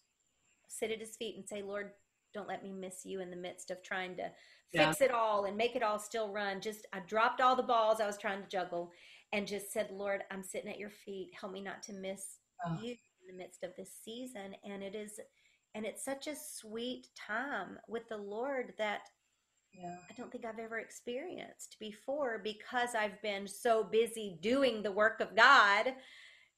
sit 0.68 0.92
at 0.92 1.00
his 1.00 1.16
feet 1.18 1.36
and 1.36 1.48
say 1.48 1.62
Lord 1.62 1.92
don't 2.34 2.48
let 2.48 2.64
me 2.64 2.72
miss 2.72 3.06
you 3.06 3.22
in 3.22 3.30
the 3.30 3.36
midst 3.36 3.72
of 3.72 3.84
trying 3.84 4.16
to 4.18 4.32
fix 4.74 5.02
it 5.02 5.12
all 5.12 5.46
and 5.46 5.56
make 5.56 5.76
it 5.76 5.84
all 5.84 6.00
still 6.00 6.32
run. 6.32 6.60
Just 6.60 6.88
I 6.92 7.00
dropped 7.08 7.42
all 7.42 7.56
the 7.56 7.64
balls 7.64 8.02
I 8.02 8.08
was 8.08 8.18
trying 8.18 8.42
to 8.42 8.50
juggle 8.50 8.92
and 9.32 9.48
just 9.48 9.72
said, 9.72 9.90
Lord, 9.92 10.24
I'm 10.32 10.44
sitting 10.44 10.70
at 10.70 10.80
your 10.80 10.90
feet. 10.90 11.30
Help 11.40 11.54
me 11.54 11.62
not 11.62 11.84
to 11.84 11.94
miss 11.94 12.40
oh. 12.66 12.78
you 12.82 12.92
in 12.92 13.28
the 13.30 13.38
midst 13.38 13.64
of 13.64 13.72
this 13.78 13.92
season. 14.04 14.56
And 14.66 14.84
it 14.84 14.96
is 14.96 15.20
and 15.76 15.86
it's 15.86 16.06
such 16.06 16.28
a 16.28 16.36
sweet 16.36 17.08
time 17.16 17.80
with 17.88 18.08
the 18.10 18.18
Lord 18.18 18.74
that 18.78 19.10
yeah. 19.74 19.98
I 20.10 20.14
don't 20.16 20.32
think 20.32 20.46
I've 20.46 20.60
ever 20.60 20.80
experienced 20.80 21.78
before 21.80 22.40
because 22.44 22.90
I've 22.98 23.22
been 23.22 23.48
so 23.48 23.84
busy 23.84 24.38
doing 24.42 24.82
the 24.82 24.92
work 24.92 25.20
of 25.20 25.36
God 25.36 25.94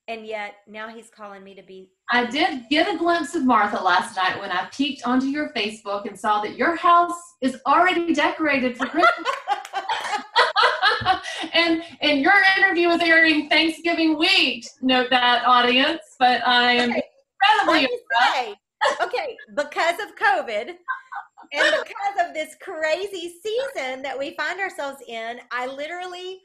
and 0.07 0.25
yet 0.25 0.55
now 0.67 0.87
he's 0.87 1.09
calling 1.09 1.43
me 1.43 1.55
to 1.55 1.63
be 1.63 1.89
i 2.11 2.25
did 2.25 2.63
get 2.69 2.93
a 2.93 2.97
glimpse 2.97 3.35
of 3.35 3.43
martha 3.43 3.81
last 3.81 4.15
night 4.15 4.39
when 4.39 4.51
i 4.51 4.67
peeked 4.71 5.05
onto 5.05 5.27
your 5.27 5.51
facebook 5.53 6.05
and 6.05 6.19
saw 6.19 6.41
that 6.41 6.55
your 6.55 6.75
house 6.75 7.19
is 7.41 7.57
already 7.65 8.13
decorated 8.13 8.77
for 8.77 8.85
christmas 8.85 9.27
and 11.53 11.83
and 12.01 12.21
your 12.21 12.33
interview 12.57 12.87
was 12.87 13.01
airing 13.01 13.49
thanksgiving 13.49 14.17
week 14.17 14.65
note 14.81 15.09
that 15.09 15.43
audience 15.45 16.01
but 16.19 16.45
i 16.47 16.73
am 16.73 16.91
okay. 16.91 17.03
incredibly 17.65 17.97
say, 18.21 18.55
okay 19.01 19.35
because 19.55 19.99
of 19.99 20.15
covid 20.15 20.75
and 21.53 21.75
because 21.83 22.27
of 22.27 22.33
this 22.33 22.55
crazy 22.61 23.35
season 23.41 24.01
that 24.01 24.17
we 24.17 24.35
find 24.35 24.59
ourselves 24.59 25.01
in 25.07 25.39
i 25.51 25.65
literally 25.67 26.41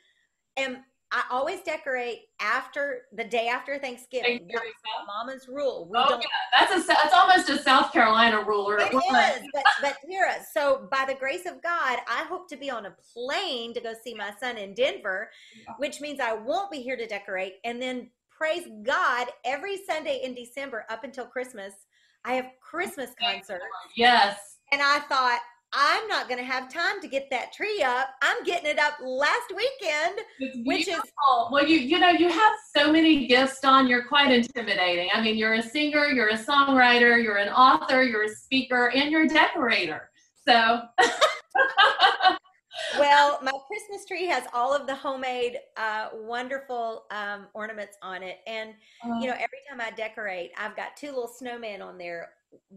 am 0.57 0.79
I 1.13 1.25
always 1.29 1.61
decorate 1.63 2.21
after 2.41 3.03
the 3.13 3.25
day 3.25 3.49
after 3.49 3.79
Thanksgiving. 3.79 4.47
That's 4.49 4.65
Mama's 5.09 5.49
rule. 5.49 5.89
We 5.91 5.99
oh, 5.99 6.21
yeah. 6.21 6.27
That's 6.57 6.85
a 6.85 6.87
that's 6.87 7.13
almost 7.13 7.49
a 7.49 7.59
South 7.59 7.93
Carolina 7.93 8.45
rule. 8.45 8.65
Or 8.71 8.79
it 8.79 8.95
is, 8.95 9.49
but 9.53 9.65
but 9.83 9.97
Tara. 10.09 10.35
So 10.53 10.87
by 10.91 11.05
the 11.09 11.15
grace 11.15 11.47
of 11.47 11.61
God, 11.63 11.99
I 12.09 12.25
hope 12.29 12.49
to 12.51 12.57
be 12.57 12.71
on 12.71 12.87
a 12.87 12.95
plane 13.13 13.75
to 13.75 13.81
go 13.81 13.93
see 14.05 14.15
my 14.15 14.31
son 14.39 14.57
in 14.57 14.73
Denver, 14.73 15.31
yeah. 15.57 15.75
which 15.79 16.01
means 16.01 16.21
I 16.21 16.33
won't 16.33 16.71
be 16.71 16.79
here 16.79 16.97
to 16.97 17.07
decorate. 17.07 17.55
And 17.65 17.83
then 17.83 18.09
praise 18.31 18.69
God, 18.85 19.27
every 19.45 19.79
Sunday 19.85 20.21
in 20.23 20.35
December 20.35 20.87
up 20.91 21.03
until 21.03 21.27
Christmas, 21.27 21.75
I 22.25 22.35
have 22.35 22.47
Christmas 22.61 23.11
concerts. 23.21 23.65
Yes. 23.97 24.59
And 24.73 24.81
I 24.83 25.01
thought, 25.09 25.41
I'm 25.73 26.09
not 26.09 26.29
going 26.29 26.39
to 26.39 26.45
have 26.45 26.73
time 26.73 27.01
to 27.01 27.09
get 27.09 27.31
that 27.31 27.53
tree 27.53 27.83
up. 27.83 28.09
I'm 28.23 28.43
getting 28.45 28.71
it 28.71 28.79
up 28.79 28.95
last 29.05 29.53
weekend, 29.55 30.21
which 30.67 30.89
is 30.89 31.01
well, 31.51 31.65
you 31.65 31.79
you 31.79 32.01
know 32.01 32.11
you 32.11 32.29
have 32.29 32.53
so 32.77 32.91
many 32.93 33.29
gifts 33.29 33.65
on. 33.65 33.87
You're 33.87 34.05
quite 34.05 34.33
intimidating. 34.33 35.11
I 35.15 35.23
mean, 35.23 35.37
you're 35.37 35.55
a 35.55 35.63
singer, 35.63 36.07
you're 36.07 36.31
a 36.31 36.39
songwriter, 36.39 37.23
you're 37.23 37.37
an 37.37 37.51
author, 37.51 38.03
you're 38.03 38.25
a 38.25 38.35
speaker, 38.35 38.91
and 38.95 39.13
you're 39.13 39.25
a 39.25 39.29
decorator. 39.29 40.11
So. 40.47 40.81
well, 42.99 43.39
my 43.43 43.53
Christmas 43.69 44.05
tree 44.07 44.27
has 44.27 44.45
all 44.53 44.75
of 44.75 44.89
the 44.89 44.95
homemade, 44.95 45.59
uh, 45.77 46.09
wonderful 46.15 47.05
um, 47.13 47.47
ornaments 47.55 47.97
on 48.03 48.25
it, 48.25 48.39
and 48.49 48.75
you 49.21 49.27
know, 49.27 49.35
uh-huh. 49.35 49.45
every 49.45 49.59
time 49.69 49.81
I 49.81 49.93
decorate, 49.93 50.51
I've 50.59 50.75
got 50.75 50.97
two 50.97 51.09
little 51.09 51.31
snowmen 51.41 51.81
on 51.81 51.97
there 51.97 52.31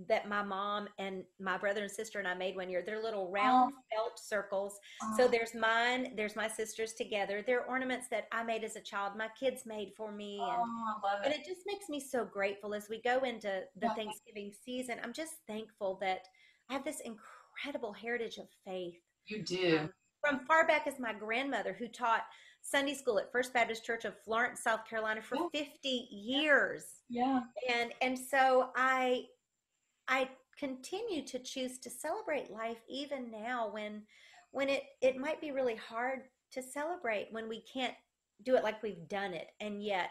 that 0.08 0.28
my 0.28 0.44
mom 0.44 0.88
and 1.00 1.24
my 1.40 1.58
brother 1.58 1.82
and 1.82 1.92
sister 1.92 2.20
and 2.20 2.28
I 2.28 2.34
made 2.34 2.56
one 2.56 2.70
year. 2.70 2.84
They're 2.86 3.02
little 3.02 3.32
round 3.32 3.74
oh. 3.76 3.96
felt 3.96 4.20
circles. 4.20 4.80
Oh. 5.02 5.16
So 5.18 5.28
there's 5.28 5.54
mine, 5.54 6.14
there's 6.16 6.36
my 6.36 6.48
sisters 6.48 6.94
together. 6.94 7.44
They're 7.46 7.66
ornaments 7.66 8.08
that 8.12 8.28
I 8.32 8.44
made 8.44 8.64
as 8.64 8.76
a 8.76 8.82
child. 8.82 9.14
My 9.18 9.30
kids 9.40 9.64
made 9.66 9.94
for 9.96 10.12
me. 10.12 10.40
Oh, 10.42 10.52
And, 10.52 10.62
oh, 10.62 11.22
it. 11.22 11.26
and 11.26 11.34
it 11.34 11.46
just 11.46 11.62
makes 11.66 11.90
me 11.90 12.00
so 12.00 12.26
grateful 12.26 12.74
as 12.74 12.88
we 12.90 13.02
go 13.02 13.20
into 13.20 13.62
the 13.80 13.90
Thanksgiving 13.90 14.52
season. 14.66 14.98
I'm 15.04 15.14
just 15.14 15.34
thankful 15.48 15.98
that 16.02 16.22
I 16.70 16.74
have 16.74 16.86
this 16.86 17.02
incredible 17.02 17.94
heritage 17.94 18.38
of 18.38 18.48
faith. 18.66 19.00
You 19.28 19.44
do. 19.44 19.80
Um, 19.80 19.90
from 20.22 20.46
far 20.46 20.66
back 20.66 20.88
as 20.88 21.00
my 21.00 21.14
grandmother 21.14 21.76
who 21.78 21.88
taught 21.88 22.24
Sunday 22.62 22.94
school 22.94 23.20
at 23.20 23.32
First 23.32 23.54
Baptist 23.54 23.86
Church 23.86 24.06
of 24.06 24.14
Florence, 24.24 24.62
South 24.64 24.88
Carolina 24.90 25.22
for 25.22 25.38
yeah. 25.54 25.64
50 25.66 25.90
years. 26.12 26.86
Yeah. 27.10 27.42
And 27.72 27.94
and 28.02 28.18
so 28.18 28.70
I 28.76 29.26
I 30.08 30.30
continue 30.58 31.26
to 31.26 31.40
choose 31.40 31.80
to 31.80 31.90
celebrate 31.90 32.52
life 32.52 32.78
even 32.88 33.32
now 33.32 33.70
when 33.72 34.04
when 34.52 34.70
it 34.70 34.84
it 35.02 35.18
might 35.18 35.42
be 35.42 35.52
really 35.52 35.76
hard 35.76 36.22
to 36.52 36.62
celebrate 36.62 37.28
when 37.32 37.50
we 37.50 37.62
can't 37.62 37.96
do 38.44 38.56
it 38.56 38.64
like 38.64 38.82
we've 38.84 39.08
done 39.08 39.34
it. 39.34 39.48
And 39.60 39.84
yet 39.84 40.10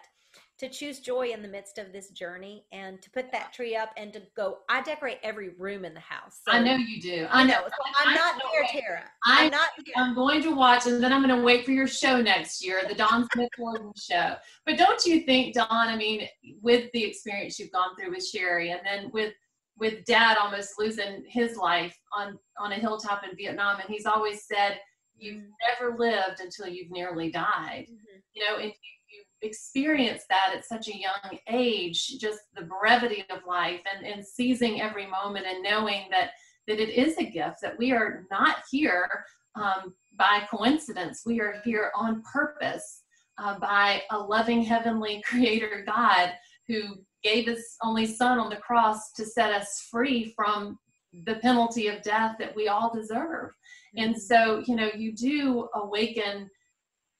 to 0.58 0.68
choose 0.68 1.00
joy 1.00 1.28
in 1.28 1.42
the 1.42 1.48
midst 1.48 1.78
of 1.78 1.92
this 1.92 2.10
journey 2.10 2.64
and 2.72 3.02
to 3.02 3.10
put 3.10 3.30
that 3.32 3.52
tree 3.52 3.76
up 3.76 3.90
and 3.96 4.12
to 4.12 4.22
go 4.36 4.58
i 4.68 4.80
decorate 4.80 5.18
every 5.22 5.50
room 5.58 5.84
in 5.84 5.92
the 5.92 6.00
house. 6.00 6.40
So, 6.46 6.52
i 6.52 6.62
know 6.62 6.76
you 6.76 7.00
do. 7.02 7.26
I 7.30 7.44
know. 7.44 7.60
so 7.66 8.04
i'm 8.04 8.14
not 8.14 8.40
there 8.52 8.80
tara. 8.80 9.02
I'm, 9.26 9.46
I'm 9.46 9.50
not 9.50 9.70
there. 9.84 9.94
i'm 9.96 10.14
going 10.14 10.42
to 10.42 10.54
watch 10.54 10.86
and 10.86 11.02
then 11.02 11.12
i'm 11.12 11.22
going 11.22 11.36
to 11.36 11.44
wait 11.44 11.64
for 11.64 11.72
your 11.72 11.86
show 11.86 12.22
next 12.22 12.64
year 12.64 12.82
the 12.88 12.94
Dawn 12.94 13.28
Smith 13.34 13.50
Jordan 13.58 13.92
show. 13.96 14.34
But 14.64 14.78
Dawn't 14.78 15.04
you 15.04 15.20
think 15.22 15.54
don 15.54 15.66
i 15.70 15.96
mean 15.96 16.26
with 16.62 16.90
the 16.92 17.04
experience 17.04 17.58
you've 17.58 17.72
gone 17.72 17.94
through 17.96 18.10
with 18.10 18.26
Shari 18.26 18.70
and 18.70 18.80
then 18.84 19.10
with 19.12 19.34
with 19.78 20.04
dad 20.04 20.36
almost 20.38 20.74
losing 20.78 21.24
his 21.26 21.56
life 21.56 21.96
on 22.16 22.38
on 22.58 22.72
a 22.72 22.76
hilltop 22.76 23.22
in 23.28 23.36
vietnam 23.36 23.80
and 23.80 23.88
he's 23.88 24.06
always 24.06 24.44
said 24.46 24.78
you've 25.16 25.36
mm-hmm. 25.36 25.80
never 25.80 25.96
lived 25.96 26.40
until 26.40 26.66
you've 26.66 26.90
nearly 26.90 27.30
died 27.30 27.86
mm-hmm. 27.88 28.18
you 28.34 28.44
know 28.44 28.56
and 28.56 28.66
you, 28.66 28.92
you 29.10 29.22
experience 29.42 30.22
that 30.28 30.52
at 30.54 30.64
such 30.64 30.88
a 30.88 30.98
young 30.98 31.38
age 31.48 32.18
just 32.18 32.40
the 32.54 32.68
brevity 32.80 33.24
of 33.30 33.40
life 33.46 33.80
and, 33.94 34.06
and 34.06 34.24
seizing 34.24 34.80
every 34.80 35.06
moment 35.06 35.46
and 35.46 35.62
knowing 35.62 36.02
that 36.10 36.30
that 36.68 36.78
it 36.78 36.90
is 36.90 37.16
a 37.18 37.24
gift 37.24 37.56
that 37.60 37.76
we 37.78 37.92
are 37.92 38.24
not 38.30 38.58
here 38.70 39.24
um, 39.54 39.94
by 40.16 40.42
coincidence 40.50 41.22
we 41.26 41.40
are 41.40 41.60
here 41.64 41.90
on 41.94 42.22
purpose 42.30 43.02
uh, 43.38 43.58
by 43.58 44.02
a 44.10 44.18
loving 44.18 44.62
heavenly 44.62 45.22
creator 45.26 45.82
god 45.86 46.32
who 46.68 46.96
gave 47.22 47.46
his 47.46 47.76
only 47.82 48.06
son 48.06 48.38
on 48.38 48.50
the 48.50 48.56
cross 48.56 49.12
to 49.12 49.24
set 49.24 49.52
us 49.52 49.86
free 49.90 50.32
from 50.36 50.78
the 51.24 51.36
penalty 51.36 51.88
of 51.88 52.02
death 52.02 52.36
that 52.38 52.54
we 52.54 52.68
all 52.68 52.92
deserve. 52.94 53.50
And 53.96 54.14
mm-hmm. 54.14 54.20
so, 54.20 54.62
you 54.66 54.76
know, 54.76 54.90
you 54.96 55.12
do 55.12 55.68
awaken 55.74 56.50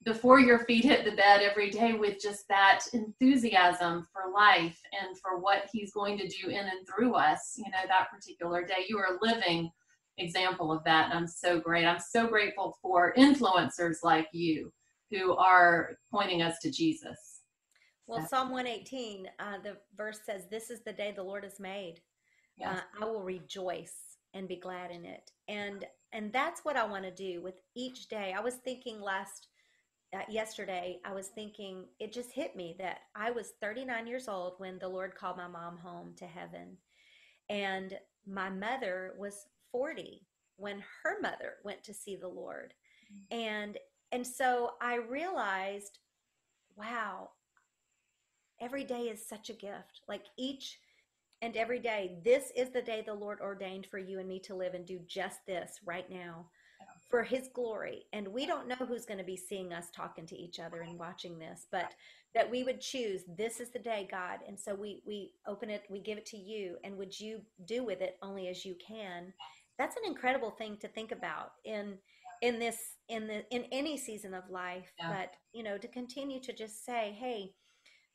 before 0.05 0.41
your 0.41 0.61
feet 0.61 0.85
hit 0.85 1.05
the 1.05 1.13
bed 1.13 1.43
every 1.43 1.71
day 1.71 1.93
with 1.93 2.21
just 2.21 2.49
that 2.49 2.81
enthusiasm 2.93 4.07
for 4.13 4.33
life 4.33 4.81
and 5.01 5.17
for 5.19 5.39
what 5.39 5.69
he's 5.73 5.93
going 5.93 6.19
to 6.19 6.27
do 6.27 6.49
in 6.49 6.59
and 6.59 6.87
through 6.89 7.15
us, 7.15 7.55
you 7.57 7.71
know, 7.71 7.87
that 7.87 8.11
particular 8.11 8.67
day. 8.67 8.85
You 8.89 8.99
are 8.99 9.15
a 9.15 9.25
living 9.25 9.71
example 10.19 10.73
of 10.73 10.83
that. 10.85 11.11
And 11.11 11.19
I'm 11.19 11.29
so 11.29 11.61
great. 11.61 11.87
I'm 11.87 12.01
so 12.01 12.27
grateful 12.27 12.77
for 12.83 13.15
influencers 13.17 13.97
like 14.03 14.29
you 14.33 14.73
who 15.11 15.37
are 15.37 15.91
pointing 16.11 16.43
us 16.43 16.59
to 16.63 16.71
Jesus. 16.71 17.32
Well, 18.13 18.27
Psalm 18.27 18.51
118, 18.51 19.29
uh, 19.39 19.59
the 19.63 19.77
verse 19.97 20.21
says, 20.27 20.43
This 20.51 20.71
is 20.71 20.81
the 20.85 20.93
day 20.93 21.13
the 21.15 21.23
Lord 21.23 21.45
has 21.45 21.59
made. 21.59 22.01
Yes. 22.57 22.79
Uh, 22.79 23.03
I 23.03 23.07
will 23.07 23.23
rejoice 23.23 24.19
and 24.35 24.49
be 24.49 24.57
glad 24.57 24.91
in 24.91 25.05
it. 25.05 25.31
And 25.49 25.85
and 26.13 26.33
that's 26.33 26.61
what 26.63 26.77
I 26.77 26.85
want 26.85 27.05
to 27.05 27.11
do 27.11 27.41
with 27.43 27.55
each 27.75 28.09
day. 28.09 28.35
I 28.37 28.41
was 28.41 28.57
thinking 28.57 29.01
last 29.01 29.49
uh, 30.15 30.21
yesterday, 30.29 31.01
I 31.07 31.15
was 31.15 31.29
thinking 31.29 31.87
it 31.99 32.13
just 32.13 32.33
hit 32.33 32.55
me 32.55 32.77
that 32.79 32.99
I 33.17 33.31
was 33.31 33.55
39 33.63 34.07
years 34.07 34.29
old 34.29 34.55
when 34.59 34.79
the 34.79 34.89
Lord 34.89 35.15
called 35.15 35.39
my 35.39 35.49
mom 35.49 35.79
home 35.79 36.13
to 36.19 36.27
heaven. 36.27 36.77
And 37.49 37.99
my 38.27 38.51
mother 38.51 39.15
was 39.19 39.47
40 39.71 40.27
when 40.57 40.85
her 41.03 41.19
mother 41.23 41.55
went 41.65 41.83
to 41.85 41.95
see 41.95 42.17
the 42.17 42.29
Lord. 42.29 42.75
Mm-hmm. 43.11 43.39
And 43.39 43.79
and 44.13 44.27
so 44.27 44.73
I 44.83 44.97
realized, 44.97 45.99
wow, 46.77 47.31
every 48.63 48.85
day 48.85 49.03
is 49.03 49.27
such 49.27 49.51
a 49.51 49.55
gift. 49.55 50.01
Like 50.09 50.25
each 50.39 50.79
and 51.43 51.57
every 51.57 51.81
day, 51.81 52.19
this 52.25 52.53
is 52.57 52.71
the 52.71 52.81
day 52.81 53.03
the 53.05 53.13
Lord 53.13 53.41
ordained 53.41 53.87
for 53.87 53.99
you 53.99 54.21
and 54.21 54.29
me 54.29 54.39
to 54.41 54.55
live 54.55 54.75
and 54.75 54.87
do 54.87 55.01
just 55.07 55.45
this 55.47 55.81
right 55.85 56.09
now 56.09 56.47
for 57.11 57.23
his 57.25 57.49
glory. 57.53 58.05
And 58.13 58.29
we 58.29 58.47
don't 58.47 58.69
know 58.69 58.77
who's 58.77 59.05
going 59.05 59.19
to 59.19 59.25
be 59.25 59.37
seeing 59.37 59.73
us 59.73 59.91
talking 59.95 60.25
to 60.27 60.39
each 60.39 60.61
other 60.61 60.83
and 60.83 60.99
watching 60.99 61.39
this, 61.39 61.67
but 61.71 61.93
that 62.35 62.51
we 62.51 62.63
would 62.63 62.81
choose 62.81 63.23
this 63.37 63.61
is 63.61 63.71
the 63.71 63.79
day, 63.79 64.09
God. 64.11 64.39
And 64.47 64.59
so 64.59 64.75
we 64.75 65.03
we 65.07 65.33
open 65.47 65.69
it, 65.69 65.83
we 65.91 66.01
give 66.01 66.17
it 66.17 66.27
to 66.27 66.39
you, 66.39 66.77
and 66.85 66.97
would 66.97 67.19
you 67.19 67.43
do 67.67 67.85
with 67.85 68.01
it 68.01 68.17
only 68.23 68.49
as 68.49 68.65
you 68.65 68.77
can? 68.87 69.33
That's 69.79 69.97
an 69.97 70.11
incredible 70.11 70.53
thing 70.53 70.79
to 70.79 70.89
think 70.89 71.13
about 71.13 71.53
in 71.65 71.99
in 72.41 72.59
this 72.59 72.79
in 73.09 73.27
the 73.27 73.45
in 73.51 73.65
any 73.73 73.99
season 73.99 74.33
of 74.33 74.49
life. 74.49 74.93
Yeah. 74.99 75.11
But 75.11 75.35
you 75.53 75.63
know, 75.63 75.77
to 75.77 75.89
continue 75.89 76.41
to 76.41 76.53
just 76.53 76.87
say, 76.87 77.15
hey, 77.19 77.53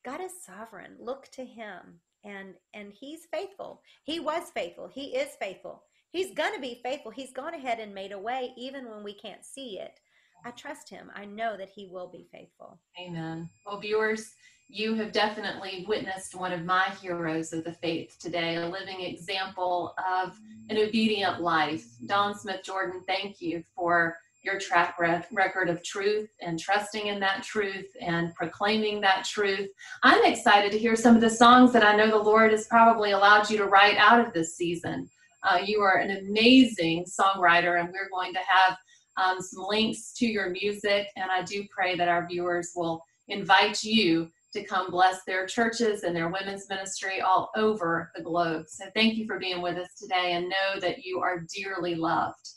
God 0.04 0.20
is 0.20 0.32
sovereign. 0.44 0.96
Look 0.98 1.28
to 1.32 1.44
him 1.44 2.00
and 2.24 2.54
and 2.74 2.92
he's 2.92 3.26
faithful. 3.30 3.82
He 4.04 4.20
was 4.20 4.50
faithful. 4.54 4.88
He 4.88 5.16
is 5.16 5.36
faithful. 5.40 5.82
He's 6.10 6.34
going 6.34 6.54
to 6.54 6.60
be 6.60 6.80
faithful. 6.82 7.10
He's 7.10 7.32
gone 7.32 7.54
ahead 7.54 7.80
and 7.80 7.94
made 7.94 8.12
a 8.12 8.18
way 8.18 8.52
even 8.56 8.88
when 8.88 9.04
we 9.04 9.12
can't 9.12 9.44
see 9.44 9.78
it. 9.78 10.00
I 10.44 10.52
trust 10.52 10.88
him. 10.88 11.10
I 11.14 11.24
know 11.24 11.56
that 11.56 11.68
he 11.68 11.86
will 11.86 12.08
be 12.08 12.26
faithful. 12.32 12.78
Amen. 12.98 13.50
Well, 13.66 13.80
viewers, 13.80 14.34
you 14.68 14.94
have 14.94 15.12
definitely 15.12 15.84
witnessed 15.88 16.34
one 16.34 16.52
of 16.52 16.64
my 16.64 16.84
heroes 17.00 17.52
of 17.52 17.64
the 17.64 17.72
faith 17.72 18.16
today, 18.20 18.56
a 18.56 18.68
living 18.68 19.00
example 19.00 19.94
of 19.98 20.38
an 20.70 20.78
obedient 20.78 21.40
life. 21.40 21.84
Dawn 22.06 22.38
Smith 22.38 22.62
Jordan, 22.62 23.02
thank 23.06 23.40
you 23.40 23.64
for 23.74 24.16
your 24.42 24.58
track 24.58 24.98
record 25.32 25.68
of 25.68 25.82
truth 25.84 26.28
and 26.40 26.58
trusting 26.58 27.06
in 27.06 27.20
that 27.20 27.42
truth 27.42 27.86
and 28.00 28.34
proclaiming 28.34 29.00
that 29.00 29.24
truth. 29.24 29.68
I'm 30.02 30.24
excited 30.24 30.72
to 30.72 30.78
hear 30.78 30.96
some 30.96 31.14
of 31.14 31.20
the 31.20 31.30
songs 31.30 31.72
that 31.72 31.84
I 31.84 31.96
know 31.96 32.10
the 32.10 32.16
Lord 32.16 32.52
has 32.52 32.66
probably 32.66 33.10
allowed 33.10 33.50
you 33.50 33.58
to 33.58 33.66
write 33.66 33.96
out 33.96 34.24
of 34.24 34.32
this 34.32 34.56
season. 34.56 35.08
Uh, 35.42 35.58
you 35.64 35.80
are 35.80 35.98
an 35.98 36.24
amazing 36.26 37.04
songwriter, 37.04 37.80
and 37.80 37.90
we're 37.90 38.10
going 38.10 38.32
to 38.32 38.40
have 38.40 38.76
um, 39.16 39.40
some 39.40 39.64
links 39.68 40.12
to 40.14 40.26
your 40.26 40.50
music. 40.50 41.08
And 41.16 41.30
I 41.30 41.42
do 41.42 41.64
pray 41.70 41.96
that 41.96 42.08
our 42.08 42.26
viewers 42.26 42.72
will 42.74 43.02
invite 43.28 43.82
you 43.82 44.30
to 44.52 44.64
come 44.64 44.90
bless 44.90 45.24
their 45.24 45.46
churches 45.46 46.02
and 46.04 46.16
their 46.16 46.28
women's 46.28 46.68
ministry 46.68 47.20
all 47.20 47.50
over 47.56 48.10
the 48.16 48.22
globe. 48.22 48.64
So 48.68 48.86
thank 48.94 49.16
you 49.16 49.26
for 49.26 49.38
being 49.38 49.60
with 49.60 49.76
us 49.76 49.94
today 50.00 50.32
and 50.32 50.48
know 50.48 50.80
that 50.80 51.04
you 51.04 51.20
are 51.20 51.44
dearly 51.54 51.94
loved. 51.94 52.48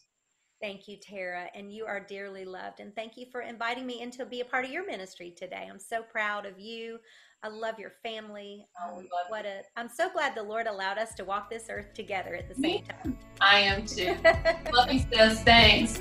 Thank 0.62 0.88
you, 0.88 0.98
Tara, 0.98 1.48
and 1.56 1.74
you 1.74 1.86
are 1.86 2.00
dearly 2.00 2.46
loved. 2.46 2.80
And 2.80 2.96
thank 2.96 3.18
you 3.18 3.26
for 3.32 3.42
inviting 3.42 3.88
me 3.88 4.02
in 4.02 4.12
to 4.12 4.26
be 4.26 4.42
a 4.42 4.46
part 4.46 4.64
of 4.64 4.72
your 4.72 4.86
ministry 4.86 5.34
today. 5.36 5.68
I'm 5.68 5.80
so 5.80 6.04
proud 6.04 6.46
of 6.46 6.60
you. 6.60 7.00
I 7.44 7.48
love 7.48 7.80
your 7.80 7.94
family. 8.04 8.68
Oh, 8.86 9.00
um, 9.00 9.08
what 9.30 9.48
a! 9.48 9.64
I'm 9.76 9.90
so 9.90 10.12
glad 10.12 10.36
the 10.36 10.44
Lord 10.44 10.68
allowed 10.68 11.00
us 11.00 11.16
to 11.16 11.26
walk 11.26 11.50
this 11.50 11.66
earth 11.72 11.94
together 11.96 12.36
at 12.36 12.48
the 12.48 12.54
same 12.54 12.84
time. 12.84 13.18
I 13.42 13.60
am 13.62 13.86
too. 13.88 14.16
love 14.72 14.92
you, 14.94 15.00
sis. 15.12 15.42
Thanks. 15.42 16.00